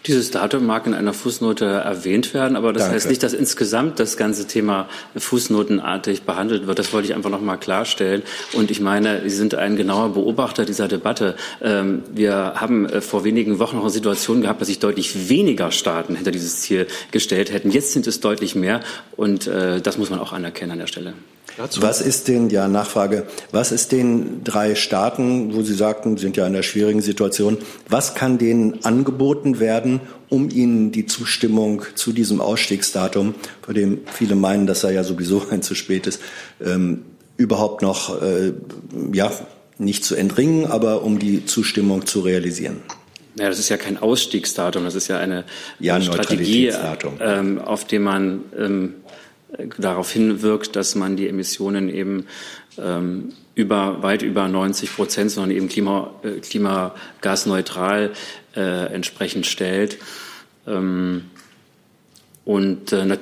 Dieses 0.06 0.30
Datum 0.30 0.66
mag 0.66 0.86
in 0.86 0.92
einer 0.92 1.14
Fußnote 1.14 1.64
erwähnt 1.64 2.34
werden, 2.34 2.56
aber 2.56 2.74
das 2.74 2.82
Danke. 2.82 2.96
heißt 2.96 3.08
nicht, 3.08 3.22
dass 3.22 3.32
insgesamt 3.32 3.98
das 3.98 4.18
ganze 4.18 4.46
Thema 4.46 4.86
fußnotenartig 5.16 6.24
behandelt 6.24 6.66
wird. 6.66 6.78
Das 6.78 6.92
wollte 6.92 7.08
ich 7.08 7.14
einfach 7.14 7.30
noch 7.30 7.40
mal 7.40 7.56
klarstellen. 7.56 8.22
Und 8.52 8.70
ich 8.70 8.82
meine, 8.82 9.22
Sie 9.22 9.34
sind 9.34 9.54
ein 9.54 9.76
genauer 9.76 10.12
Beobachter 10.12 10.66
dieser 10.66 10.88
Debatte. 10.88 11.36
Ähm, 11.62 12.02
wir 12.12 12.52
haben 12.56 12.86
äh, 12.86 13.00
vor 13.00 13.24
wenigen 13.24 13.58
Wochen 13.58 13.76
noch 13.76 13.82
eine 13.84 13.90
Situation 13.90 14.42
gehabt, 14.42 14.60
dass 14.60 14.68
sich 14.68 14.78
deutlich 14.78 15.30
weniger 15.30 15.70
Staaten 15.70 16.16
hinter 16.16 16.32
dieses 16.32 16.60
Ziel 16.60 16.86
gestellt 17.10 17.50
hätten. 17.50 17.70
Jetzt 17.70 17.92
sind 17.92 18.06
es 18.06 18.20
deutlich 18.20 18.54
mehr 18.54 18.80
und 19.16 19.46
äh, 19.46 19.80
das 19.80 19.96
muss 19.96 20.10
man 20.10 20.18
auch 20.18 20.34
anerkennen 20.34 20.72
an 20.72 20.78
der 20.80 20.86
Stelle. 20.86 21.14
Dazu? 21.56 21.82
Was 21.82 22.00
ist 22.00 22.26
den, 22.28 22.50
ja, 22.50 22.66
Nachfrage, 22.66 23.26
was 23.52 23.70
ist 23.70 23.92
den 23.92 24.42
drei 24.42 24.74
Staaten, 24.74 25.54
wo 25.54 25.62
Sie 25.62 25.74
sagten, 25.74 26.16
sind 26.16 26.36
ja 26.36 26.46
in 26.46 26.54
einer 26.54 26.62
schwierigen 26.62 27.00
Situation, 27.00 27.58
was 27.88 28.14
kann 28.14 28.38
denen 28.38 28.84
angeboten 28.84 29.60
werden, 29.60 30.00
um 30.28 30.50
ihnen 30.50 30.90
die 30.90 31.06
Zustimmung 31.06 31.82
zu 31.94 32.12
diesem 32.12 32.40
Ausstiegsdatum, 32.40 33.34
von 33.62 33.74
dem 33.74 34.00
viele 34.06 34.34
meinen, 34.34 34.66
dass 34.66 34.82
er 34.82 34.90
ja 34.90 35.04
sowieso 35.04 35.46
ein 35.50 35.62
zu 35.62 35.74
spät 35.74 36.06
ist, 36.08 36.20
ähm, 36.64 37.04
überhaupt 37.36 37.82
noch, 37.82 38.20
äh, 38.20 38.52
ja, 39.12 39.30
nicht 39.78 40.04
zu 40.04 40.14
entringen, 40.14 40.66
aber 40.66 41.02
um 41.02 41.18
die 41.18 41.46
Zustimmung 41.46 42.06
zu 42.06 42.20
realisieren? 42.20 42.80
Ja, 43.36 43.48
das 43.48 43.58
ist 43.58 43.68
ja 43.68 43.76
kein 43.76 43.98
Ausstiegsdatum, 43.98 44.84
das 44.84 44.94
ist 44.94 45.08
ja 45.08 45.18
eine 45.18 45.44
ja, 45.80 46.00
Strategie, 46.00 46.72
ähm, 47.20 47.60
auf 47.60 47.84
dem 47.84 48.02
man 48.02 48.44
ähm, 48.56 48.94
darauf 49.78 50.10
hinwirkt, 50.10 50.76
dass 50.76 50.94
man 50.94 51.16
die 51.16 51.28
Emissionen 51.28 51.88
eben 51.88 52.26
ähm, 52.78 53.32
über, 53.54 54.02
weit 54.02 54.22
über 54.22 54.48
90 54.48 54.94
Prozent, 54.94 55.30
sondern 55.30 55.56
eben 55.56 55.68
klima, 55.68 56.10
äh, 56.22 56.40
klimagasneutral 56.40 58.10
äh, 58.56 58.86
entsprechend 58.92 59.46
stellt. 59.46 59.98
Ähm, 60.66 61.24
und 62.44 62.92
äh, 62.92 63.16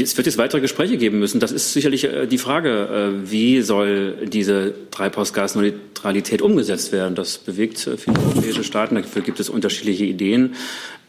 es 0.00 0.16
wird 0.16 0.26
jetzt 0.26 0.38
weitere 0.38 0.62
Gespräche 0.62 0.96
geben 0.96 1.18
müssen. 1.18 1.40
Das 1.40 1.52
ist 1.52 1.74
sicherlich 1.74 2.04
äh, 2.04 2.26
die 2.26 2.38
Frage, 2.38 3.20
äh, 3.26 3.30
wie 3.30 3.60
soll 3.60 4.26
diese 4.26 4.72
Treibhausgasneutralität 4.90 6.40
umgesetzt 6.40 6.90
werden. 6.92 7.14
Das 7.14 7.36
bewegt 7.36 7.86
äh, 7.86 7.98
viele 7.98 8.18
europäische 8.18 8.64
Staaten. 8.64 8.94
Dafür 8.94 9.22
gibt 9.22 9.40
es 9.40 9.50
unterschiedliche 9.50 10.04
Ideen, 10.04 10.54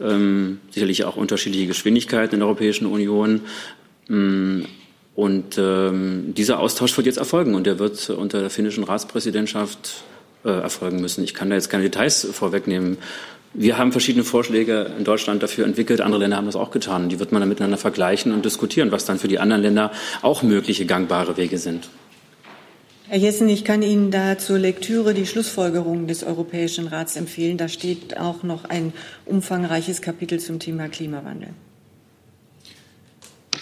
ähm, 0.02 0.60
sicherlich 0.72 1.06
auch 1.06 1.16
unterschiedliche 1.16 1.68
Geschwindigkeiten 1.68 2.36
in 2.36 2.40
der 2.42 2.48
Europäischen 2.48 2.86
Union. 2.86 3.42
Mm, 4.08 4.62
und 5.16 5.58
ähm, 5.58 6.34
dieser 6.38 6.60
Austausch 6.60 6.96
wird 6.96 7.08
jetzt 7.08 7.18
erfolgen 7.18 7.56
und 7.56 7.66
der 7.66 7.80
wird 7.80 8.10
unter 8.12 8.40
der 8.40 8.50
finnischen 8.52 8.84
Ratspräsidentschaft 8.84 10.04
äh, 10.46 10.50
erfolgen 10.50 11.02
müssen. 11.02 11.24
Ich 11.24 11.34
kann 11.34 11.50
da 11.50 11.56
jetzt 11.56 11.70
keine 11.70 11.84
Details 11.84 12.28
vorwegnehmen. 12.32 12.98
Wir 13.54 13.80
haben 13.80 13.92
verschiedene 13.92 14.24
Vorschläge 14.24 14.92
in 14.98 15.04
Deutschland 15.04 15.42
dafür 15.42 15.66
entwickelt. 15.66 16.02
Andere 16.02 16.22
Länder 16.22 16.38
haben 16.38 16.46
das 16.46 16.56
auch 16.56 16.70
getan. 16.70 17.10
Die 17.10 17.20
wird 17.20 17.32
man 17.32 17.42
dann 17.42 17.50
miteinander 17.50 17.78
vergleichen 17.78 18.32
und 18.32 18.46
diskutieren, 18.46 18.92
was 18.92 19.06
dann 19.06 19.18
für 19.18 19.28
die 19.28 19.40
anderen 19.40 19.64
Länder 19.64 19.92
auch 20.22 20.44
mögliche 20.44 20.86
gangbare 20.86 21.38
Wege 21.38 21.58
sind. 21.58 21.90
Herr 23.08 23.18
Jessen, 23.18 23.50
ich 23.50 23.64
kann 23.64 23.82
Ihnen 23.82 24.12
da 24.12 24.38
zur 24.38 24.60
Lektüre 24.60 25.14
die 25.14 25.26
Schlussfolgerungen 25.26 26.08
des 26.08 26.24
Europäischen 26.24 26.88
Rats 26.88 27.16
empfehlen. 27.16 27.58
Da 27.58 27.70
steht 27.70 28.18
auch 28.18 28.44
noch 28.44 28.66
ein 28.66 28.94
umfangreiches 29.26 30.02
Kapitel 30.02 30.40
zum 30.40 30.60
Thema 30.60 30.90
Klimawandel. 30.90 31.50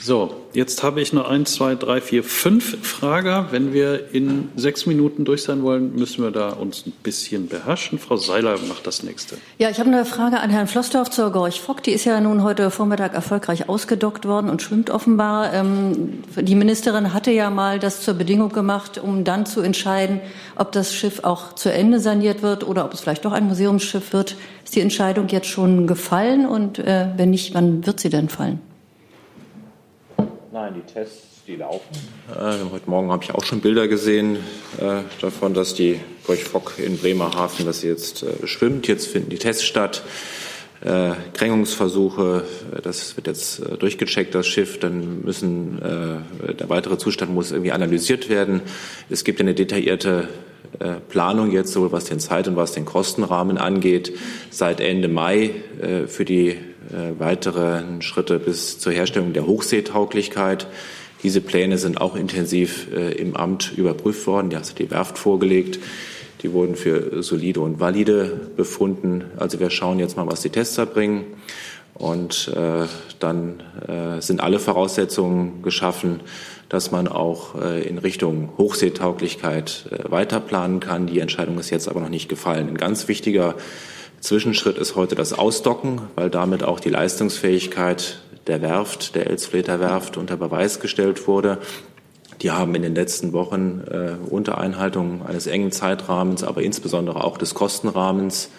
So, 0.05 0.35
jetzt 0.53 0.83
habe 0.83 1.01
ich 1.01 1.13
noch 1.13 1.27
eins, 1.27 1.53
zwei, 1.53 1.73
drei, 1.73 1.99
vier, 1.99 2.23
fünf 2.23 2.77
Fragen. 2.87 3.47
Wenn 3.49 3.73
wir 3.73 4.13
in 4.13 4.49
sechs 4.55 4.85
Minuten 4.85 5.25
durch 5.25 5.41
sein 5.41 5.63
wollen, 5.63 5.95
müssen 5.95 6.23
wir 6.23 6.29
da 6.29 6.49
uns 6.49 6.85
ein 6.85 6.93
bisschen 7.01 7.47
beherrschen. 7.47 7.97
Frau 7.97 8.15
Seiler 8.15 8.55
macht 8.67 8.85
das 8.85 9.01
nächste. 9.01 9.37
Ja, 9.57 9.71
ich 9.71 9.79
habe 9.79 9.89
eine 9.89 10.05
Frage 10.05 10.39
an 10.39 10.51
Herrn 10.51 10.67
Flossdorf 10.67 11.09
zur 11.09 11.31
Gorch 11.31 11.59
Fock. 11.59 11.81
Die 11.81 11.89
ist 11.89 12.05
ja 12.05 12.21
nun 12.21 12.43
heute 12.43 12.69
Vormittag 12.69 13.15
erfolgreich 13.15 13.67
ausgedockt 13.67 14.27
worden 14.27 14.51
und 14.51 14.61
schwimmt 14.61 14.91
offenbar. 14.91 15.51
Ähm, 15.55 16.23
die 16.39 16.53
Ministerin 16.53 17.11
hatte 17.11 17.31
ja 17.31 17.49
mal 17.49 17.79
das 17.79 18.01
zur 18.01 18.13
Bedingung 18.13 18.49
gemacht, 18.49 18.99
um 18.99 19.23
dann 19.23 19.47
zu 19.47 19.61
entscheiden, 19.61 20.21
ob 20.55 20.71
das 20.71 20.93
Schiff 20.93 21.23
auch 21.23 21.53
zu 21.53 21.73
Ende 21.73 21.99
saniert 21.99 22.43
wird 22.43 22.63
oder 22.63 22.85
ob 22.85 22.93
es 22.93 22.99
vielleicht 22.99 23.25
doch 23.25 23.31
ein 23.31 23.47
Museumsschiff 23.47 24.13
wird. 24.13 24.35
Ist 24.63 24.75
die 24.75 24.81
Entscheidung 24.81 25.29
jetzt 25.29 25.47
schon 25.47 25.87
gefallen 25.87 26.45
und 26.45 26.77
äh, 26.77 27.07
wenn 27.17 27.31
nicht, 27.31 27.55
wann 27.55 27.87
wird 27.87 27.99
sie 27.99 28.09
denn 28.09 28.29
fallen? 28.29 28.59
Nein, 30.55 30.73
die 30.73 30.93
Tests, 30.93 31.43
die 31.45 31.57
laufen. 31.57 31.83
Äh, 32.29 32.71
heute 32.71 32.89
Morgen 32.89 33.11
habe 33.11 33.21
ich 33.25 33.35
auch 33.35 33.43
schon 33.43 33.59
Bilder 33.59 33.89
gesehen 33.89 34.37
äh, 34.79 35.01
davon, 35.19 35.53
dass 35.53 35.73
die 35.73 35.99
Gorch 36.25 36.45
Fock 36.45 36.75
in 36.77 36.97
Bremerhaven, 36.97 37.65
dass 37.65 37.81
sie 37.81 37.89
jetzt 37.89 38.23
äh, 38.23 38.47
schwimmt. 38.47 38.87
Jetzt 38.87 39.07
finden 39.07 39.29
die 39.29 39.37
Tests 39.37 39.65
statt. 39.65 40.03
äh, 40.79 41.11
Krängungsversuche, 41.33 42.45
das 42.83 43.17
wird 43.17 43.27
jetzt 43.27 43.59
äh, 43.59 43.75
durchgecheckt, 43.75 44.33
das 44.33 44.47
Schiff, 44.47 44.79
dann 44.79 45.23
müssen, 45.23 45.81
äh, 45.81 46.53
der 46.53 46.69
weitere 46.69 46.97
Zustand 46.97 47.33
muss 47.33 47.51
irgendwie 47.51 47.73
analysiert 47.73 48.29
werden. 48.29 48.61
Es 49.09 49.25
gibt 49.25 49.41
eine 49.41 49.55
detaillierte 49.55 50.29
äh, 50.29 50.54
Planung 51.09 51.51
jetzt, 51.51 51.71
sowohl 51.71 51.91
was 51.91 52.05
den 52.05 52.19
Zeit- 52.19 52.47
und 52.47 52.55
was 52.55 52.71
den 52.71 52.85
Kostenrahmen 52.85 53.57
angeht, 53.57 54.13
seit 54.49 54.79
Ende 54.79 55.07
Mai 55.07 55.51
äh, 55.81 56.07
für 56.07 56.25
die 56.25 56.49
äh, 56.49 56.57
weiteren 57.17 58.01
Schritte 58.01 58.39
bis 58.39 58.79
zur 58.79 58.93
Herstellung 58.93 59.33
der 59.33 59.45
Hochseetauglichkeit. 59.45 60.67
Diese 61.23 61.41
Pläne 61.41 61.77
sind 61.77 61.99
auch 61.99 62.15
intensiv 62.15 62.87
im 62.93 63.35
Amt 63.35 63.73
überprüft 63.75 64.27
worden. 64.27 64.51
Die 64.51 64.57
hat 64.57 64.77
die 64.77 64.91
Werft 64.91 65.17
vorgelegt. 65.17 65.79
Die 66.43 66.53
wurden 66.53 66.75
für 66.75 67.23
solide 67.23 67.61
und 67.61 67.79
valide 67.79 68.51
befunden. 68.55 69.23
Also 69.37 69.59
wir 69.59 69.71
schauen 69.71 69.97
jetzt 69.97 70.17
mal, 70.17 70.27
was 70.27 70.41
die 70.41 70.51
Tester 70.51 70.85
bringen. 70.85 71.25
Und 71.95 72.51
äh, 72.53 72.85
dann 73.19 73.63
äh, 73.87 74.21
sind 74.21 74.41
alle 74.41 74.59
Voraussetzungen 74.59 75.63
geschaffen, 75.63 76.19
dass 76.69 76.91
man 76.91 77.07
auch 77.07 77.61
äh, 77.61 77.81
in 77.87 77.97
Richtung 77.97 78.49
Hochseetauglichkeit 78.57 79.85
äh, 79.91 80.11
weiterplanen 80.11 80.79
kann. 80.79 81.07
Die 81.07 81.19
Entscheidung 81.19 81.59
ist 81.59 81.69
jetzt 81.69 81.87
aber 81.87 82.01
noch 82.01 82.09
nicht 82.09 82.29
gefallen. 82.29 82.69
Ein 82.69 82.77
ganz 82.77 83.07
wichtiger 83.07 83.55
Zwischenschritt 84.19 84.77
ist 84.77 84.95
heute 84.95 85.15
das 85.15 85.33
Ausdocken, 85.33 86.01
weil 86.15 86.29
damit 86.29 86.63
auch 86.63 86.79
die 86.79 86.89
Leistungsfähigkeit 86.89 88.19
der 88.47 88.61
Werft, 88.61 89.15
der 89.15 89.27
Elsfleter 89.27 89.79
Werft 89.79 90.17
unter 90.17 90.37
Beweis 90.37 90.79
gestellt 90.79 91.27
wurde. 91.27 91.59
Die 92.41 92.51
haben 92.51 92.75
in 92.75 92.81
den 92.81 92.95
letzten 92.95 93.33
Wochen 93.33 93.81
äh, 93.89 94.15
unter 94.29 94.57
Einhaltung 94.57 95.25
eines 95.25 95.47
engen 95.47 95.71
Zeitrahmens, 95.71 96.43
aber 96.43 96.61
insbesondere 96.61 97.23
auch 97.23 97.37
des 97.37 97.53
Kostenrahmens, 97.53 98.49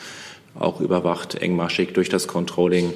auch 0.58 0.80
überwacht, 0.80 1.34
engmaschig 1.34 1.92
durch 1.92 2.08
das 2.08 2.28
Controlling, 2.28 2.94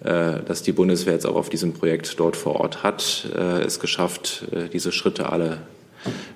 dass 0.00 0.62
die 0.62 0.72
Bundeswehr 0.72 1.14
jetzt 1.14 1.26
auch 1.26 1.36
auf 1.36 1.48
diesem 1.48 1.72
Projekt 1.72 2.18
dort 2.20 2.36
vor 2.36 2.56
Ort 2.56 2.82
hat, 2.82 3.28
äh, 3.34 3.62
es 3.62 3.80
geschafft, 3.80 4.44
äh, 4.52 4.68
diese 4.68 4.92
Schritte 4.92 5.30
alle 5.30 5.58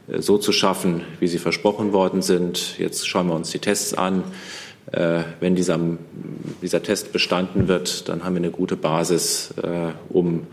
äh, 0.09 0.23
so 0.23 0.39
zu 0.39 0.53
schaffen, 0.53 1.03
wie 1.21 1.29
sie 1.29 1.39
versprochen 1.39 1.93
worden 1.93 2.23
sind. 2.23 2.79
Jetzt 2.79 3.07
schauen 3.07 3.27
wir 3.27 3.35
uns 3.35 3.51
die 3.51 3.59
Tests 3.59 3.95
an. 3.95 4.25
Äh, 4.93 5.21
wenn 5.41 5.55
dieser, 5.55 5.79
dieser 6.63 6.83
Test 6.83 7.13
bestanden 7.13 7.69
wird, 7.69 8.09
dann 8.09 8.25
haben 8.25 8.35
wir 8.35 8.43
eine 8.43 8.51
gute 8.51 8.77
Basis, 8.77 9.55
äh, 9.63 9.93
um 10.09 10.47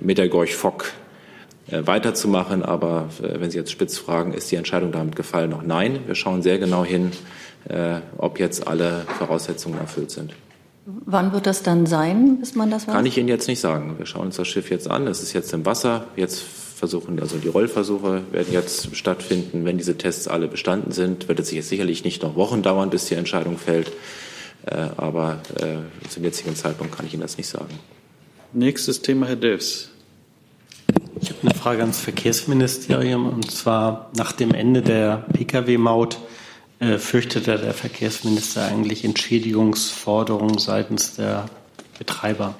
mit 0.00 0.18
der 0.18 0.28
Gorch 0.28 0.56
Fock 0.56 0.86
äh, 1.68 1.84
weiterzumachen. 1.84 2.62
Aber 2.62 3.08
äh, 3.22 3.40
wenn 3.40 3.50
Sie 3.50 3.58
jetzt 3.58 3.72
spitz 3.72 3.98
fragen, 3.98 4.32
ist 4.32 4.50
die 4.50 4.56
Entscheidung 4.56 4.92
damit 4.92 5.16
gefallen? 5.16 5.50
Noch 5.50 5.62
nein. 5.62 6.00
Wir 6.06 6.14
schauen 6.14 6.42
sehr 6.42 6.58
genau 6.58 6.84
hin, 6.84 7.10
äh, 7.68 8.00
ob 8.18 8.38
jetzt 8.38 8.68
alle 8.68 9.04
Voraussetzungen 9.18 9.78
erfüllt 9.78 10.10
sind. 10.10 10.32
Wann 10.88 11.32
wird 11.32 11.46
das 11.46 11.64
dann 11.64 11.84
sein, 11.86 12.38
bis 12.38 12.54
man 12.54 12.70
das 12.70 12.86
weiß? 12.86 12.94
Kann 12.94 13.06
ich 13.06 13.18
Ihnen 13.18 13.26
jetzt 13.26 13.48
nicht 13.48 13.58
sagen. 13.58 13.96
Wir 13.98 14.06
schauen 14.06 14.26
uns 14.26 14.36
das 14.36 14.46
Schiff 14.46 14.70
jetzt 14.70 14.88
an. 14.88 15.08
Es 15.08 15.20
ist 15.20 15.32
jetzt 15.32 15.52
im 15.52 15.66
Wasser. 15.66 16.06
Jetzt 16.14 16.40
versuchen, 16.40 17.18
also 17.18 17.38
die 17.38 17.48
Rollversuche 17.48 18.22
werden 18.30 18.52
jetzt 18.52 18.94
stattfinden. 18.94 19.64
Wenn 19.64 19.78
diese 19.78 19.98
Tests 19.98 20.28
alle 20.28 20.46
bestanden 20.46 20.92
sind, 20.92 21.26
wird 21.26 21.40
es 21.40 21.50
jetzt 21.50 21.70
sicherlich 21.70 22.04
nicht 22.04 22.22
noch 22.22 22.36
Wochen 22.36 22.62
dauern, 22.62 22.90
bis 22.90 23.06
die 23.06 23.14
Entscheidung 23.14 23.58
fällt. 23.58 23.90
Aber 24.96 25.38
zum 26.08 26.22
jetzigen 26.22 26.54
Zeitpunkt 26.54 26.96
kann 26.96 27.04
ich 27.04 27.14
Ihnen 27.14 27.22
das 27.22 27.36
nicht 27.36 27.48
sagen. 27.48 27.80
Nächstes 28.52 29.02
Thema, 29.02 29.26
Herr 29.26 29.36
Delfs. 29.36 29.90
Ich 31.20 31.30
habe 31.30 31.40
eine 31.42 31.54
Frage 31.54 31.80
ans 31.80 31.98
Verkehrsministerium 31.98 33.28
und 33.28 33.50
zwar 33.50 34.10
nach 34.16 34.30
dem 34.30 34.54
Ende 34.54 34.82
der 34.82 35.24
Pkw-Maut 35.32 36.18
äh, 36.78 36.98
fürchtete 36.98 37.58
der 37.58 37.72
Verkehrsminister 37.72 38.66
eigentlich 38.66 39.04
Entschädigungsforderungen 39.04 40.58
seitens 40.58 41.16
der 41.16 41.46
Betreiber. 41.98 42.54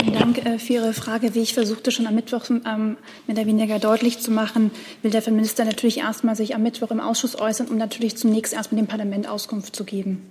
Vielen 0.00 0.12
Dank 0.12 0.44
äh, 0.44 0.58
für 0.58 0.72
Ihre 0.74 0.92
Frage. 0.92 1.34
Wie 1.34 1.40
ich 1.40 1.54
versuchte 1.54 1.92
schon 1.92 2.06
am 2.06 2.16
Mittwoch 2.16 2.50
ähm, 2.50 2.96
mehr 3.26 3.36
oder 3.36 3.46
weniger 3.46 3.78
deutlich 3.78 4.18
zu 4.18 4.32
machen, 4.32 4.72
will 5.02 5.12
der 5.12 5.22
Minister 5.30 5.64
natürlich 5.64 5.98
erstmal 5.98 6.34
sich 6.34 6.54
am 6.56 6.62
Mittwoch 6.62 6.90
im 6.90 7.00
Ausschuss 7.00 7.38
äußern, 7.38 7.68
um 7.68 7.76
natürlich 7.76 8.16
zunächst 8.16 8.52
erstmal 8.52 8.80
dem 8.82 8.88
Parlament 8.88 9.28
Auskunft 9.28 9.76
zu 9.76 9.84
geben. 9.84 10.28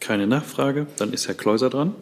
Keine 0.00 0.26
Nachfrage. 0.26 0.86
Dann 0.96 1.12
ist 1.12 1.28
Herr 1.28 1.34
Kleuser 1.34 1.70
dran. 1.70 1.94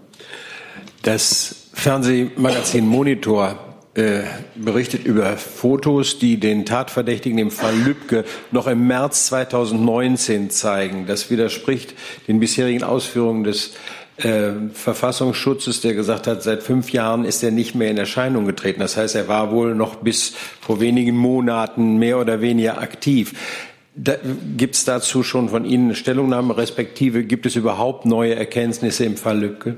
Das 1.02 1.68
Fernsehmagazin 1.72 2.86
Monitor 2.86 3.58
äh, 3.94 4.20
berichtet 4.54 5.04
über 5.04 5.36
Fotos, 5.36 6.20
die 6.20 6.38
den 6.38 6.64
Tatverdächtigen 6.64 7.38
im 7.38 7.50
Fall 7.50 7.74
Lübcke 7.76 8.24
noch 8.52 8.68
im 8.68 8.86
März 8.86 9.26
2019 9.26 10.50
zeigen. 10.50 11.06
Das 11.06 11.28
widerspricht 11.28 11.94
den 12.28 12.38
bisherigen 12.38 12.84
Ausführungen 12.84 13.42
des 13.42 13.72
äh, 14.18 14.52
Verfassungsschutzes, 14.72 15.80
der 15.80 15.94
gesagt 15.94 16.28
hat, 16.28 16.44
seit 16.44 16.62
fünf 16.62 16.92
Jahren 16.92 17.24
ist 17.24 17.42
er 17.42 17.50
nicht 17.50 17.74
mehr 17.74 17.90
in 17.90 17.98
Erscheinung 17.98 18.46
getreten. 18.46 18.78
Das 18.78 18.96
heißt, 18.96 19.16
er 19.16 19.26
war 19.26 19.50
wohl 19.50 19.74
noch 19.74 19.96
bis 19.96 20.34
vor 20.60 20.78
wenigen 20.78 21.16
Monaten 21.16 21.98
mehr 21.98 22.20
oder 22.20 22.40
weniger 22.40 22.80
aktiv. 22.80 23.34
Gibt 24.56 24.76
es 24.76 24.84
dazu 24.84 25.24
schon 25.24 25.48
von 25.48 25.64
Ihnen 25.64 25.86
eine 25.86 25.94
Stellungnahme, 25.96 26.56
respektive 26.56 27.24
gibt 27.24 27.44
es 27.44 27.56
überhaupt 27.56 28.06
neue 28.06 28.36
Erkenntnisse 28.36 29.04
im 29.04 29.16
Fall 29.16 29.40
Lübcke? 29.40 29.76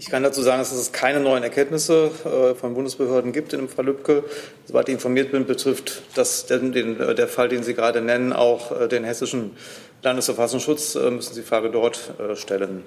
Ich 0.00 0.08
kann 0.08 0.22
dazu 0.22 0.40
sagen, 0.40 0.60
dass 0.60 0.72
es 0.72 0.92
keine 0.92 1.20
neuen 1.20 1.42
Erkenntnisse 1.42 2.10
äh, 2.24 2.54
von 2.54 2.72
Bundesbehörden 2.72 3.32
gibt 3.32 3.52
im 3.52 3.68
Fall 3.68 3.84
Lübcke. 3.84 4.24
Soweit 4.64 4.88
ich 4.88 4.94
informiert 4.94 5.30
bin, 5.30 5.44
betrifft 5.44 6.00
das 6.14 6.46
den, 6.46 6.72
den, 6.72 6.98
äh, 6.98 7.14
der 7.14 7.28
Fall, 7.28 7.50
den 7.50 7.62
Sie 7.62 7.74
gerade 7.74 8.00
nennen, 8.00 8.32
auch 8.32 8.80
äh, 8.80 8.88
den 8.88 9.04
hessischen 9.04 9.50
Landesverfassungsschutz. 10.02 10.94
Müssen 10.94 11.34
Sie 11.34 11.42
die 11.42 11.46
Frage 11.46 11.68
dort 11.68 12.14
stellen. 12.34 12.82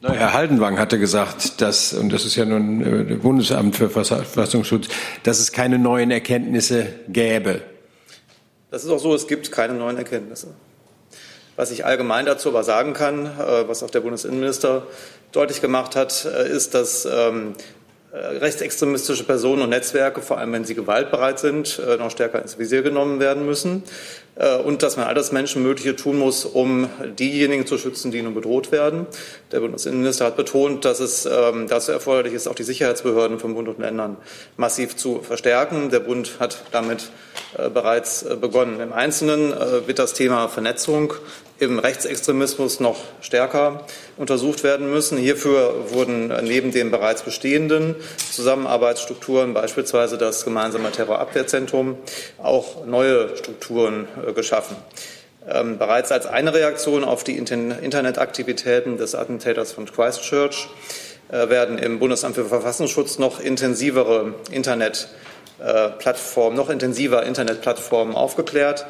Herr 0.00 0.32
Haldenwang 0.32 0.78
hatte 0.78 1.00
gesagt, 1.00 1.60
dass, 1.60 1.92
und 1.92 2.12
das 2.12 2.24
ist 2.24 2.36
ja 2.36 2.44
nun 2.44 3.08
das 3.08 3.18
Bundesamt 3.18 3.74
für 3.74 3.90
Verfassungsschutz, 3.90 4.86
dass 5.24 5.40
es 5.40 5.50
keine 5.50 5.80
neuen 5.80 6.12
Erkenntnisse 6.12 6.86
gäbe. 7.08 7.62
Das 8.70 8.84
ist 8.84 8.90
auch 8.90 9.00
so, 9.00 9.12
es 9.12 9.26
gibt 9.26 9.50
keine 9.50 9.74
neuen 9.74 9.96
Erkenntnisse. 9.96 10.54
Was 11.58 11.72
ich 11.72 11.84
allgemein 11.84 12.24
dazu 12.24 12.50
aber 12.50 12.62
sagen 12.62 12.92
kann, 12.92 13.26
äh, 13.26 13.66
was 13.66 13.82
auch 13.82 13.90
der 13.90 13.98
Bundesinnenminister 13.98 14.84
deutlich 15.32 15.60
gemacht 15.60 15.96
hat, 15.96 16.24
äh, 16.24 16.48
ist, 16.48 16.72
dass 16.72 17.04
ähm, 17.04 17.54
äh, 18.12 18.16
rechtsextremistische 18.16 19.24
Personen 19.24 19.62
und 19.62 19.70
Netzwerke, 19.70 20.22
vor 20.22 20.38
allem 20.38 20.52
wenn 20.52 20.64
sie 20.64 20.76
gewaltbereit 20.76 21.40
sind, 21.40 21.82
noch 21.98 22.12
stärker 22.12 22.40
ins 22.40 22.60
Visier 22.60 22.82
genommen 22.82 23.18
werden 23.18 23.44
müssen 23.44 23.82
und 24.64 24.84
dass 24.84 24.96
man 24.96 25.08
all 25.08 25.14
das 25.14 25.32
Menschenmögliche 25.32 25.96
tun 25.96 26.16
muss, 26.16 26.44
um 26.44 26.88
diejenigen 27.18 27.66
zu 27.66 27.76
schützen, 27.76 28.12
die 28.12 28.22
nun 28.22 28.34
bedroht 28.34 28.70
werden. 28.70 29.06
Der 29.50 29.58
Bundesinnenminister 29.58 30.26
hat 30.26 30.36
betont, 30.36 30.84
dass 30.84 31.00
es 31.00 31.26
ähm, 31.26 31.66
dazu 31.68 31.90
erforderlich 31.90 32.34
ist, 32.34 32.46
auch 32.46 32.54
die 32.54 32.62
Sicherheitsbehörden 32.62 33.40
von 33.40 33.54
Bund 33.54 33.68
und 33.68 33.80
Ländern 33.80 34.16
massiv 34.56 34.96
zu 34.96 35.20
verstärken. 35.22 35.90
Der 35.90 36.00
Bund 36.00 36.36
hat 36.38 36.62
damit 36.70 37.10
bereits 37.74 38.24
begonnen. 38.40 38.78
Im 38.80 38.92
Einzelnen 38.92 39.52
wird 39.86 39.98
das 39.98 40.12
Thema 40.12 40.48
Vernetzung 40.48 41.14
im 41.60 41.78
Rechtsextremismus 41.78 42.80
noch 42.80 42.98
stärker 43.20 43.84
untersucht 44.16 44.62
werden 44.62 44.90
müssen. 44.90 45.18
Hierfür 45.18 45.90
wurden 45.90 46.32
neben 46.44 46.70
den 46.70 46.90
bereits 46.90 47.22
bestehenden 47.22 47.96
Zusammenarbeitsstrukturen, 48.30 49.54
beispielsweise 49.54 50.18
das 50.18 50.44
gemeinsame 50.44 50.92
Terrorabwehrzentrum, 50.92 51.98
auch 52.38 52.86
neue 52.86 53.36
Strukturen 53.36 54.06
äh, 54.26 54.32
geschaffen. 54.32 54.76
Ähm, 55.48 55.78
bereits 55.78 56.12
als 56.12 56.26
eine 56.26 56.52
Reaktion 56.52 57.04
auf 57.04 57.24
die 57.24 57.36
Internetaktivitäten 57.36 58.98
des 58.98 59.14
Attentäters 59.14 59.72
von 59.72 59.86
Christchurch 59.86 60.68
äh, 61.30 61.48
werden 61.48 61.78
im 61.78 61.98
Bundesamt 61.98 62.36
für 62.36 62.44
Verfassungsschutz 62.44 63.18
noch 63.18 63.40
intensivere 63.40 64.34
Internetplattformen, 64.50 66.56
noch 66.56 66.70
intensiver 66.70 67.24
Internetplattformen 67.24 68.14
aufgeklärt. 68.14 68.86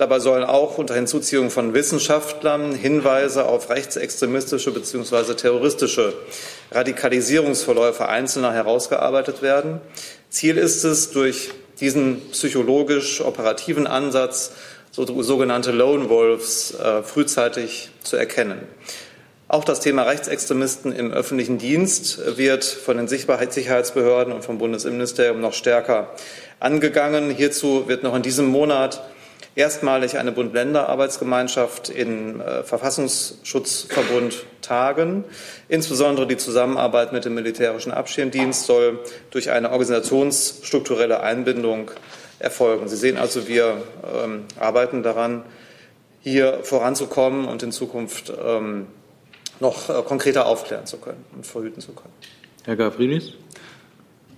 Dabei 0.00 0.18
sollen 0.18 0.44
auch 0.44 0.78
unter 0.78 0.94
Hinzuziehung 0.94 1.50
von 1.50 1.74
Wissenschaftlern 1.74 2.74
Hinweise 2.74 3.44
auf 3.44 3.68
rechtsextremistische 3.68 4.70
bzw. 4.70 5.34
terroristische 5.34 6.14
Radikalisierungsverläufe 6.70 8.08
Einzelner 8.08 8.54
herausgearbeitet 8.54 9.42
werden. 9.42 9.82
Ziel 10.30 10.56
ist 10.56 10.84
es, 10.84 11.10
durch 11.10 11.50
diesen 11.80 12.30
psychologisch-operativen 12.30 13.86
Ansatz 13.86 14.52
so, 14.90 15.04
sogenannte 15.20 15.70
Lone 15.70 16.08
Wolves 16.08 16.72
äh, 16.82 17.02
frühzeitig 17.02 17.90
zu 18.02 18.16
erkennen. 18.16 18.62
Auch 19.48 19.64
das 19.64 19.80
Thema 19.80 20.04
Rechtsextremisten 20.04 20.92
im 20.92 21.12
öffentlichen 21.12 21.58
Dienst 21.58 22.38
wird 22.38 22.64
von 22.64 22.96
den 22.96 23.06
Sicherheitsbehörden 23.06 24.32
und 24.32 24.46
vom 24.46 24.56
Bundesinnenministerium 24.56 25.42
noch 25.42 25.52
stärker 25.52 26.08
angegangen. 26.58 27.28
Hierzu 27.28 27.86
wird 27.86 28.02
noch 28.02 28.16
in 28.16 28.22
diesem 28.22 28.46
Monat 28.46 29.02
erstmalig 29.54 30.18
eine 30.18 30.32
Bund-Länder-Arbeitsgemeinschaft 30.32 31.88
in 31.88 32.40
äh, 32.40 32.62
Verfassungsschutzverbund 32.62 34.44
tagen. 34.62 35.24
Insbesondere 35.68 36.26
die 36.26 36.36
Zusammenarbeit 36.36 37.12
mit 37.12 37.24
dem 37.24 37.34
militärischen 37.34 37.92
Abschirmdienst 37.92 38.66
soll 38.66 38.98
durch 39.30 39.50
eine 39.50 39.70
organisationsstrukturelle 39.70 41.20
Einbindung 41.20 41.90
erfolgen. 42.38 42.88
Sie 42.88 42.96
sehen 42.96 43.16
also, 43.16 43.48
wir 43.48 43.82
ähm, 44.24 44.44
arbeiten 44.58 45.02
daran, 45.02 45.44
hier 46.22 46.60
voranzukommen 46.62 47.46
und 47.46 47.62
in 47.62 47.72
Zukunft 47.72 48.32
ähm, 48.42 48.86
noch 49.58 49.88
äh, 49.88 50.02
konkreter 50.02 50.46
aufklären 50.46 50.86
zu 50.86 50.98
können 50.98 51.24
und 51.34 51.46
verhüten 51.46 51.80
zu 51.80 51.92
können. 51.92 52.12
Herr 52.64 52.76
Gavrilis? 52.76 53.32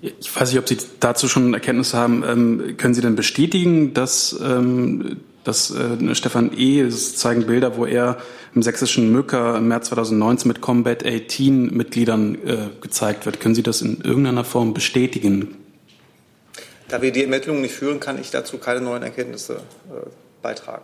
Ich 0.03 0.35
weiß 0.35 0.51
nicht, 0.51 0.59
ob 0.59 0.69
Sie 0.69 0.79
dazu 0.99 1.29
schon 1.29 1.55
Erkenntnisse 1.55 1.97
haben. 1.97 2.25
Ähm, 2.27 2.77
können 2.77 2.93
Sie 2.93 3.01
denn 3.01 3.15
bestätigen, 3.15 3.95
dass, 3.95 4.37
ähm, 4.43 5.21
dass 5.45 5.71
äh, 5.71 6.15
Stefan 6.17 6.51
E., 6.59 6.81
es 6.81 7.15
zeigen 7.15 7.47
Bilder, 7.47 7.77
wo 7.77 7.87
er 7.87 8.19
im 8.53 8.63
sächsischen 8.63 9.13
Möcker 9.13 9.57
im 9.57 9.69
März 9.69 9.91
2019 9.91 10.49
mit 10.49 10.61
Combat 10.61 11.07
18 11.07 11.73
Mitgliedern 11.73 12.35
äh, 12.45 12.57
gezeigt 12.81 13.27
wird. 13.27 13.39
Können 13.39 13.55
Sie 13.55 13.63
das 13.63 13.81
in 13.81 14.01
irgendeiner 14.01 14.45
Form 14.45 14.75
bestätigen? 14.75 15.57
Da 16.89 17.01
wir 17.01 17.13
die 17.13 17.23
Ermittlungen 17.23 17.63
nicht 17.63 17.75
führen, 17.75 18.01
kann 18.01 18.21
ich 18.21 18.33
dazu 18.33 18.59
keine 18.59 18.81
neuen 18.81 19.05
Erkenntnisse 19.05 19.55
äh, 19.55 20.11
beitragen. 20.43 20.83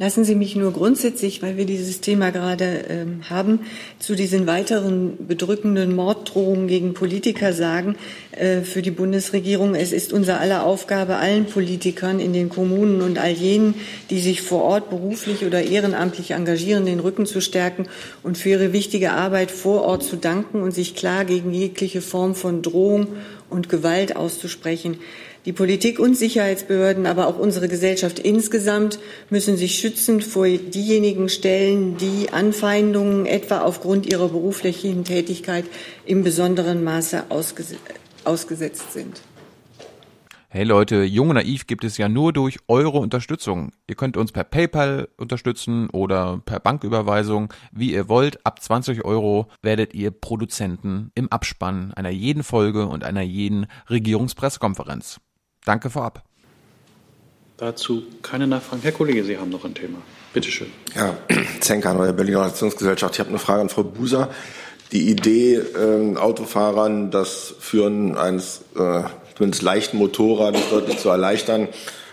Lassen 0.00 0.24
Sie 0.24 0.34
mich 0.34 0.56
nur 0.56 0.72
grundsätzlich, 0.72 1.40
weil 1.40 1.56
wir 1.56 1.66
dieses 1.66 2.00
Thema 2.00 2.30
gerade 2.30 2.84
ähm, 2.88 3.30
haben, 3.30 3.60
zu 4.00 4.16
diesen 4.16 4.44
weiteren 4.48 5.16
bedrückenden 5.28 5.94
Morddrohungen 5.94 6.66
gegen 6.66 6.94
Politiker 6.94 7.52
sagen, 7.52 7.94
äh, 8.32 8.62
für 8.62 8.82
die 8.82 8.90
Bundesregierung, 8.90 9.76
es 9.76 9.92
ist 9.92 10.12
unser 10.12 10.40
aller 10.40 10.66
Aufgabe, 10.66 11.14
allen 11.14 11.44
Politikern 11.44 12.18
in 12.18 12.32
den 12.32 12.48
Kommunen 12.48 13.02
und 13.02 13.18
all 13.18 13.30
jenen, 13.30 13.76
die 14.10 14.18
sich 14.18 14.42
vor 14.42 14.64
Ort 14.64 14.90
beruflich 14.90 15.46
oder 15.46 15.62
ehrenamtlich 15.62 16.32
engagieren, 16.32 16.86
den 16.86 16.98
Rücken 16.98 17.24
zu 17.24 17.40
stärken 17.40 17.86
und 18.24 18.36
für 18.36 18.48
ihre 18.48 18.72
wichtige 18.72 19.12
Arbeit 19.12 19.52
vor 19.52 19.82
Ort 19.82 20.02
zu 20.02 20.16
danken 20.16 20.60
und 20.60 20.72
sich 20.72 20.96
klar 20.96 21.24
gegen 21.24 21.52
jegliche 21.54 22.00
Form 22.00 22.34
von 22.34 22.62
Drohung 22.62 23.06
und 23.48 23.68
Gewalt 23.68 24.16
auszusprechen. 24.16 24.96
Die 25.44 25.52
Politik 25.52 25.98
und 25.98 26.16
Sicherheitsbehörden, 26.16 27.04
aber 27.04 27.26
auch 27.26 27.38
unsere 27.38 27.68
Gesellschaft 27.68 28.18
insgesamt 28.18 28.98
müssen 29.28 29.58
sich 29.58 29.78
schützend 29.78 30.24
vor 30.24 30.46
diejenigen 30.46 31.28
stellen, 31.28 31.98
die 31.98 32.32
Anfeindungen 32.32 33.26
etwa 33.26 33.60
aufgrund 33.60 34.06
ihrer 34.06 34.28
beruflichen 34.28 35.04
Tätigkeit 35.04 35.66
im 36.06 36.24
besonderen 36.24 36.82
Maße 36.82 37.24
ausgesetzt 38.24 38.92
sind. 38.94 39.20
Hey 40.48 40.64
Leute, 40.64 41.02
Jung 41.02 41.28
und 41.30 41.34
Naiv 41.34 41.66
gibt 41.66 41.84
es 41.84 41.98
ja 41.98 42.08
nur 42.08 42.32
durch 42.32 42.60
eure 42.68 42.98
Unterstützung. 42.98 43.72
Ihr 43.86 43.96
könnt 43.96 44.16
uns 44.16 44.32
per 44.32 44.44
PayPal 44.44 45.08
unterstützen 45.18 45.90
oder 45.90 46.40
per 46.46 46.60
Banküberweisung, 46.60 47.52
wie 47.70 47.92
ihr 47.92 48.08
wollt. 48.08 48.46
Ab 48.46 48.62
20 48.62 49.04
Euro 49.04 49.48
werdet 49.60 49.92
ihr 49.92 50.10
Produzenten 50.10 51.10
im 51.14 51.30
Abspann 51.30 51.92
einer 51.92 52.10
jeden 52.10 52.44
Folge 52.44 52.86
und 52.86 53.04
einer 53.04 53.22
jeden 53.22 53.66
Regierungspressekonferenz. 53.90 55.20
Danke 55.64 55.90
vorab. 55.90 56.22
Dazu 57.56 58.02
keine 58.22 58.46
Nachfragen. 58.46 58.82
Herr 58.82 58.92
Kollege, 58.92 59.24
Sie 59.24 59.38
haben 59.38 59.50
noch 59.50 59.64
ein 59.64 59.74
Thema. 59.74 59.98
Bitte 60.32 60.50
schön. 60.50 60.66
Ja, 60.94 61.16
Zenker, 61.60 61.94
neue 61.94 62.12
Berliner 62.12 62.40
Nationsgesellschaft. 62.40 63.14
Ich 63.14 63.20
habe 63.20 63.30
eine 63.30 63.38
Frage 63.38 63.62
an 63.62 63.68
Frau 63.68 63.84
Buser. 63.84 64.30
Die 64.92 65.08
Idee, 65.08 65.54
äh, 65.54 66.16
Autofahrern 66.16 67.10
das 67.10 67.54
Führen 67.58 68.16
eines 68.16 68.62
äh, 68.76 69.02
zumindest 69.36 69.62
leichten 69.62 69.98
Motorrades 69.98 70.68
deutlich 70.70 70.98
zu 70.98 71.08
erleichtern, 71.08 71.68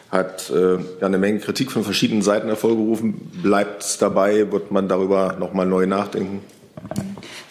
hat 0.09 0.49
äh, 0.49 0.75
ja 0.75 1.07
eine 1.07 1.17
Menge 1.17 1.39
Kritik 1.39 1.71
von 1.71 1.83
verschiedenen 1.83 2.21
Seiten 2.21 2.47
hervorgerufen. 2.47 3.13
Bleibt 3.41 3.83
es 3.83 3.97
dabei? 3.97 4.51
Wird 4.51 4.71
man 4.71 4.87
darüber 4.87 5.35
nochmal 5.39 5.65
neu 5.65 5.85
nachdenken? 5.87 6.41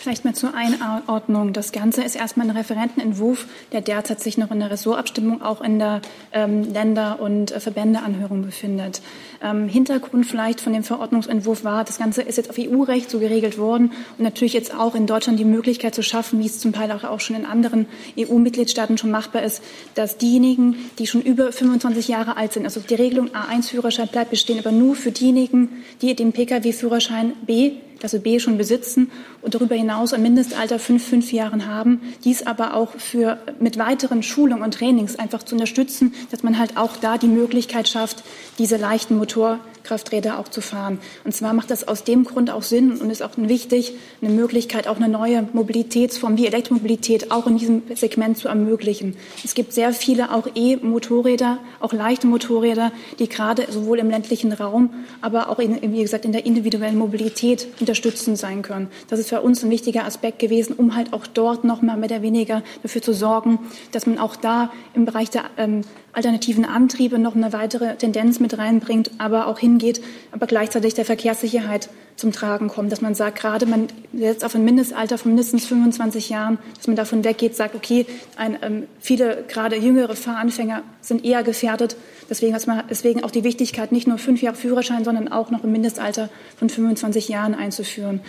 Vielleicht 0.02 0.24
mal 0.24 0.34
zur 0.34 0.54
Einordnung. 0.54 1.52
Das 1.52 1.72
Ganze 1.72 2.02
ist 2.02 2.16
erstmal 2.16 2.48
ein 2.48 2.56
Referentenentwurf, 2.56 3.46
der 3.72 3.82
derzeit 3.82 4.18
sich 4.20 4.38
noch 4.38 4.50
in 4.50 4.58
der 4.58 4.70
Ressortabstimmung 4.70 5.42
auch 5.42 5.60
in 5.60 5.78
der 5.78 6.00
ähm, 6.32 6.72
Länder- 6.72 7.20
und 7.20 7.52
äh, 7.52 7.60
Verbändeanhörung 7.60 8.40
befindet. 8.40 9.02
Ähm, 9.42 9.68
Hintergrund 9.68 10.24
vielleicht 10.24 10.62
von 10.62 10.72
dem 10.72 10.84
Verordnungsentwurf 10.84 11.64
war, 11.64 11.84
das 11.84 11.98
Ganze 11.98 12.22
ist 12.22 12.38
jetzt 12.38 12.48
auf 12.48 12.56
EU-Recht 12.58 13.10
so 13.10 13.18
geregelt 13.18 13.58
worden 13.58 13.92
und 14.16 14.24
natürlich 14.24 14.54
jetzt 14.54 14.74
auch 14.74 14.94
in 14.94 15.06
Deutschland 15.06 15.38
die 15.38 15.44
Möglichkeit 15.44 15.94
zu 15.94 16.02
schaffen, 16.02 16.40
wie 16.40 16.46
es 16.46 16.58
zum 16.58 16.72
Teil 16.72 16.90
auch, 16.92 17.04
auch 17.04 17.20
schon 17.20 17.36
in 17.36 17.44
anderen 17.44 17.84
EU-Mitgliedstaaten 18.18 18.96
schon 18.96 19.10
machbar 19.10 19.42
ist, 19.42 19.62
dass 19.96 20.16
diejenigen, 20.16 20.76
die 20.98 21.06
schon 21.06 21.20
über 21.20 21.52
25 21.52 22.08
Jahre 22.08 22.38
alt 22.38 22.54
sind, 22.54 22.64
also 22.64 22.80
die 22.80 22.94
Regelung 22.94 23.32
A1-Führerschein 23.32 24.08
bleibt 24.08 24.30
bestehen, 24.30 24.60
aber 24.60 24.72
nur 24.72 24.94
für 24.94 25.12
diejenigen, 25.12 25.84
die 26.00 26.16
den 26.16 26.32
Pkw-Führerschein 26.32 27.34
B 27.44 27.72
Klasse 28.00 28.18
B 28.18 28.40
schon 28.40 28.56
besitzen 28.56 29.12
und 29.42 29.54
darüber 29.54 29.74
hinaus 29.74 30.12
ein 30.12 30.22
Mindestalter 30.22 30.78
fünf, 30.78 31.06
fünf 31.06 31.32
Jahren 31.32 31.66
haben. 31.66 32.00
Dies 32.24 32.46
aber 32.46 32.74
auch 32.74 32.92
für 32.92 33.38
mit 33.58 33.78
weiteren 33.78 34.22
Schulungen 34.22 34.62
und 34.62 34.74
Trainings 34.74 35.16
einfach 35.16 35.42
zu 35.42 35.54
unterstützen, 35.54 36.14
dass 36.30 36.42
man 36.42 36.58
halt 36.58 36.76
auch 36.76 36.96
da 36.96 37.18
die 37.18 37.28
Möglichkeit 37.28 37.88
schafft, 37.88 38.22
diese 38.58 38.76
leichten 38.76 39.16
Motorkrafträder 39.16 40.38
auch 40.38 40.48
zu 40.48 40.60
fahren. 40.60 40.98
Und 41.24 41.34
zwar 41.34 41.54
macht 41.54 41.70
das 41.70 41.88
aus 41.88 42.04
dem 42.04 42.24
Grund 42.24 42.50
auch 42.50 42.62
Sinn 42.62 42.98
und 42.98 43.10
ist 43.10 43.22
auch 43.22 43.30
wichtig, 43.36 43.94
eine 44.20 44.30
Möglichkeit, 44.30 44.86
auch 44.86 44.96
eine 44.96 45.08
neue 45.08 45.48
Mobilitätsform 45.52 46.36
wie 46.36 46.46
Elektromobilität 46.46 47.30
auch 47.30 47.46
in 47.46 47.56
diesem 47.56 47.82
Segment 47.94 48.36
zu 48.36 48.48
ermöglichen. 48.48 49.16
Es 49.44 49.54
gibt 49.54 49.72
sehr 49.72 49.92
viele 49.92 50.32
auch 50.34 50.48
E-Motorräder, 50.54 51.58
auch 51.80 51.92
leichte 51.92 52.26
Motorräder, 52.26 52.92
die 53.18 53.28
gerade 53.28 53.66
sowohl 53.70 53.98
im 53.98 54.10
ländlichen 54.10 54.52
Raum, 54.52 54.90
aber 55.22 55.48
auch 55.48 55.58
in, 55.58 55.80
wie 55.92 56.02
gesagt 56.02 56.24
in 56.24 56.32
der 56.32 56.44
individuellen 56.44 56.98
Mobilität 56.98 57.66
unterstützend 57.80 58.38
sein 58.38 58.62
können. 58.62 58.88
Das 59.08 59.18
ist 59.18 59.29
für 59.30 59.42
uns 59.42 59.62
ein 59.62 59.70
wichtiger 59.70 60.04
Aspekt 60.04 60.40
gewesen, 60.40 60.74
um 60.74 60.96
halt 60.96 61.12
auch 61.12 61.24
dort 61.24 61.62
noch 61.62 61.82
mal 61.82 61.96
mehr 61.96 62.10
oder 62.10 62.22
weniger 62.22 62.64
dafür 62.82 63.00
zu 63.00 63.14
sorgen, 63.14 63.60
dass 63.92 64.04
man 64.04 64.18
auch 64.18 64.34
da 64.34 64.72
im 64.92 65.04
Bereich 65.04 65.30
der 65.30 65.44
ähm, 65.56 65.82
alternativen 66.12 66.64
Antriebe 66.64 67.16
noch 67.16 67.36
eine 67.36 67.52
weitere 67.52 67.94
Tendenz 67.94 68.40
mit 68.40 68.58
reinbringt, 68.58 69.12
aber 69.18 69.46
auch 69.46 69.60
hingeht, 69.60 70.02
aber 70.32 70.48
gleichzeitig 70.48 70.94
der 70.94 71.04
Verkehrssicherheit 71.04 71.90
zum 72.16 72.32
Tragen 72.32 72.68
kommt, 72.68 72.92
dass 72.92 73.00
man 73.00 73.14
sagt, 73.14 73.38
gerade 73.38 73.66
man 73.66 73.86
setzt 74.12 74.44
auf 74.44 74.54
ein 74.54 74.64
Mindestalter 74.64 75.16
von 75.16 75.30
mindestens 75.30 75.64
25 75.66 76.28
Jahren, 76.28 76.58
dass 76.76 76.86
man 76.86 76.96
davon 76.96 77.24
weggeht, 77.24 77.56
sagt, 77.56 77.74
okay, 77.74 78.04
ein, 78.36 78.58
ähm, 78.62 78.84
viele 78.98 79.44
gerade 79.48 79.76
jüngere 79.76 80.14
Fahranfänger 80.14 80.82
sind 81.00 81.24
eher 81.24 81.42
gefährdet. 81.42 81.96
Deswegen, 82.28 82.56
man, 82.66 82.84
deswegen 82.90 83.24
auch 83.24 83.30
die 83.30 83.44
Wichtigkeit, 83.44 83.90
nicht 83.90 84.06
nur 84.06 84.18
fünf 84.18 84.42
Jahre 84.42 84.56
Führerschein, 84.56 85.04
sondern 85.04 85.28
auch 85.32 85.50
noch 85.50 85.64
ein 85.64 85.72
Mindestalter 85.72 86.28
von 86.56 86.68
25 86.68 87.28
Jahren 87.28 87.54
einzuführen. 87.54 88.20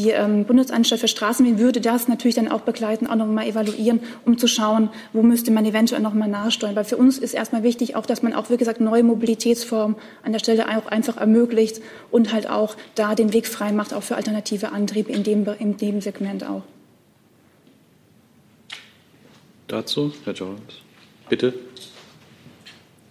Die 0.00 0.08
ähm, 0.08 0.46
Bundesanstalt 0.46 0.98
für 0.98 1.08
Straßenwesen 1.08 1.58
würde 1.58 1.82
das 1.82 2.08
natürlich 2.08 2.34
dann 2.34 2.48
auch 2.48 2.62
begleiten, 2.62 3.06
auch 3.06 3.16
noch 3.16 3.26
mal 3.26 3.46
evaluieren, 3.46 4.00
um 4.24 4.38
zu 4.38 4.46
schauen, 4.46 4.88
wo 5.12 5.20
müsste 5.20 5.50
man 5.50 5.66
eventuell 5.66 6.00
noch 6.00 6.14
mal 6.14 6.26
nachsteuern. 6.26 6.74
Weil 6.74 6.84
für 6.84 6.96
uns 6.96 7.18
ist 7.18 7.34
erstmal 7.34 7.64
wichtig, 7.64 7.96
auch, 7.96 8.06
dass 8.06 8.22
man 8.22 8.32
auch, 8.32 8.48
wie 8.48 8.56
gesagt, 8.56 8.80
neue 8.80 9.02
Mobilitätsformen 9.02 9.98
an 10.22 10.32
der 10.32 10.38
Stelle 10.38 10.64
auch 10.70 10.86
einfach 10.86 11.18
ermöglicht 11.18 11.82
und 12.10 12.32
halt 12.32 12.48
auch 12.48 12.76
da 12.94 13.14
den 13.14 13.34
Weg 13.34 13.46
frei 13.46 13.72
macht, 13.72 13.92
auch 13.92 14.02
für 14.02 14.16
alternative 14.16 14.72
Antriebe 14.72 15.12
in 15.12 15.22
dem, 15.22 15.46
in 15.58 15.76
dem 15.76 16.00
Segment 16.00 16.46
auch. 16.48 16.62
Dazu, 19.68 20.14
Herr 20.24 20.32
Jones, 20.32 20.62
bitte. 21.28 21.52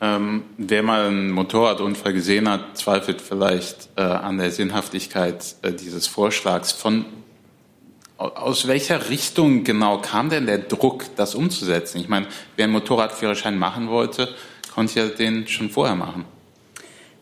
Ähm, 0.02 0.44
wer 0.58 0.82
mal 0.82 1.08
einen 1.08 1.32
Motorradunfall 1.32 2.14
gesehen 2.14 2.50
hat, 2.50 2.78
zweifelt 2.78 3.22
vielleicht 3.22 3.90
äh, 3.98 4.02
an 4.02 4.38
der 4.38 4.52
Sinnhaftigkeit 4.52 5.56
äh, 5.62 5.74
dieses 5.74 6.08
Vorschlags. 6.08 6.72
Von 6.72 7.06
aus 8.18 8.68
welcher 8.68 9.10
Richtung 9.10 9.64
genau 9.64 10.00
kam 10.00 10.30
denn 10.30 10.46
der 10.46 10.58
Druck, 10.60 11.06
das 11.16 11.36
umzusetzen? 11.36 12.00
Ich 12.00 12.10
meine, 12.10 12.28
wer 12.58 12.66
einen 12.66 12.74
Motorradführerschein 12.74 13.58
machen 13.58 13.90
wollte, 13.90 14.30
konnte 14.74 15.00
ja 15.00 15.08
den 15.08 15.48
schon 15.48 15.70
vorher 15.70 15.96
machen. 15.96 16.26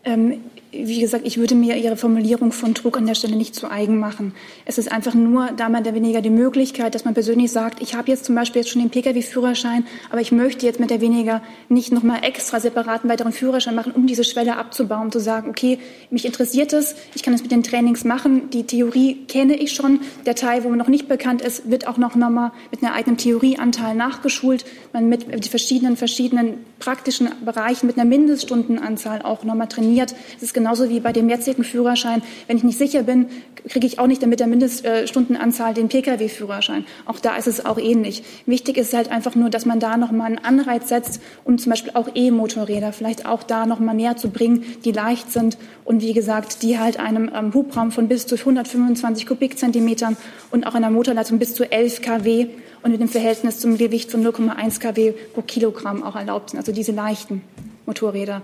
Ähm, 0.04 0.40
wie 0.70 1.00
gesagt, 1.00 1.26
ich 1.26 1.38
würde 1.38 1.54
mir 1.54 1.76
Ihre 1.76 1.96
Formulierung 1.96 2.52
von 2.52 2.74
Druck 2.74 2.98
an 2.98 3.06
der 3.06 3.14
Stelle 3.14 3.36
nicht 3.36 3.54
zu 3.54 3.70
eigen 3.70 3.98
machen. 3.98 4.34
Es 4.66 4.76
ist 4.76 4.92
einfach 4.92 5.14
nur 5.14 5.50
da 5.56 5.68
mal 5.68 5.82
der 5.82 5.94
weniger 5.94 6.20
die 6.20 6.30
Möglichkeit, 6.30 6.94
dass 6.94 7.04
man 7.04 7.14
persönlich 7.14 7.50
sagt, 7.50 7.80
ich 7.80 7.94
habe 7.94 8.10
jetzt 8.10 8.26
zum 8.26 8.34
Beispiel 8.34 8.60
jetzt 8.60 8.70
schon 8.70 8.82
den 8.82 8.90
Pkw-Führerschein, 8.90 9.86
aber 10.10 10.20
ich 10.20 10.30
möchte 10.30 10.66
jetzt 10.66 10.78
mit 10.78 10.90
der 10.90 11.00
weniger 11.00 11.42
nicht 11.68 11.90
nochmal 11.90 12.22
extra 12.22 12.60
separaten 12.60 13.08
weiteren 13.08 13.32
Führerschein 13.32 13.74
machen, 13.74 13.92
um 13.92 14.06
diese 14.06 14.24
Schwelle 14.24 14.56
abzubauen, 14.56 15.10
zu 15.10 15.20
sagen, 15.20 15.48
okay, 15.48 15.78
mich 16.10 16.26
interessiert 16.26 16.72
es, 16.74 16.94
ich 17.14 17.22
kann 17.22 17.32
es 17.32 17.42
mit 17.42 17.50
den 17.50 17.62
Trainings 17.62 18.04
machen, 18.04 18.50
die 18.50 18.64
Theorie 18.64 19.24
kenne 19.26 19.56
ich 19.56 19.72
schon, 19.72 20.00
der 20.26 20.34
Teil, 20.34 20.64
wo 20.64 20.68
man 20.68 20.78
noch 20.78 20.88
nicht 20.88 21.08
bekannt 21.08 21.40
ist, 21.40 21.70
wird 21.70 21.86
auch 21.86 21.96
noch 21.96 22.14
nochmal 22.14 22.52
mit 22.70 22.82
einem 22.82 22.92
eigenen 22.92 23.16
Theorieanteil 23.16 23.94
nachgeschult, 23.94 24.66
man 24.92 25.08
mit 25.08 25.46
verschiedenen, 25.46 25.96
verschiedenen 25.96 26.58
praktischen 26.78 27.28
Bereichen 27.44 27.86
mit 27.86 27.96
einer 27.96 28.08
Mindeststundenanzahl 28.08 29.22
auch 29.22 29.44
nochmal 29.44 29.68
trainiert. 29.68 30.14
Es 30.36 30.42
ist 30.42 30.54
genauso 30.54 30.88
wie 30.88 31.00
bei 31.00 31.12
dem 31.12 31.28
jetzigen 31.28 31.64
Führerschein. 31.64 32.22
Wenn 32.46 32.56
ich 32.56 32.64
nicht 32.64 32.78
sicher 32.78 33.02
bin, 33.02 33.26
kriege 33.68 33.86
ich 33.86 33.98
auch 33.98 34.06
nicht 34.06 34.24
mit 34.26 34.40
der 34.40 34.46
Mindeststundenanzahl 34.46 35.74
den 35.74 35.88
Pkw-Führerschein. 35.88 36.86
Auch 37.06 37.18
da 37.18 37.36
ist 37.36 37.46
es 37.46 37.64
auch 37.64 37.78
ähnlich. 37.78 38.22
Wichtig 38.46 38.76
ist 38.76 38.94
halt 38.94 39.10
einfach 39.10 39.34
nur, 39.34 39.50
dass 39.50 39.66
man 39.66 39.80
da 39.80 39.96
nochmal 39.96 40.26
einen 40.26 40.38
Anreiz 40.38 40.88
setzt, 40.88 41.20
um 41.44 41.58
zum 41.58 41.70
Beispiel 41.70 41.92
auch 41.94 42.08
E-Motorräder 42.14 42.92
vielleicht 42.92 43.26
auch 43.26 43.42
da 43.42 43.66
nochmal 43.66 43.94
näher 43.94 44.16
zu 44.16 44.30
bringen, 44.30 44.64
die 44.84 44.92
leicht 44.92 45.32
sind 45.32 45.58
und 45.84 46.02
wie 46.02 46.12
gesagt, 46.12 46.62
die 46.62 46.78
halt 46.78 46.98
einem 47.00 47.30
ähm, 47.34 47.52
Hubraum 47.54 47.90
von 47.90 48.08
bis 48.08 48.26
zu 48.26 48.36
125 48.36 49.26
Kubikzentimetern 49.26 50.16
und 50.50 50.66
auch 50.66 50.74
einer 50.74 50.90
Motorleistung 50.90 51.38
bis 51.38 51.54
zu 51.54 51.70
11 51.70 52.02
kW 52.02 52.46
und 52.82 52.90
mit 52.90 53.00
dem 53.00 53.08
Verhältnis 53.08 53.60
zum 53.60 53.76
Gewicht 53.76 54.10
von 54.10 54.26
0,1 54.26 54.80
kW 54.80 55.12
pro 55.34 55.42
Kilogramm 55.42 56.02
auch 56.02 56.16
erlaubt 56.16 56.50
sind. 56.50 56.58
Also 56.58 56.72
diese 56.72 56.92
leichten 56.92 57.42
Motorräder. 57.86 58.42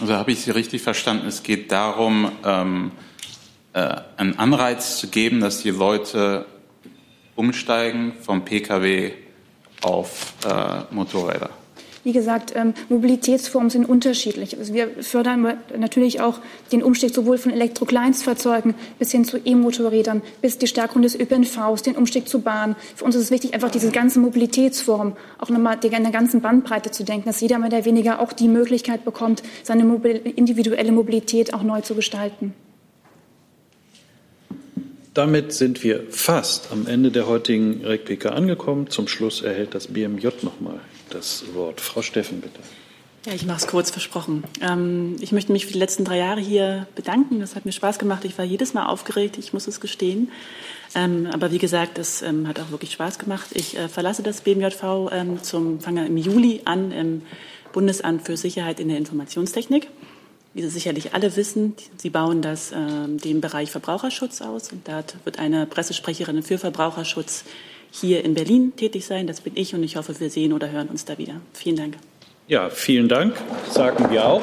Also 0.00 0.14
habe 0.14 0.32
ich 0.32 0.40
Sie 0.40 0.50
richtig 0.50 0.82
verstanden? 0.82 1.26
Es 1.26 1.42
geht 1.42 1.70
darum, 1.70 2.32
ähm, 2.44 2.90
äh, 3.72 3.96
einen 4.16 4.38
Anreiz 4.38 4.98
zu 4.98 5.08
geben, 5.08 5.40
dass 5.40 5.62
die 5.62 5.70
Leute 5.70 6.46
umsteigen 7.36 8.12
vom 8.20 8.44
Pkw 8.44 9.12
auf 9.82 10.34
äh, 10.44 10.94
Motorräder. 10.94 11.50
Wie 12.04 12.12
gesagt, 12.12 12.52
ähm, 12.54 12.74
Mobilitätsformen 12.90 13.70
sind 13.70 13.88
unterschiedlich. 13.88 14.58
Also 14.58 14.74
wir 14.74 14.90
fördern 15.00 15.54
natürlich 15.76 16.20
auch 16.20 16.38
den 16.70 16.82
Umstieg 16.82 17.14
sowohl 17.14 17.38
von 17.38 17.50
Elektrokleinstfahrzeugen 17.50 18.74
bis 18.98 19.10
hin 19.10 19.24
zu 19.24 19.38
E-Motorrädern, 19.42 20.20
bis 20.42 20.58
die 20.58 20.66
Stärkung 20.66 21.00
des 21.00 21.18
ÖPNVs, 21.18 21.80
den 21.82 21.96
Umstieg 21.96 22.28
zur 22.28 22.42
Bahn. 22.42 22.76
Für 22.94 23.06
uns 23.06 23.14
ist 23.14 23.22
es 23.22 23.30
wichtig, 23.30 23.54
einfach 23.54 23.70
diese 23.70 23.90
ganze 23.90 24.20
Mobilitätsform 24.20 25.16
auch 25.38 25.48
nochmal 25.48 25.78
in 25.82 25.90
der 26.02 26.12
ganzen 26.12 26.42
Bandbreite 26.42 26.90
zu 26.90 27.04
denken, 27.04 27.24
dass 27.24 27.40
jeder 27.40 27.58
mehr 27.58 27.68
oder 27.68 27.86
weniger 27.86 28.20
auch 28.20 28.34
die 28.34 28.48
Möglichkeit 28.48 29.06
bekommt, 29.06 29.42
seine 29.62 29.84
individuelle 30.36 30.92
Mobilität 30.92 31.54
auch 31.54 31.62
neu 31.62 31.80
zu 31.80 31.94
gestalten. 31.94 32.52
Damit 35.14 35.52
sind 35.54 35.82
wir 35.82 36.02
fast 36.10 36.70
am 36.70 36.86
Ende 36.86 37.10
der 37.10 37.26
heutigen 37.26 37.82
REC-PK 37.82 38.30
angekommen. 38.30 38.90
Zum 38.90 39.08
Schluss 39.08 39.40
erhält 39.40 39.74
das 39.74 39.86
BMJ 39.86 40.28
nochmal 40.42 40.80
das 41.14 41.44
Wort. 41.54 41.80
Frau 41.80 42.02
Steffen, 42.02 42.40
bitte. 42.40 42.60
Ja, 43.26 43.32
ich 43.32 43.46
mache 43.46 43.56
es 43.56 43.66
kurz 43.66 43.90
versprochen. 43.90 44.44
Ähm, 44.60 45.16
ich 45.20 45.32
möchte 45.32 45.50
mich 45.50 45.64
für 45.64 45.72
die 45.72 45.78
letzten 45.78 46.04
drei 46.04 46.18
Jahre 46.18 46.40
hier 46.40 46.86
bedanken. 46.94 47.40
Das 47.40 47.56
hat 47.56 47.64
mir 47.64 47.72
Spaß 47.72 47.98
gemacht. 47.98 48.24
Ich 48.26 48.36
war 48.36 48.44
jedes 48.44 48.74
Mal 48.74 48.86
aufgeregt, 48.86 49.38
ich 49.38 49.54
muss 49.54 49.66
es 49.66 49.80
gestehen. 49.80 50.30
Ähm, 50.94 51.28
aber 51.32 51.50
wie 51.50 51.58
gesagt, 51.58 51.96
es 51.96 52.20
ähm, 52.20 52.46
hat 52.46 52.60
auch 52.60 52.70
wirklich 52.70 52.92
Spaß 52.92 53.18
gemacht. 53.18 53.48
Ich 53.54 53.78
äh, 53.78 53.88
verlasse 53.88 54.22
das 54.22 54.42
BMJV 54.42 55.10
ähm, 55.10 55.42
zum 55.42 55.80
fange 55.80 56.06
im 56.06 56.18
Juli 56.18 56.60
an 56.66 56.92
im 56.92 57.22
Bundesamt 57.72 58.26
für 58.26 58.36
Sicherheit 58.36 58.78
in 58.78 58.88
der 58.88 58.98
Informationstechnik. 58.98 59.88
Wie 60.52 60.62
Sie 60.62 60.68
sicherlich 60.68 61.14
alle 61.14 61.34
wissen, 61.34 61.74
Sie 61.96 62.10
bauen 62.10 62.42
das 62.42 62.72
äh, 62.72 62.76
den 63.08 63.40
Bereich 63.40 63.70
Verbraucherschutz 63.70 64.42
aus 64.42 64.70
und 64.70 64.86
dort 64.86 65.16
wird 65.24 65.38
eine 65.38 65.66
Pressesprecherin 65.66 66.42
für 66.42 66.58
Verbraucherschutz 66.58 67.44
hier 68.00 68.24
in 68.24 68.34
Berlin 68.34 68.72
tätig 68.76 69.06
sein. 69.06 69.26
Das 69.26 69.40
bin 69.40 69.52
ich 69.56 69.74
und 69.74 69.82
ich 69.82 69.96
hoffe, 69.96 70.18
wir 70.18 70.30
sehen 70.30 70.52
oder 70.52 70.70
hören 70.70 70.88
uns 70.88 71.04
da 71.04 71.16
wieder. 71.18 71.40
Vielen 71.52 71.76
Dank. 71.76 71.96
Ja, 72.48 72.68
vielen 72.68 73.08
Dank, 73.08 73.34
sagen 73.70 74.10
wir 74.10 74.26
auch. 74.26 74.42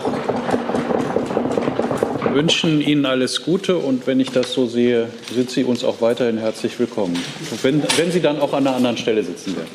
Wir 2.24 2.34
wünschen 2.34 2.82
Ihnen 2.82 3.06
alles 3.06 3.43
Gute 3.43 3.78
und 3.78 4.08
wenn 4.08 4.20
ich 4.20 4.32
das 4.32 4.54
so 4.54 4.66
sehe, 4.66 5.10
sind 5.34 5.52
Sie 5.52 5.64
uns 5.64 5.84
auch 5.84 6.02
weiterhin 6.02 6.38
herzlich 6.38 6.80
willkommen. 6.80 7.20
Wenn, 7.62 7.84
wenn 7.97 8.12
Sie 8.12 8.22
dann 8.22 8.39
auch 8.39 8.54
an 8.54 8.66
einer 8.66 8.76
anderen 8.76 8.97
Stelle 8.97 9.24
sitzen 9.24 9.56
werden. 9.56 9.70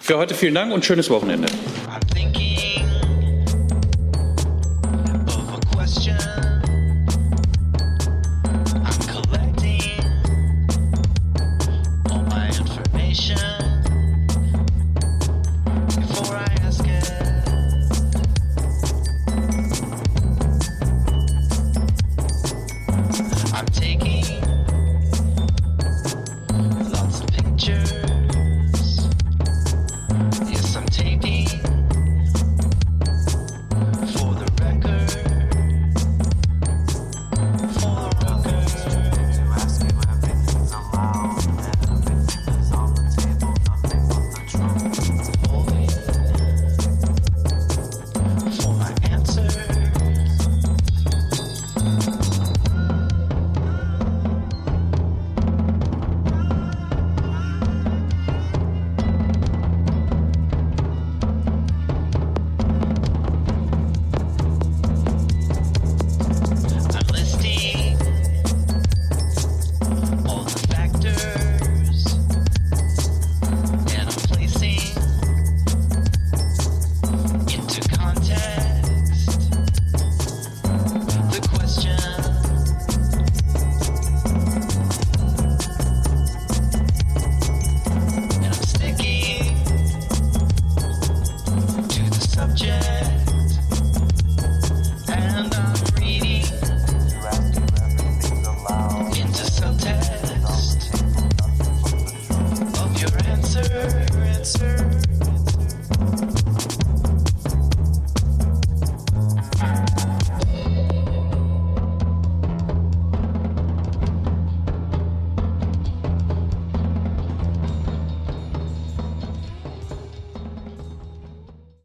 Für 0.00 0.18
heute 0.18 0.34
vielen 0.34 0.54
Dank 0.54 0.72
und 0.72 0.84
schönes 0.84 1.08
Wochenende. 1.08 1.46